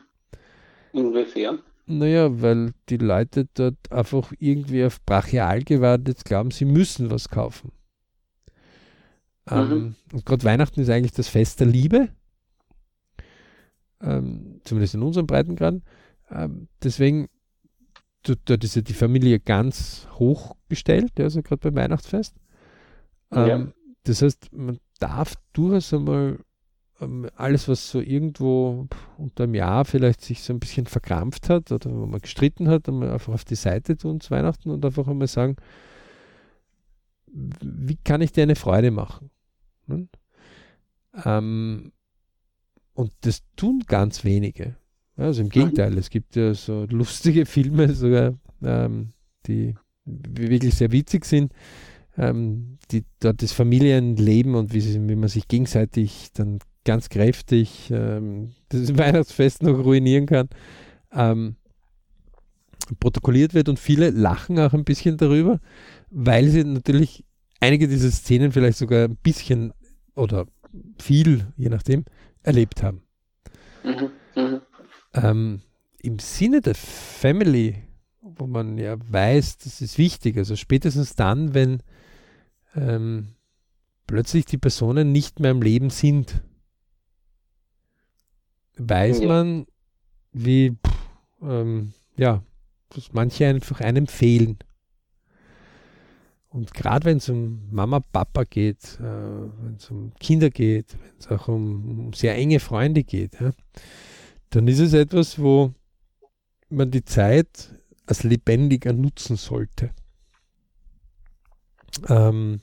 Inwiefern? 0.92 1.60
Naja, 1.86 2.40
weil 2.40 2.72
die 2.88 2.96
Leute 2.96 3.46
dort 3.54 3.92
einfach 3.92 4.32
irgendwie 4.38 4.84
auf 4.84 5.04
Brachialgewalt 5.04 6.08
jetzt 6.08 6.24
glauben, 6.24 6.50
sie 6.50 6.64
müssen 6.64 7.10
was 7.10 7.28
kaufen. 7.28 7.72
Ähm, 9.50 9.68
mhm. 9.68 9.94
und 10.12 10.24
gerade 10.24 10.44
Weihnachten 10.44 10.80
ist 10.80 10.88
eigentlich 10.88 11.12
das 11.12 11.28
Fest 11.28 11.60
der 11.60 11.66
Liebe. 11.66 12.08
Ähm, 14.00 14.60
zumindest 14.64 14.94
in 14.94 15.02
unserem 15.02 15.26
Breitengrad. 15.26 15.82
Ähm, 16.30 16.68
deswegen, 16.82 17.28
dort 18.25 18.64
ist 18.64 18.77
ja 18.77 18.83
die 18.83 18.95
Familie 18.95 19.39
ganz 19.39 20.09
hochgestellt, 20.18 21.18
also 21.20 21.43
gerade 21.43 21.70
beim 21.70 21.77
Weihnachtsfest. 21.77 22.35
Ja. 23.33 23.49
Ähm, 23.49 23.75
das 24.05 24.22
heißt, 24.22 24.53
man 24.53 24.79
darf 24.99 25.35
durchaus 25.53 25.93
einmal 25.93 26.39
ähm, 27.01 27.29
alles, 27.37 27.68
was 27.68 27.91
so 27.91 28.01
irgendwo 28.01 28.87
unter 29.18 29.45
einem 29.45 29.55
Jahr 29.55 29.85
vielleicht 29.85 30.22
sich 30.22 30.43
so 30.43 30.53
ein 30.53 30.61
bisschen 30.61 30.87
verkrampft 30.87 31.49
hat 31.49 31.72
oder 31.72 31.91
wo 31.91 32.07
man 32.07 32.20
gestritten 32.20 32.68
hat, 32.68 32.89
einmal 32.89 33.11
einfach 33.11 33.35
auf 33.35 33.45
die 33.45 33.57
Seite 33.57 33.97
tun 33.97 34.20
zu 34.20 34.31
Weihnachten 34.31 34.70
und 34.70 34.85
einfach 34.85 35.07
einmal 35.07 35.29
sagen, 35.29 35.57
wie 37.27 37.97
kann 37.97 38.20
ich 38.20 38.33
dir 38.33 38.45
eine 38.45 38.57
Freude 38.57 38.91
machen? 38.91 39.31
Hm? 39.87 40.09
Ähm, 41.25 41.93
und 42.95 43.12
das 43.22 43.43
tun 43.57 43.83
ganz 43.87 44.25
wenige. 44.25 44.77
Also 45.16 45.42
im 45.42 45.48
Gegenteil, 45.48 45.96
es 45.96 46.10
gibt 46.10 46.36
ja 46.36 46.54
so 46.54 46.86
lustige 46.90 47.46
Filme 47.46 47.94
sogar, 47.94 48.34
ähm, 48.62 49.12
die 49.46 49.74
wirklich 50.04 50.74
sehr 50.74 50.92
witzig 50.92 51.24
sind, 51.24 51.52
ähm, 52.18 52.78
die 52.90 53.04
dort 53.20 53.42
das 53.42 53.52
Familienleben 53.52 54.54
und 54.54 54.72
wie, 54.72 54.80
sie, 54.80 55.08
wie 55.08 55.16
man 55.16 55.28
sich 55.28 55.48
gegenseitig 55.48 56.30
dann 56.34 56.58
ganz 56.84 57.08
kräftig 57.08 57.90
ähm, 57.90 58.54
das 58.68 58.96
Weihnachtsfest 58.96 59.62
noch 59.62 59.78
ruinieren 59.78 60.26
kann, 60.26 60.48
ähm, 61.12 61.56
protokolliert 63.00 63.54
wird 63.54 63.68
und 63.68 63.78
viele 63.78 64.10
lachen 64.10 64.58
auch 64.58 64.74
ein 64.74 64.84
bisschen 64.84 65.16
darüber, 65.16 65.60
weil 66.10 66.48
sie 66.48 66.64
natürlich 66.64 67.24
einige 67.60 67.88
dieser 67.88 68.10
Szenen 68.10 68.52
vielleicht 68.52 68.78
sogar 68.78 69.04
ein 69.08 69.16
bisschen 69.16 69.72
oder 70.14 70.46
viel, 71.00 71.52
je 71.56 71.68
nachdem, 71.68 72.04
erlebt 72.42 72.82
haben. 72.82 73.02
Mhm, 73.84 74.10
mh. 74.34 74.60
Ähm, 75.14 75.62
Im 76.00 76.18
Sinne 76.18 76.60
der 76.60 76.74
Family, 76.74 77.76
wo 78.20 78.46
man 78.46 78.78
ja 78.78 78.96
weiß, 78.98 79.58
das 79.58 79.80
ist 79.80 79.98
wichtig, 79.98 80.36
also 80.36 80.56
spätestens 80.56 81.14
dann, 81.14 81.54
wenn 81.54 81.82
ähm, 82.74 83.28
plötzlich 84.06 84.44
die 84.44 84.58
Personen 84.58 85.12
nicht 85.12 85.40
mehr 85.40 85.50
im 85.50 85.62
Leben 85.62 85.90
sind, 85.90 86.42
weiß 88.76 89.20
ja. 89.20 89.28
man, 89.28 89.66
wie, 90.32 90.70
pff, 90.70 90.94
ähm, 91.42 91.92
ja, 92.16 92.42
dass 92.90 93.12
manche 93.12 93.46
einfach 93.46 93.80
einem 93.80 94.06
fehlen. 94.06 94.58
Und 96.48 96.72
gerade 96.72 97.04
wenn 97.06 97.16
es 97.16 97.28
um 97.28 97.68
Mama, 97.72 97.98
Papa 97.98 98.44
geht, 98.44 99.00
äh, 99.00 99.02
wenn 99.02 99.74
es 99.76 99.90
um 99.90 100.12
Kinder 100.20 100.50
geht, 100.50 100.96
wenn 101.00 101.18
es 101.18 101.28
auch 101.28 101.48
um, 101.48 102.06
um, 102.06 102.12
sehr 102.12 102.36
enge 102.36 102.60
Freunde 102.60 103.02
geht, 103.02 103.40
ja, 103.40 103.50
dann 104.55 104.68
ist 104.68 104.78
es 104.78 104.92
etwas, 104.92 105.40
wo 105.40 105.74
man 106.68 106.90
die 106.92 107.05
Zeit 107.05 107.74
als 108.07 108.22
lebendiger 108.22 108.92
nutzen 108.92 109.36
sollte. 109.36 109.90
Ähm, 112.09 112.61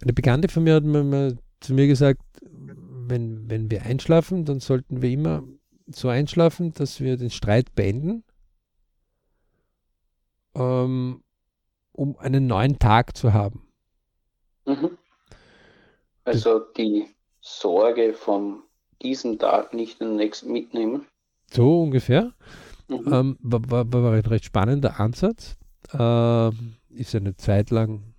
eine 0.00 0.12
Bekannte 0.14 0.48
von 0.48 0.64
mir 0.64 0.76
hat 0.76 0.84
mir 0.84 1.04
mal 1.04 1.38
zu 1.60 1.74
mir 1.74 1.86
gesagt, 1.86 2.22
wenn, 2.40 3.50
wenn 3.50 3.70
wir 3.70 3.82
einschlafen, 3.82 4.46
dann 4.46 4.60
sollten 4.60 5.02
wir 5.02 5.10
immer 5.10 5.42
so 5.86 6.08
einschlafen, 6.08 6.72
dass 6.72 7.00
wir 7.00 7.18
den 7.18 7.30
Streit 7.30 7.74
beenden, 7.74 8.24
ähm, 10.54 11.22
um 11.92 12.16
einen 12.16 12.46
neuen 12.46 12.78
Tag 12.78 13.14
zu 13.16 13.34
haben. 13.34 13.68
Mhm. 14.64 14.96
Also 16.24 16.60
die 16.60 17.14
Sorge 17.40 18.14
von 18.14 18.62
diesem 19.04 19.38
Tag 19.38 19.74
nicht 19.74 20.00
den 20.00 20.16
nächsten 20.16 20.52
mitnehmen. 20.52 21.06
So 21.52 21.82
ungefähr. 21.82 22.32
Mhm. 22.88 23.12
Ähm, 23.12 23.38
war, 23.40 23.92
war, 23.92 24.12
ein 24.12 24.20
recht 24.20 24.46
spannender 24.46 24.98
Ansatz. 24.98 25.56
Äh, 25.92 26.48
ist 26.90 27.14
eine 27.14 27.36
Zeit 27.36 27.70
lang 27.70 28.14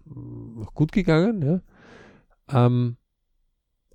gut 0.74 0.92
gegangen. 0.92 1.42
Ja. 1.42 2.66
Ähm, 2.66 2.98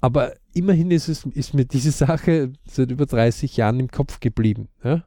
aber 0.01 0.34
immerhin 0.55 0.91
ist, 0.91 1.09
es, 1.09 1.24
ist 1.26 1.55
mir 1.55 1.64
diese 1.64 1.91
Sache 1.91 2.53
seit 2.66 2.91
über 2.91 3.07
30 3.07 3.57
Jahren 3.57 3.80
im 3.80 3.88
Kopf 3.88 4.20
geblieben. 4.20 4.68
Ja? 4.82 5.05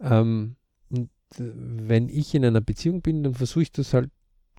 Ähm, 0.00 0.56
und 0.90 1.10
äh, 1.38 1.52
wenn 1.54 2.08
ich 2.08 2.34
in 2.34 2.44
einer 2.44 2.60
Beziehung 2.60 3.02
bin, 3.02 3.22
dann 3.22 3.34
versuche 3.34 3.62
ich 3.62 3.72
das 3.72 3.94
halt 3.94 4.10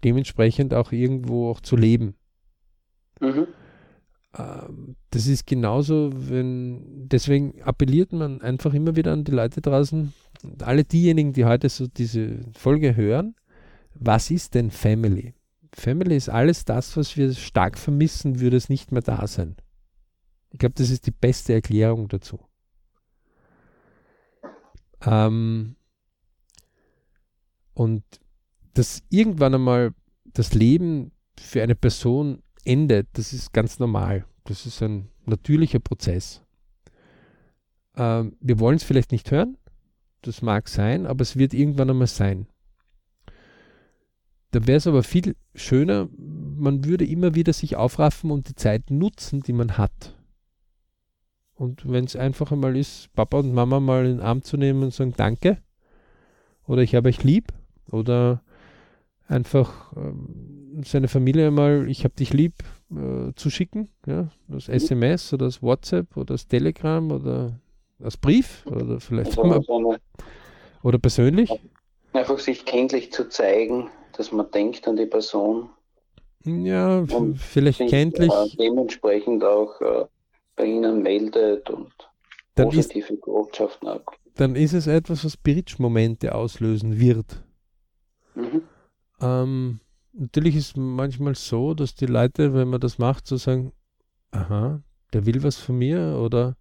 dementsprechend 0.03 0.73
auch 0.73 0.91
irgendwo 0.91 1.49
auch 1.49 1.59
zu 1.61 1.75
leben. 1.75 2.15
Mhm. 3.19 3.47
Ähm, 4.37 4.95
das 5.09 5.27
ist 5.27 5.45
genauso, 5.45 6.11
wenn, 6.13 7.07
deswegen 7.09 7.61
appelliert 7.63 8.13
man 8.13 8.41
einfach 8.41 8.73
immer 8.73 8.95
wieder 8.95 9.13
an 9.13 9.23
die 9.23 9.31
Leute 9.31 9.61
draußen, 9.61 10.13
alle 10.61 10.83
diejenigen, 10.83 11.33
die 11.33 11.45
heute 11.45 11.69
so 11.69 11.87
diese 11.87 12.39
Folge 12.53 12.95
hören, 12.95 13.35
was 13.93 14.31
ist 14.31 14.55
denn 14.55 14.71
Family? 14.71 15.33
Family 15.73 16.15
ist 16.15 16.29
alles 16.29 16.65
das, 16.65 16.95
was 16.97 17.15
wir 17.17 17.33
stark 17.33 17.77
vermissen, 17.77 18.39
würde 18.39 18.57
es 18.57 18.69
nicht 18.69 18.91
mehr 18.91 19.01
da 19.01 19.27
sein. 19.27 19.55
Ich 20.51 20.59
glaube, 20.59 20.75
das 20.75 20.89
ist 20.89 21.07
die 21.07 21.11
beste 21.11 21.53
Erklärung 21.53 22.07
dazu. 22.09 22.39
Ähm, 25.05 25.75
und 27.73 28.03
dass 28.73 29.03
irgendwann 29.09 29.55
einmal 29.55 29.93
das 30.25 30.53
Leben 30.53 31.11
für 31.39 31.63
eine 31.63 31.75
Person 31.75 32.41
endet, 32.65 33.07
das 33.13 33.33
ist 33.33 33.53
ganz 33.53 33.79
normal. 33.79 34.25
Das 34.45 34.65
ist 34.65 34.81
ein 34.81 35.09
natürlicher 35.25 35.79
Prozess. 35.79 36.41
Ähm, 37.95 38.35
wir 38.39 38.59
wollen 38.59 38.77
es 38.77 38.83
vielleicht 38.83 39.11
nicht 39.11 39.31
hören, 39.31 39.57
das 40.21 40.41
mag 40.41 40.69
sein, 40.69 41.05
aber 41.05 41.21
es 41.21 41.35
wird 41.35 41.53
irgendwann 41.53 41.89
einmal 41.89 42.07
sein. 42.07 42.47
Da 44.51 44.67
wäre 44.67 44.77
es 44.77 44.87
aber 44.87 45.03
viel 45.03 45.35
schöner, 45.55 46.09
man 46.17 46.83
würde 46.85 47.05
immer 47.05 47.35
wieder 47.35 47.53
sich 47.53 47.75
aufraffen 47.75 48.31
und 48.31 48.49
die 48.49 48.55
Zeit 48.55 48.91
nutzen, 48.91 49.41
die 49.41 49.53
man 49.53 49.77
hat. 49.77 50.17
Und 51.53 51.89
wenn 51.89 52.05
es 52.05 52.15
einfach 52.15 52.51
einmal 52.51 52.75
ist, 52.75 53.13
Papa 53.13 53.37
und 53.39 53.53
Mama 53.53 53.79
mal 53.79 54.05
in 54.05 54.17
den 54.17 54.25
Arm 54.25 54.41
zu 54.41 54.57
nehmen 54.57 54.83
und 54.83 54.93
sagen 54.93 55.13
Danke 55.15 55.57
oder 56.65 56.81
ich 56.81 56.95
habe 56.95 57.09
euch 57.09 57.23
lieb 57.23 57.53
oder 57.91 58.43
einfach 59.27 59.95
ähm, 59.95 60.50
seine 60.83 61.07
Familie 61.07 61.47
einmal, 61.47 61.89
ich 61.89 62.03
habe 62.03 62.15
dich 62.15 62.33
lieb 62.33 62.53
äh, 62.91 63.33
zu 63.35 63.49
schicken, 63.49 63.89
ja, 64.05 64.27
das 64.47 64.69
SMS 64.69 65.33
oder 65.33 65.45
das 65.45 65.61
WhatsApp 65.61 66.15
oder 66.17 66.33
das 66.33 66.47
Telegram 66.47 67.11
oder 67.11 67.59
das 67.99 68.17
Brief 68.17 68.65
oder 68.65 68.99
vielleicht 68.99 69.37
also 69.37 69.79
mal, 69.79 69.99
oder 70.83 70.99
persönlich. 70.99 71.51
Einfach 72.13 72.39
sich 72.39 72.65
kenntlich 72.65 73.11
zu 73.11 73.29
zeigen, 73.29 73.89
dass 74.17 74.31
man 74.31 74.49
denkt 74.51 74.87
an 74.87 74.95
die 74.95 75.05
Person. 75.05 75.69
Ja, 76.43 76.99
und 76.99 77.37
vielleicht 77.37 77.79
kenntlich. 77.87 78.31
Äh, 78.31 78.57
dementsprechend 78.57 79.43
auch 79.43 79.79
äh, 79.81 80.05
bei 80.55 80.65
Ihnen 80.65 81.03
meldet 81.03 81.69
und 81.69 81.93
dann 82.55 82.69
positive 82.69 83.13
ist, 83.13 83.21
Botschaften 83.21 83.87
ab. 83.87 84.15
Dann 84.35 84.55
ist 84.55 84.73
es 84.73 84.87
etwas, 84.87 85.23
was 85.23 85.37
Bridge-Momente 85.37 86.33
auslösen 86.33 86.99
wird. 86.99 87.43
Mhm. 88.33 88.63
Ähm, 89.21 89.79
natürlich 90.13 90.55
ist 90.55 90.77
manchmal 90.77 91.35
so, 91.35 91.73
dass 91.73 91.95
die 91.95 92.05
Leute, 92.05 92.53
wenn 92.53 92.69
man 92.69 92.79
das 92.79 92.97
macht, 92.97 93.27
so 93.27 93.37
sagen, 93.37 93.73
aha, 94.31 94.81
der 95.13 95.25
will 95.25 95.43
was 95.43 95.57
von 95.57 95.77
mir 95.77 96.17
oder 96.21 96.55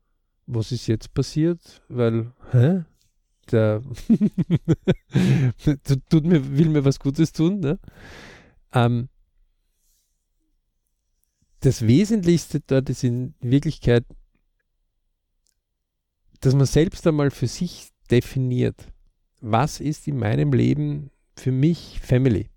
was 0.47 0.73
ist 0.73 0.87
jetzt 0.87 1.15
passiert? 1.15 1.83
Weil, 1.89 2.33
hä? 2.53 2.85
der 3.51 3.83
tut 6.09 6.25
mir, 6.25 6.57
will 6.57 6.69
mir 6.69 6.85
was 6.85 7.01
Gutes 7.01 7.33
tun. 7.33 7.61
Ne? 7.61 7.79
Ähm, 8.73 9.09
das 11.61 11.87
Wesentlichste 11.87 12.61
dort 12.61 12.91
ist 12.91 13.05
in 13.05 13.35
Wirklichkeit 13.41 14.05
dass 16.41 16.55
man 16.55 16.67
selbst 16.67 17.07
einmal 17.07 17.31
für 17.31 17.47
sich 17.47 17.91
definiert, 18.11 18.89
was 19.41 19.81
ist 19.81 20.09
in 20.09 20.19
meinem 20.19 20.53
Leben 20.53 21.11
für 21.37 21.53
mich 21.53 22.01
Family? 22.01 22.49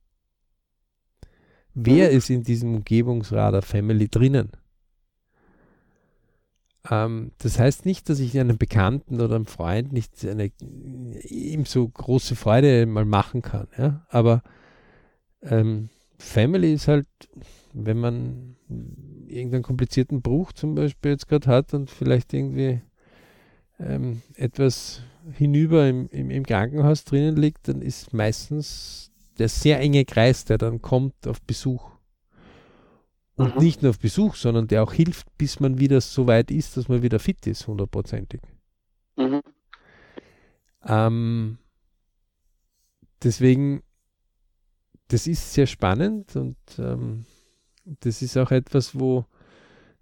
Wer 1.74 2.09
mhm. 2.09 2.17
ist 2.17 2.30
in 2.30 2.43
diesem 2.43 2.76
Umgebungsradar 2.76 3.61
Family 3.61 4.07
drinnen? 4.07 4.51
Ähm, 6.89 7.32
das 7.38 7.59
heißt 7.59 7.86
nicht, 7.86 8.09
dass 8.09 8.19
ich 8.19 8.38
einem 8.39 8.57
Bekannten 8.57 9.21
oder 9.21 9.36
einem 9.36 9.45
Freund 9.45 9.93
nicht 9.93 10.26
eine 10.26 10.51
ihm 10.61 11.65
so 11.65 11.88
große 11.88 12.36
Freude 12.36 12.86
mal 12.86 13.05
machen 13.05 13.41
kann. 13.41 13.67
Ja? 13.78 14.05
Aber 14.09 14.43
ähm, 15.41 15.89
Family 16.17 16.74
ist 16.74 16.88
halt, 16.88 17.07
wenn 17.74 17.99
man 17.99 18.55
irgendeinen 19.28 19.63
komplizierten 19.63 20.21
Bruch 20.21 20.53
zum 20.53 20.76
Beispiel 20.76 21.11
jetzt 21.11 21.28
gerade 21.28 21.47
hat 21.47 21.74
und 21.74 21.89
vielleicht 21.89 22.34
irgendwie 22.34 22.82
ähm, 23.80 24.21
etwas 24.36 25.01
hinüber 25.32 25.88
im, 25.88 26.07
im, 26.09 26.30
im, 26.30 26.45
Krankenhaus 26.45 27.05
drinnen 27.05 27.36
liegt, 27.36 27.67
dann 27.67 27.82
ist 27.82 28.13
meistens 28.13 29.11
der 29.39 29.49
sehr 29.49 29.79
enge 29.79 30.05
Kreis, 30.05 30.45
der 30.45 30.57
dann 30.57 30.81
kommt 30.81 31.27
auf 31.27 31.41
Besuch. 31.41 31.91
Und 33.36 33.55
mhm. 33.55 33.61
nicht 33.61 33.81
nur 33.81 33.91
auf 33.91 33.99
Besuch, 33.99 34.36
sondern 34.36 34.67
der 34.67 34.84
auch 34.84 34.93
hilft, 34.93 35.36
bis 35.38 35.59
man 35.59 35.79
wieder 35.79 36.01
so 36.01 36.27
weit 36.27 36.51
ist, 36.51 36.77
dass 36.77 36.88
man 36.88 37.01
wieder 37.01 37.19
fit 37.19 37.47
ist, 37.47 37.67
hundertprozentig. 37.67 38.41
Mhm. 39.15 39.41
Ähm, 40.86 41.57
deswegen, 43.23 43.81
das 45.07 45.25
ist 45.27 45.53
sehr 45.53 45.65
spannend 45.65 46.36
und 46.36 46.57
ähm, 46.77 47.25
das 47.86 48.21
ist 48.21 48.38
auch 48.38 48.51
etwas, 48.51 48.97
wo 48.97 49.25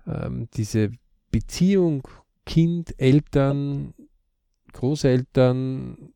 ähm, 0.05 0.49
diese 0.55 0.91
Beziehung 1.31 2.07
Kind, 2.45 2.99
Eltern, 2.99 3.93
Großeltern, 4.73 6.13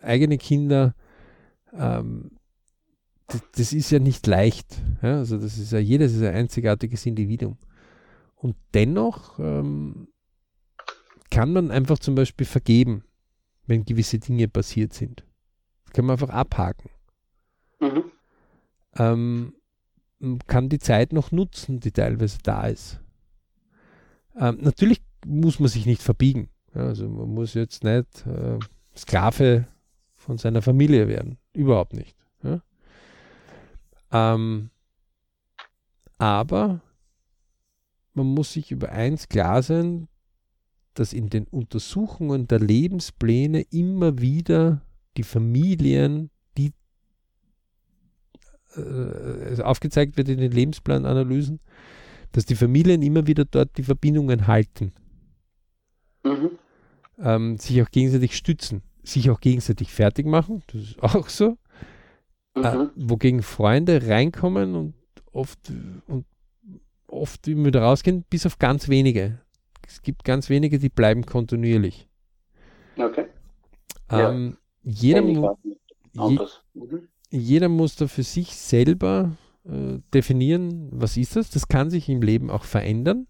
eigene 0.00 0.38
Kinder, 0.38 0.94
ähm, 1.76 2.32
das, 3.26 3.42
das, 3.56 3.72
ist 3.72 3.90
ja 3.90 3.98
nicht 3.98 4.26
leicht. 4.26 4.82
Ja? 5.02 5.18
Also 5.18 5.38
das 5.38 5.58
ist 5.58 5.72
ja 5.72 5.78
jedes 5.78 6.14
ist 6.14 6.22
ein 6.22 6.34
einzigartiges 6.34 7.06
Individuum. 7.06 7.56
Und 8.36 8.56
dennoch 8.74 9.38
ähm, 9.38 10.08
kann 11.30 11.52
man 11.52 11.70
einfach 11.70 11.98
zum 11.98 12.14
Beispiel 12.14 12.46
vergeben, 12.46 13.04
wenn 13.66 13.84
gewisse 13.84 14.18
Dinge 14.18 14.48
passiert 14.48 14.92
sind. 14.92 15.24
Das 15.84 15.94
kann 15.94 16.04
man 16.04 16.14
einfach 16.14 16.28
abhaken. 16.28 16.90
Mhm. 17.80 18.04
Ähm, 18.96 19.54
kann 20.46 20.68
die 20.68 20.78
Zeit 20.78 21.12
noch 21.12 21.32
nutzen, 21.32 21.80
die 21.80 21.92
teilweise 21.92 22.38
da 22.42 22.66
ist. 22.66 23.00
Ähm, 24.36 24.58
natürlich 24.60 25.02
muss 25.26 25.58
man 25.58 25.68
sich 25.68 25.86
nicht 25.86 26.02
verbiegen. 26.02 26.50
Ja, 26.74 26.82
also 26.82 27.08
man 27.08 27.28
muss 27.30 27.54
jetzt 27.54 27.84
nicht 27.84 28.26
äh, 28.26 28.58
Sklave 28.96 29.66
von 30.14 30.38
seiner 30.38 30.62
Familie 30.62 31.08
werden. 31.08 31.38
Überhaupt 31.54 31.94
nicht. 31.94 32.16
Ja? 32.42 32.62
Ähm, 34.12 34.70
aber 36.18 36.80
man 38.12 38.26
muss 38.26 38.52
sich 38.52 38.70
über 38.70 38.90
eins 38.90 39.28
klar 39.28 39.62
sein, 39.62 40.08
dass 40.94 41.12
in 41.12 41.30
den 41.30 41.46
Untersuchungen 41.48 42.46
der 42.46 42.60
Lebenspläne 42.60 43.62
immer 43.70 44.20
wieder 44.20 44.82
die 45.16 45.24
Familien, 45.24 46.30
die 46.56 46.72
äh, 48.76 49.60
aufgezeigt 49.62 50.16
wird 50.16 50.28
in 50.28 50.38
den 50.38 50.52
Lebensplananalysen, 50.52 51.60
dass 52.32 52.44
die 52.44 52.56
Familien 52.56 53.02
immer 53.02 53.26
wieder 53.26 53.44
dort 53.44 53.76
die 53.76 53.82
Verbindungen 53.82 54.46
halten 54.46 54.92
Mhm. 56.24 56.58
Ähm, 57.18 57.58
sich 57.58 57.80
auch 57.82 57.90
gegenseitig 57.90 58.36
stützen, 58.36 58.82
sich 59.04 59.30
auch 59.30 59.40
gegenseitig 59.40 59.92
fertig 59.92 60.26
machen, 60.26 60.62
das 60.68 60.82
ist 60.82 61.02
auch 61.02 61.28
so. 61.28 61.56
Äh, 62.56 62.58
mhm. 62.58 62.64
Äh, 62.64 62.88
wogegen 62.96 63.42
Freunde 63.42 64.06
reinkommen 64.08 64.74
und 64.74 64.94
oft 65.32 65.72
und 66.06 66.24
oft 67.06 67.46
immer 67.48 67.66
wieder 67.66 67.82
rausgehen, 67.82 68.24
bis 68.28 68.46
auf 68.46 68.58
ganz 68.58 68.88
wenige. 68.88 69.40
Es 69.86 70.02
gibt 70.02 70.24
ganz 70.24 70.48
wenige, 70.50 70.78
die 70.78 70.88
bleiben 70.88 71.26
kontinuierlich. 71.26 72.08
Okay. 72.96 73.26
Ähm, 74.10 74.56
ja. 74.82 74.92
jeder, 74.92 75.22
mu 75.22 75.56
je 76.12 76.38
mhm. 76.74 77.08
jeder 77.30 77.68
muss 77.68 77.96
da 77.96 78.06
für 78.06 78.22
sich 78.22 78.54
selber 78.54 79.36
äh, 79.64 79.98
definieren, 80.12 80.88
was 80.92 81.16
ist 81.16 81.36
das. 81.36 81.50
Das 81.50 81.68
kann 81.68 81.90
sich 81.90 82.08
im 82.08 82.22
Leben 82.22 82.50
auch 82.50 82.64
verändern. 82.64 83.26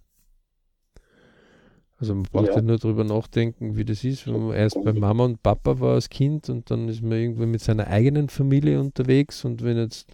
Also 2.04 2.16
man 2.16 2.24
braucht 2.24 2.54
ja. 2.54 2.60
nur 2.60 2.76
darüber 2.76 3.02
nachdenken, 3.02 3.76
wie 3.78 3.84
das 3.86 4.04
ist, 4.04 4.26
wenn 4.26 4.48
man 4.48 4.54
erst 4.54 4.76
bei 4.84 4.92
Mama 4.92 5.24
und 5.24 5.42
Papa 5.42 5.80
war 5.80 5.94
als 5.94 6.10
Kind 6.10 6.50
und 6.50 6.70
dann 6.70 6.86
ist 6.90 7.02
man 7.02 7.12
irgendwie 7.12 7.46
mit 7.46 7.62
seiner 7.62 7.86
eigenen 7.86 8.28
Familie 8.28 8.78
unterwegs 8.78 9.42
und 9.46 9.64
wenn 9.64 9.78
jetzt 9.78 10.06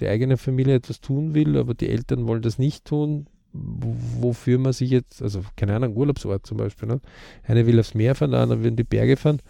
die 0.00 0.08
eigene 0.08 0.38
Familie 0.38 0.76
etwas 0.76 1.02
tun 1.02 1.34
will, 1.34 1.58
aber 1.58 1.74
die 1.74 1.90
Eltern 1.90 2.26
wollen 2.26 2.40
das 2.40 2.58
nicht 2.58 2.86
tun, 2.86 3.26
wofür 3.52 4.58
man 4.58 4.72
sich 4.72 4.88
jetzt, 4.88 5.20
also 5.20 5.44
keine 5.54 5.76
Ahnung, 5.76 5.94
Urlaubsort 5.94 6.46
zum 6.46 6.56
Beispiel, 6.56 6.88
ne? 6.88 7.02
einer 7.42 7.66
will 7.66 7.78
aufs 7.78 7.92
Meer 7.92 8.14
fahren, 8.14 8.30
der 8.30 8.40
andere 8.40 8.60
will 8.60 8.68
in 8.68 8.76
die 8.76 8.84
Berge 8.84 9.18
fahren, 9.18 9.42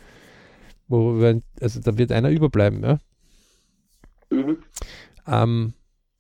wo 0.89 1.13
also 1.61 1.81
da 1.81 1.97
wird 1.97 2.11
einer 2.11 2.31
überbleiben, 2.31 2.83
ja. 2.83 2.99
Mhm. 4.31 4.57
Ähm, 5.29 5.75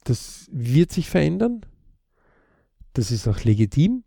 das 0.05 0.49
wird 0.53 0.93
sich 0.93 1.11
verändern. 1.11 1.67
Das 2.93 3.11
ist 3.11 3.27
auch 3.27 3.43
legitim 3.43 4.04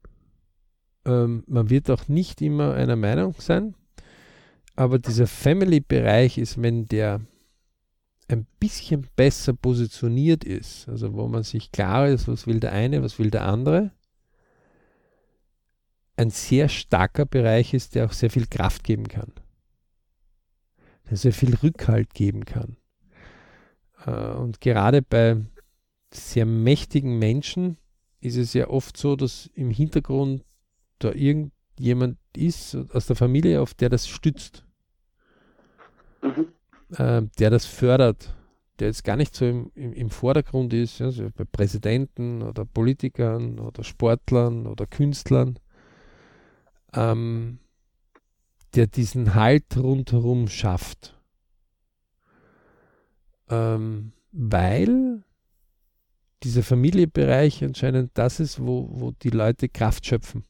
ähm, 1.08 1.44
man 1.48 1.70
wird 1.70 1.90
auch 1.90 2.08
nicht 2.08 2.42
immer 2.42 2.74
einer 2.76 2.96
Meinung 2.96 3.34
sein, 3.40 3.74
aber 4.76 5.00
dieser 5.00 5.26
Family-Bereich 5.26 6.38
ist, 6.38 6.62
wenn 6.62 6.86
der 6.88 7.22
ein 8.28 8.46
bisschen 8.60 9.08
besser 9.16 9.54
positioniert 9.54 10.44
ist, 10.44 10.88
also 10.90 11.14
wo 11.14 11.28
man 11.28 11.44
sich 11.44 11.72
klar 11.72 12.10
ist, 12.10 12.28
was 12.28 12.46
will 12.46 12.60
der 12.60 12.74
eine, 12.74 13.02
was 13.02 13.18
will 13.18 13.32
der 13.32 13.46
andere, 13.46 13.92
ein 16.18 16.30
sehr 16.30 16.68
starker 16.68 17.26
Bereich 17.26 17.74
ist, 17.74 17.96
der 17.96 18.06
auch 18.06 18.12
sehr 18.12 18.30
viel 18.30 18.48
Kraft 18.48 18.84
geben 18.84 19.08
kann, 19.08 19.32
der 21.10 21.18
sehr 21.18 21.34
viel 21.34 21.56
Rückhalt 21.56 22.14
geben 22.14 22.44
kann. 22.44 22.76
Äh, 24.06 24.34
und 24.34 24.60
gerade 24.60 25.02
bei 25.02 25.38
sehr 26.12 26.46
mächtigen 26.46 27.18
Menschen 27.18 27.78
ist 28.20 28.36
es 28.36 28.54
ja 28.54 28.68
oft 28.68 28.98
so, 28.98 29.16
dass 29.16 29.50
im 29.54 29.70
Hintergrund 29.70 30.44
da 31.00 31.12
irgendjemand 31.12 32.18
ist 32.36 32.76
aus 32.94 33.08
der 33.08 33.16
Familie, 33.16 33.62
auf 33.62 33.74
der 33.74 33.90
das 33.90 34.08
stützt, 34.08 34.66
mhm. 36.22 36.48
äh, 36.96 37.24
der 37.40 37.50
das 37.50 37.66
fördert, 37.66 38.34
der 38.80 38.88
jetzt 38.88 39.04
gar 39.04 39.16
nicht 39.16 39.36
so 39.36 39.46
im, 39.46 39.72
im, 39.76 39.94
im 39.94 40.10
Vordergrund 40.10 40.74
ist, 40.74 41.02
also 41.02 41.30
bei 41.36 41.46
Präsidenten 41.46 42.42
oder 42.42 42.66
Politikern 42.66 43.60
oder 43.60 43.84
Sportlern 43.84 44.68
oder 44.68 44.86
Künstlern, 44.86 45.60
ähm, 46.94 47.60
der 48.76 48.88
diesen 48.88 49.34
Halt 49.34 49.76
rundherum 49.78 50.48
schafft. 50.48 51.16
Ähm, 53.50 54.12
weil 54.32 55.24
dieser 56.44 56.64
Familienbereich 56.64 57.64
anscheinend 57.64 58.12
das 58.14 58.40
ist, 58.40 58.60
wo, 58.60 58.88
wo 58.92 59.12
die 59.12 59.30
Leute 59.30 59.70
Kraft 59.70 60.06
schöpfen. 60.06 60.44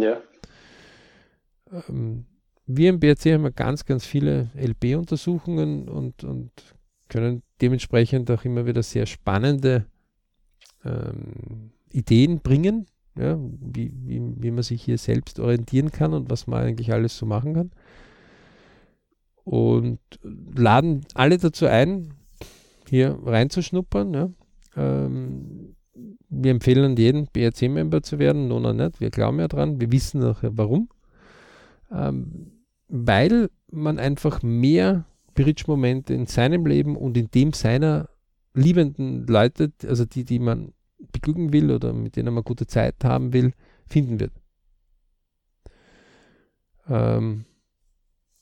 Ja. 0.00 0.22
Ähm, 1.88 2.24
wir 2.66 2.90
im 2.90 3.00
BRC 3.00 3.32
haben 3.32 3.44
ja 3.44 3.50
ganz, 3.50 3.84
ganz 3.84 4.06
viele 4.06 4.50
LB-Untersuchungen 4.54 5.88
und, 5.88 6.24
und 6.24 6.50
können 7.08 7.42
dementsprechend 7.60 8.30
auch 8.30 8.44
immer 8.44 8.64
wieder 8.66 8.82
sehr 8.82 9.06
spannende 9.06 9.86
ähm, 10.84 11.72
Ideen 11.90 12.40
bringen, 12.40 12.86
ja, 13.16 13.38
wie, 13.38 13.92
wie, 14.04 14.22
wie 14.36 14.50
man 14.50 14.62
sich 14.62 14.82
hier 14.82 14.96
selbst 14.96 15.38
orientieren 15.38 15.90
kann 15.90 16.14
und 16.14 16.30
was 16.30 16.46
man 16.46 16.64
eigentlich 16.64 16.92
alles 16.92 17.18
so 17.18 17.26
machen 17.26 17.54
kann. 17.54 17.70
Und 19.44 19.98
laden 20.22 21.04
alle 21.14 21.36
dazu 21.36 21.66
ein, 21.66 22.14
hier 22.88 23.18
reinzuschnuppern. 23.24 24.14
Ja. 24.14 24.30
Ähm, 24.76 25.61
wir 26.34 26.50
empfehlen 26.50 26.96
jeden, 26.96 27.26
BRC-Member 27.26 28.02
zu 28.02 28.18
werden, 28.18 28.48
Nona 28.48 28.72
nicht. 28.72 29.00
Wir 29.00 29.10
glauben 29.10 29.38
ja 29.38 29.48
dran, 29.48 29.80
wir 29.80 29.92
wissen 29.92 30.20
nachher 30.20 30.56
warum. 30.56 30.88
Ähm, 31.90 32.52
weil 32.88 33.50
man 33.70 33.98
einfach 33.98 34.42
mehr 34.42 35.04
Bridge-Momente 35.34 36.14
in 36.14 36.26
seinem 36.26 36.64
Leben 36.64 36.96
und 36.96 37.16
in 37.16 37.30
dem 37.30 37.52
seiner 37.52 38.08
liebenden 38.54 39.26
Leute, 39.26 39.72
also 39.86 40.06
die, 40.06 40.24
die 40.24 40.38
man 40.38 40.72
beglücken 41.12 41.52
will 41.52 41.70
oder 41.70 41.92
mit 41.92 42.16
denen 42.16 42.32
man 42.32 42.44
gute 42.44 42.66
Zeit 42.66 42.96
haben 43.04 43.32
will, 43.32 43.52
finden 43.86 44.18
wird. 44.18 44.32
Ähm, 46.88 47.44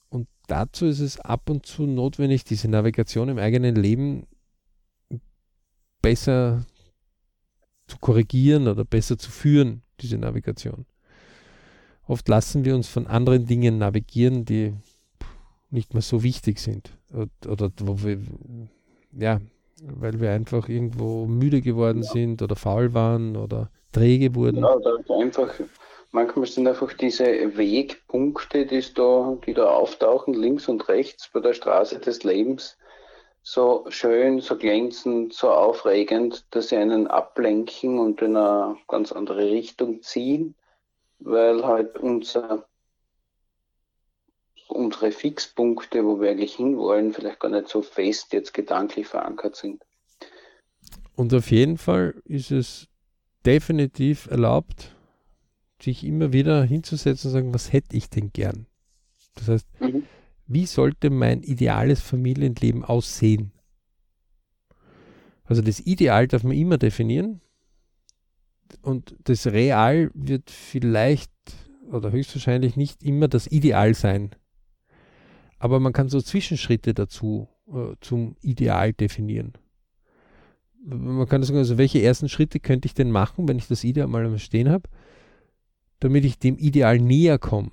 und 0.09 0.27
dazu 0.47 0.85
ist 0.85 1.01
es 1.01 1.19
ab 1.19 1.49
und 1.49 1.65
zu 1.65 1.83
notwendig, 1.83 2.45
diese 2.45 2.69
Navigation 2.69 3.29
im 3.29 3.37
eigenen 3.37 3.75
Leben 3.75 4.27
besser 6.01 6.65
zu 7.91 7.97
korrigieren 7.99 8.67
oder 8.67 8.85
besser 8.85 9.17
zu 9.17 9.29
führen, 9.29 9.81
diese 9.99 10.17
Navigation. 10.17 10.85
oft 12.07 12.27
lassen 12.27 12.65
wir 12.65 12.75
uns 12.75 12.87
von 12.87 13.07
anderen 13.07 13.45
Dingen 13.45 13.77
navigieren, 13.77 14.43
die 14.45 14.73
nicht 15.69 15.93
mehr 15.93 16.01
so 16.01 16.23
wichtig 16.23 16.59
sind. 16.59 16.91
Oder, 17.47 17.71
wo 17.81 18.03
wir, 18.03 18.19
ja, 19.17 19.39
weil 19.83 20.19
wir 20.19 20.31
einfach 20.31 20.67
irgendwo 20.67 21.25
müde 21.25 21.61
geworden 21.61 22.03
ja. 22.03 22.11
sind 22.11 22.41
oder 22.41 22.55
faul 22.55 22.93
waren 22.93 23.37
oder 23.37 23.69
träge 23.91 24.35
wurden. 24.35 24.59
Ja, 24.63 24.75
einfach, 25.19 25.53
manchmal 26.11 26.47
sind 26.47 26.67
einfach 26.67 26.93
diese 26.93 27.25
Wegpunkte, 27.57 28.65
die 28.65 28.83
da, 28.93 29.37
die 29.45 29.53
da 29.53 29.65
auftauchen, 29.65 30.33
links 30.33 30.67
und 30.67 30.87
rechts 30.89 31.29
bei 31.33 31.39
der 31.39 31.53
Straße 31.53 31.99
des 31.99 32.23
Lebens, 32.23 32.77
so 33.43 33.85
schön, 33.89 34.39
so 34.39 34.57
glänzend, 34.57 35.33
so 35.33 35.51
aufregend, 35.51 36.45
dass 36.51 36.69
sie 36.69 36.77
einen 36.77 37.07
ablenken 37.07 37.99
und 37.99 38.21
in 38.21 38.35
eine 38.35 38.77
ganz 38.87 39.11
andere 39.11 39.49
Richtung 39.49 40.01
ziehen, 40.01 40.55
weil 41.19 41.65
halt 41.65 41.97
unser, 41.97 42.67
unsere 44.67 45.11
Fixpunkte, 45.11 46.05
wo 46.05 46.21
wir 46.21 46.29
eigentlich 46.31 46.55
hinwollen, 46.55 47.13
vielleicht 47.13 47.39
gar 47.39 47.49
nicht 47.49 47.67
so 47.67 47.81
fest 47.81 48.33
jetzt 48.33 48.53
gedanklich 48.53 49.07
verankert 49.07 49.55
sind. 49.55 49.83
Und 51.15 51.33
auf 51.33 51.51
jeden 51.51 51.77
Fall 51.77 52.21
ist 52.25 52.51
es 52.51 52.87
definitiv 53.45 54.27
erlaubt, 54.27 54.95
sich 55.81 56.03
immer 56.03 56.31
wieder 56.31 56.63
hinzusetzen 56.63 57.29
und 57.29 57.33
sagen, 57.33 57.53
was 57.53 57.73
hätte 57.73 57.97
ich 57.97 58.09
denn 58.09 58.31
gern? 58.31 58.67
Das 59.35 59.47
heißt, 59.47 59.81
mhm. 59.81 60.07
Wie 60.53 60.65
sollte 60.65 61.09
mein 61.09 61.43
ideales 61.43 62.01
Familienleben 62.01 62.83
aussehen? 62.83 63.51
Also 65.43 65.61
das 65.61 65.79
Ideal 65.79 66.27
darf 66.27 66.43
man 66.43 66.53
immer 66.53 66.77
definieren 66.77 67.41
und 68.81 69.15
das 69.23 69.47
Real 69.47 70.11
wird 70.13 70.49
vielleicht 70.49 71.31
oder 71.91 72.11
höchstwahrscheinlich 72.11 72.77
nicht 72.77 73.03
immer 73.03 73.27
das 73.27 73.47
Ideal 73.47 73.93
sein. 73.93 74.31
Aber 75.59 75.79
man 75.79 75.93
kann 75.93 76.09
so 76.09 76.21
Zwischenschritte 76.21 76.93
dazu 76.93 77.49
äh, 77.67 77.95
zum 77.99 78.37
Ideal 78.41 78.93
definieren. 78.93 79.53
Man 80.83 81.27
kann 81.27 81.43
sagen, 81.43 81.59
also 81.59 81.77
welche 81.77 82.01
ersten 82.01 82.29
Schritte 82.29 82.59
könnte 82.59 82.87
ich 82.87 82.93
denn 82.93 83.11
machen, 83.11 83.47
wenn 83.47 83.57
ich 83.57 83.67
das 83.67 83.83
Ideal 83.83 84.07
mal 84.07 84.39
Stehen 84.39 84.69
habe? 84.69 84.89
damit 86.01 86.25
ich 86.25 86.39
dem 86.39 86.57
Ideal 86.57 86.99
näher 86.99 87.39
komme. 87.39 87.71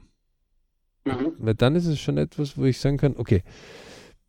Mhm. 1.04 1.32
Weil 1.38 1.54
dann 1.54 1.76
ist 1.76 1.86
es 1.86 1.98
schon 1.98 2.18
etwas, 2.18 2.56
wo 2.56 2.64
ich 2.64 2.78
sagen 2.78 2.96
kann, 2.96 3.16
okay, 3.16 3.42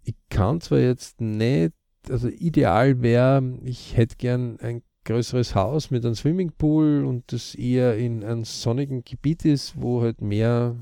ich 0.04 0.16
kann 0.30 0.62
zwar 0.62 0.80
jetzt 0.80 1.22
nicht, 1.22 1.74
also 2.10 2.28
ideal 2.28 3.02
wäre, 3.02 3.58
ich 3.64 3.98
hätte 3.98 4.16
gern 4.18 4.60
ein 4.60 4.82
größeres 5.06 5.56
Haus 5.56 5.92
mit 5.92 6.06
einem 6.06 6.16
Swimmingpool 6.16 7.06
und 7.06 7.32
das 7.32 7.56
eher 7.56 7.98
in 7.98 8.24
einem 8.24 8.46
sonnigen 8.46 9.04
Gebiet 9.04 9.46
ist, 9.46 9.82
wo 9.82 10.02
halt 10.02 10.22
mehr 10.22 10.76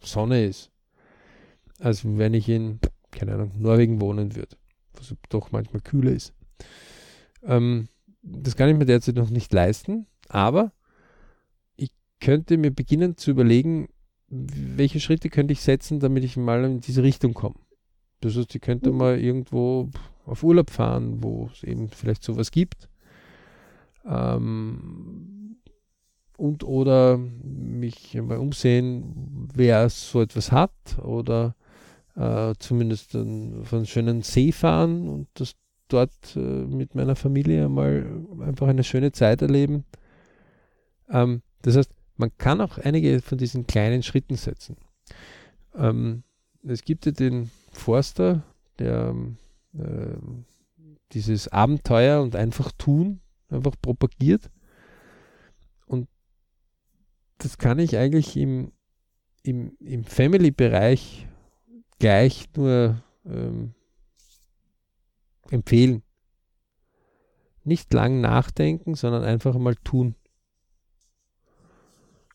Sonne 0.00 0.44
ist. 0.44 0.70
Als 1.78 2.04
wenn 2.04 2.34
ich 2.34 2.48
in, 2.48 2.80
keine 3.10 3.34
Ahnung, 3.34 3.52
Norwegen 3.56 4.00
wohnen 4.00 4.34
würde, 4.34 4.56
was 4.94 5.14
doch 5.28 5.52
manchmal 5.52 5.80
kühler 5.80 6.12
ist. 6.12 6.32
Ähm, 7.42 7.88
das 8.22 8.56
kann 8.56 8.68
ich 8.68 8.76
mir 8.76 8.84
derzeit 8.84 9.14
noch 9.14 9.30
nicht 9.30 9.52
leisten, 9.52 10.06
aber 10.28 10.72
könnte 12.20 12.56
mir 12.56 12.70
beginnen 12.70 13.16
zu 13.16 13.30
überlegen, 13.30 13.88
welche 14.28 15.00
Schritte 15.00 15.30
könnte 15.30 15.52
ich 15.52 15.60
setzen, 15.60 16.00
damit 16.00 16.24
ich 16.24 16.36
mal 16.36 16.64
in 16.64 16.80
diese 16.80 17.02
Richtung 17.02 17.34
komme. 17.34 17.56
Das 18.20 18.36
heißt, 18.36 18.54
ich 18.54 18.60
könnte 18.60 18.90
mhm. 18.90 18.98
mal 18.98 19.18
irgendwo 19.18 19.90
auf 20.26 20.42
Urlaub 20.42 20.70
fahren, 20.70 21.22
wo 21.22 21.48
es 21.52 21.62
eben 21.62 21.88
vielleicht 21.88 22.22
sowas 22.22 22.50
gibt. 22.50 22.88
Ähm, 24.04 25.56
und 26.36 26.62
oder 26.62 27.18
mich 27.18 28.14
mal 28.14 28.38
umsehen, 28.38 29.48
wer 29.54 29.88
so 29.88 30.20
etwas 30.20 30.52
hat 30.52 30.72
oder 31.02 31.56
äh, 32.14 32.54
zumindest 32.58 33.16
auf 33.16 33.72
einen 33.72 33.86
schönen 33.86 34.22
See 34.22 34.52
fahren 34.52 35.08
und 35.08 35.28
das 35.34 35.54
dort 35.88 36.36
äh, 36.36 36.38
mit 36.38 36.94
meiner 36.94 37.16
Familie 37.16 37.68
mal 37.68 38.06
einfach 38.40 38.68
eine 38.68 38.84
schöne 38.84 39.12
Zeit 39.12 39.42
erleben. 39.42 39.84
Ähm, 41.10 41.42
das 41.62 41.76
heißt, 41.76 41.90
man 42.18 42.30
kann 42.36 42.60
auch 42.60 42.78
einige 42.78 43.20
von 43.22 43.38
diesen 43.38 43.66
kleinen 43.66 44.02
Schritten 44.02 44.36
setzen. 44.36 44.76
Ähm, 45.74 46.22
es 46.62 46.82
gibt 46.82 47.06
ja 47.06 47.12
den 47.12 47.50
Forster, 47.72 48.42
der 48.78 49.14
äh, 49.74 50.16
dieses 51.12 51.48
Abenteuer 51.48 52.22
und 52.22 52.36
einfach 52.36 52.72
tun 52.72 53.20
einfach 53.50 53.74
propagiert. 53.80 54.50
Und 55.86 56.08
das 57.38 57.58
kann 57.58 57.78
ich 57.78 57.96
eigentlich 57.96 58.36
im, 58.36 58.72
im, 59.42 59.76
im 59.80 60.04
Family-Bereich 60.04 61.26
gleich 61.98 62.46
nur 62.56 63.02
ähm, 63.24 63.74
empfehlen. 65.50 66.02
Nicht 67.64 67.92
lang 67.92 68.20
nachdenken, 68.20 68.94
sondern 68.94 69.24
einfach 69.24 69.56
mal 69.58 69.74
tun. 69.76 70.14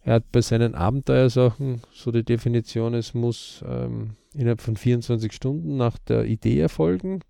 Er 0.03 0.15
hat 0.15 0.31
bei 0.31 0.41
seinen 0.41 0.75
Abenteuersachen 0.75 1.81
so 1.93 2.11
die 2.11 2.23
Definition, 2.23 2.93
es 2.93 3.13
muss 3.13 3.63
ähm, 3.67 4.11
innerhalb 4.33 4.61
von 4.61 4.75
24 4.75 5.31
Stunden 5.31 5.77
nach 5.77 5.97
der 5.97 6.25
Idee 6.25 6.59
erfolgen. 6.59 7.21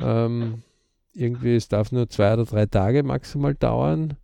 Ähm, 0.00 0.62
irgendwie, 1.12 1.54
es 1.54 1.68
darf 1.68 1.92
nur 1.92 2.08
zwei 2.08 2.32
oder 2.32 2.44
drei 2.44 2.66
Tage 2.66 3.02
maximal 3.02 3.54
dauern 3.54 4.16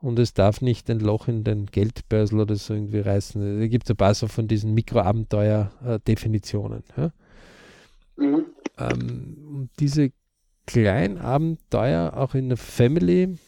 und 0.00 0.18
es 0.18 0.34
darf 0.34 0.60
nicht 0.60 0.90
ein 0.90 1.00
Loch 1.00 1.28
in 1.28 1.42
den 1.42 1.66
Geldbörsel 1.66 2.40
oder 2.40 2.56
so 2.56 2.74
irgendwie 2.74 3.00
reißen. 3.00 3.60
Da 3.60 3.66
gibt 3.66 3.84
es 3.84 3.90
ein 3.90 3.96
paar 3.96 4.14
so 4.14 4.28
von 4.28 4.46
diesen 4.46 4.74
Mikroabenteuer-Definitionen. 4.74 6.84
Ja? 6.96 7.10
Mhm. 8.16 8.44
Ähm, 8.78 9.70
diese 9.80 10.12
kleinen 10.66 11.18
Abenteuer 11.18 12.12
auch 12.14 12.34
in 12.34 12.48
der 12.48 12.58
Family 12.58 13.38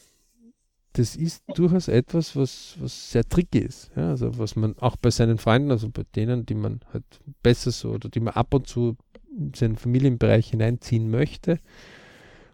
das 0.94 1.14
ist 1.14 1.44
durchaus 1.54 1.88
etwas, 1.88 2.34
was, 2.34 2.76
was 2.80 3.12
sehr 3.12 3.24
tricky 3.24 3.58
ist. 3.58 3.90
Ja, 3.96 4.10
also 4.10 4.36
was 4.38 4.56
man 4.56 4.76
auch 4.78 4.96
bei 4.96 5.10
seinen 5.10 5.38
Freunden, 5.38 5.70
also 5.70 5.88
bei 5.88 6.02
denen, 6.16 6.46
die 6.46 6.54
man 6.54 6.80
halt 6.92 7.04
besser 7.42 7.70
so 7.70 7.92
oder 7.92 8.08
die 8.08 8.20
man 8.20 8.34
ab 8.34 8.52
und 8.54 8.66
zu 8.66 8.96
in 9.36 9.54
seinen 9.54 9.76
Familienbereich 9.76 10.50
hineinziehen 10.50 11.10
möchte 11.10 11.60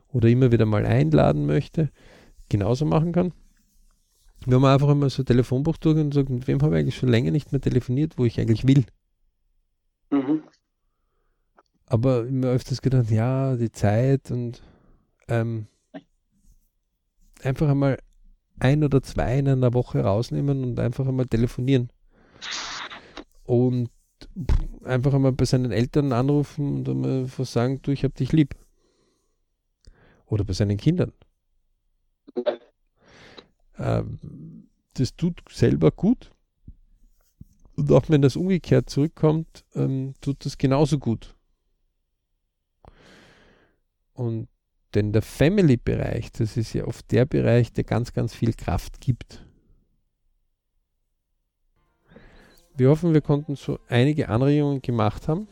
oder 0.09 0.28
immer 0.28 0.53
wieder 0.53 0.66
mal 0.66 0.84
einladen 0.84 1.47
möchte, 1.47 1.91
genauso 2.49 2.84
machen 2.84 3.12
kann. 3.12 3.32
Wenn 4.45 4.61
man 4.61 4.74
einfach 4.74 4.91
immer 4.91 5.09
so 5.09 5.22
ein 5.22 5.26
Telefonbuch 5.26 5.78
durch 5.78 5.99
und 5.99 6.12
sagt, 6.12 6.28
mit 6.28 6.47
wem 6.47 6.61
habe 6.61 6.76
ich 6.76 6.80
eigentlich 6.80 6.97
schon 6.97 7.09
länger 7.09 7.30
nicht 7.30 7.53
mehr 7.53 7.61
telefoniert, 7.61 8.18
wo 8.18 8.26
ich 8.26 8.39
eigentlich 8.39 8.66
will. 8.66 8.84
Mhm. 10.11 10.43
Aber 11.87 12.26
immer 12.26 12.49
öfters 12.49 12.82
gedacht, 12.82 13.11
ja, 13.11 13.57
die 13.57 13.72
Zeit 13.72 14.30
und 14.30 14.62
ähm, 15.28 15.66
einfach 17.43 17.68
einmal 17.68 17.99
ein 18.59 18.84
oder 18.84 19.02
zwei 19.02 19.38
in 19.38 19.48
einer 19.48 19.74
Woche 19.74 20.00
rausnehmen 20.00 20.64
und 20.64 20.78
einfach 20.78 21.07
einmal 21.07 21.26
telefonieren. 21.26 21.90
Und 23.44 23.90
einfach 24.84 25.14
einmal 25.14 25.32
bei 25.32 25.44
seinen 25.44 25.72
Eltern 25.72 26.12
anrufen 26.12 26.76
und 26.76 26.88
einmal 26.88 27.26
sagen, 27.26 27.80
du, 27.82 27.90
ich 27.90 28.04
hab 28.04 28.14
dich 28.14 28.32
lieb. 28.32 28.54
Oder 30.26 30.44
bei 30.44 30.52
seinen 30.52 30.76
Kindern. 30.76 31.12
Ähm, 33.78 34.68
das 34.94 35.14
tut 35.14 35.42
selber 35.50 35.90
gut. 35.90 36.32
Und 37.76 37.92
auch 37.92 38.09
wenn 38.09 38.22
das 38.22 38.36
umgekehrt 38.36 38.88
zurückkommt, 38.88 39.64
ähm, 39.74 40.14
tut 40.20 40.44
das 40.44 40.57
genauso 40.57 40.98
gut. 40.98 41.36
Und 44.14 44.48
denn 44.95 45.12
der 45.12 45.22
Family-Bereich, 45.22 46.32
das 46.32 46.57
ist 46.57 46.72
ja 46.72 46.87
oft 46.87 47.11
der 47.12 47.26
Bereich, 47.26 47.72
der 47.72 47.84
ganz, 47.84 48.12
ganz 48.12 48.34
viel 48.34 48.55
Kraft 48.55 49.01
gibt. 49.01 49.43
Wir 52.76 52.91
hoffen, 52.91 53.14
wir 53.14 53.22
konnten 53.22 53.57
so 53.57 53.78
einige 53.89 54.28
Anregungen 54.28 54.82
gemacht 54.82 55.28
haben, 55.28 55.49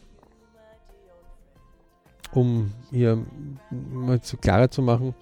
um 2.32 2.72
hier 2.91 3.24
mal 3.70 4.20
zu 4.20 4.37
klarer 4.37 4.70
zu 4.70 4.82
machen, 4.82 5.14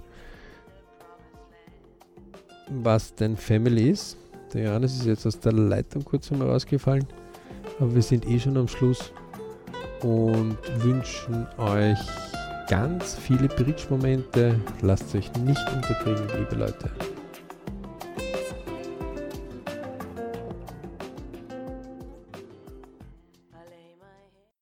was 2.68 3.14
denn 3.14 3.36
Family 3.36 3.90
ist. 3.90 4.16
Der 4.52 4.64
Johannes 4.64 4.96
ist 4.96 5.06
jetzt 5.06 5.26
aus 5.26 5.38
der 5.38 5.52
Leitung 5.52 6.04
kurz 6.04 6.30
einmal 6.32 6.50
rausgefallen, 6.50 7.06
aber 7.78 7.94
wir 7.94 8.02
sind 8.02 8.26
eh 8.26 8.38
schon 8.38 8.56
am 8.56 8.68
Schluss 8.68 9.12
und 10.02 10.58
wünschen 10.82 11.46
euch 11.56 11.98
ganz 12.68 13.16
viele 13.16 13.48
Bridge-Momente. 13.48 14.54
Lasst 14.80 15.14
euch 15.14 15.32
nicht 15.44 15.60
unterkriegen, 15.74 16.26
liebe 16.38 16.56
Leute. 16.56 16.90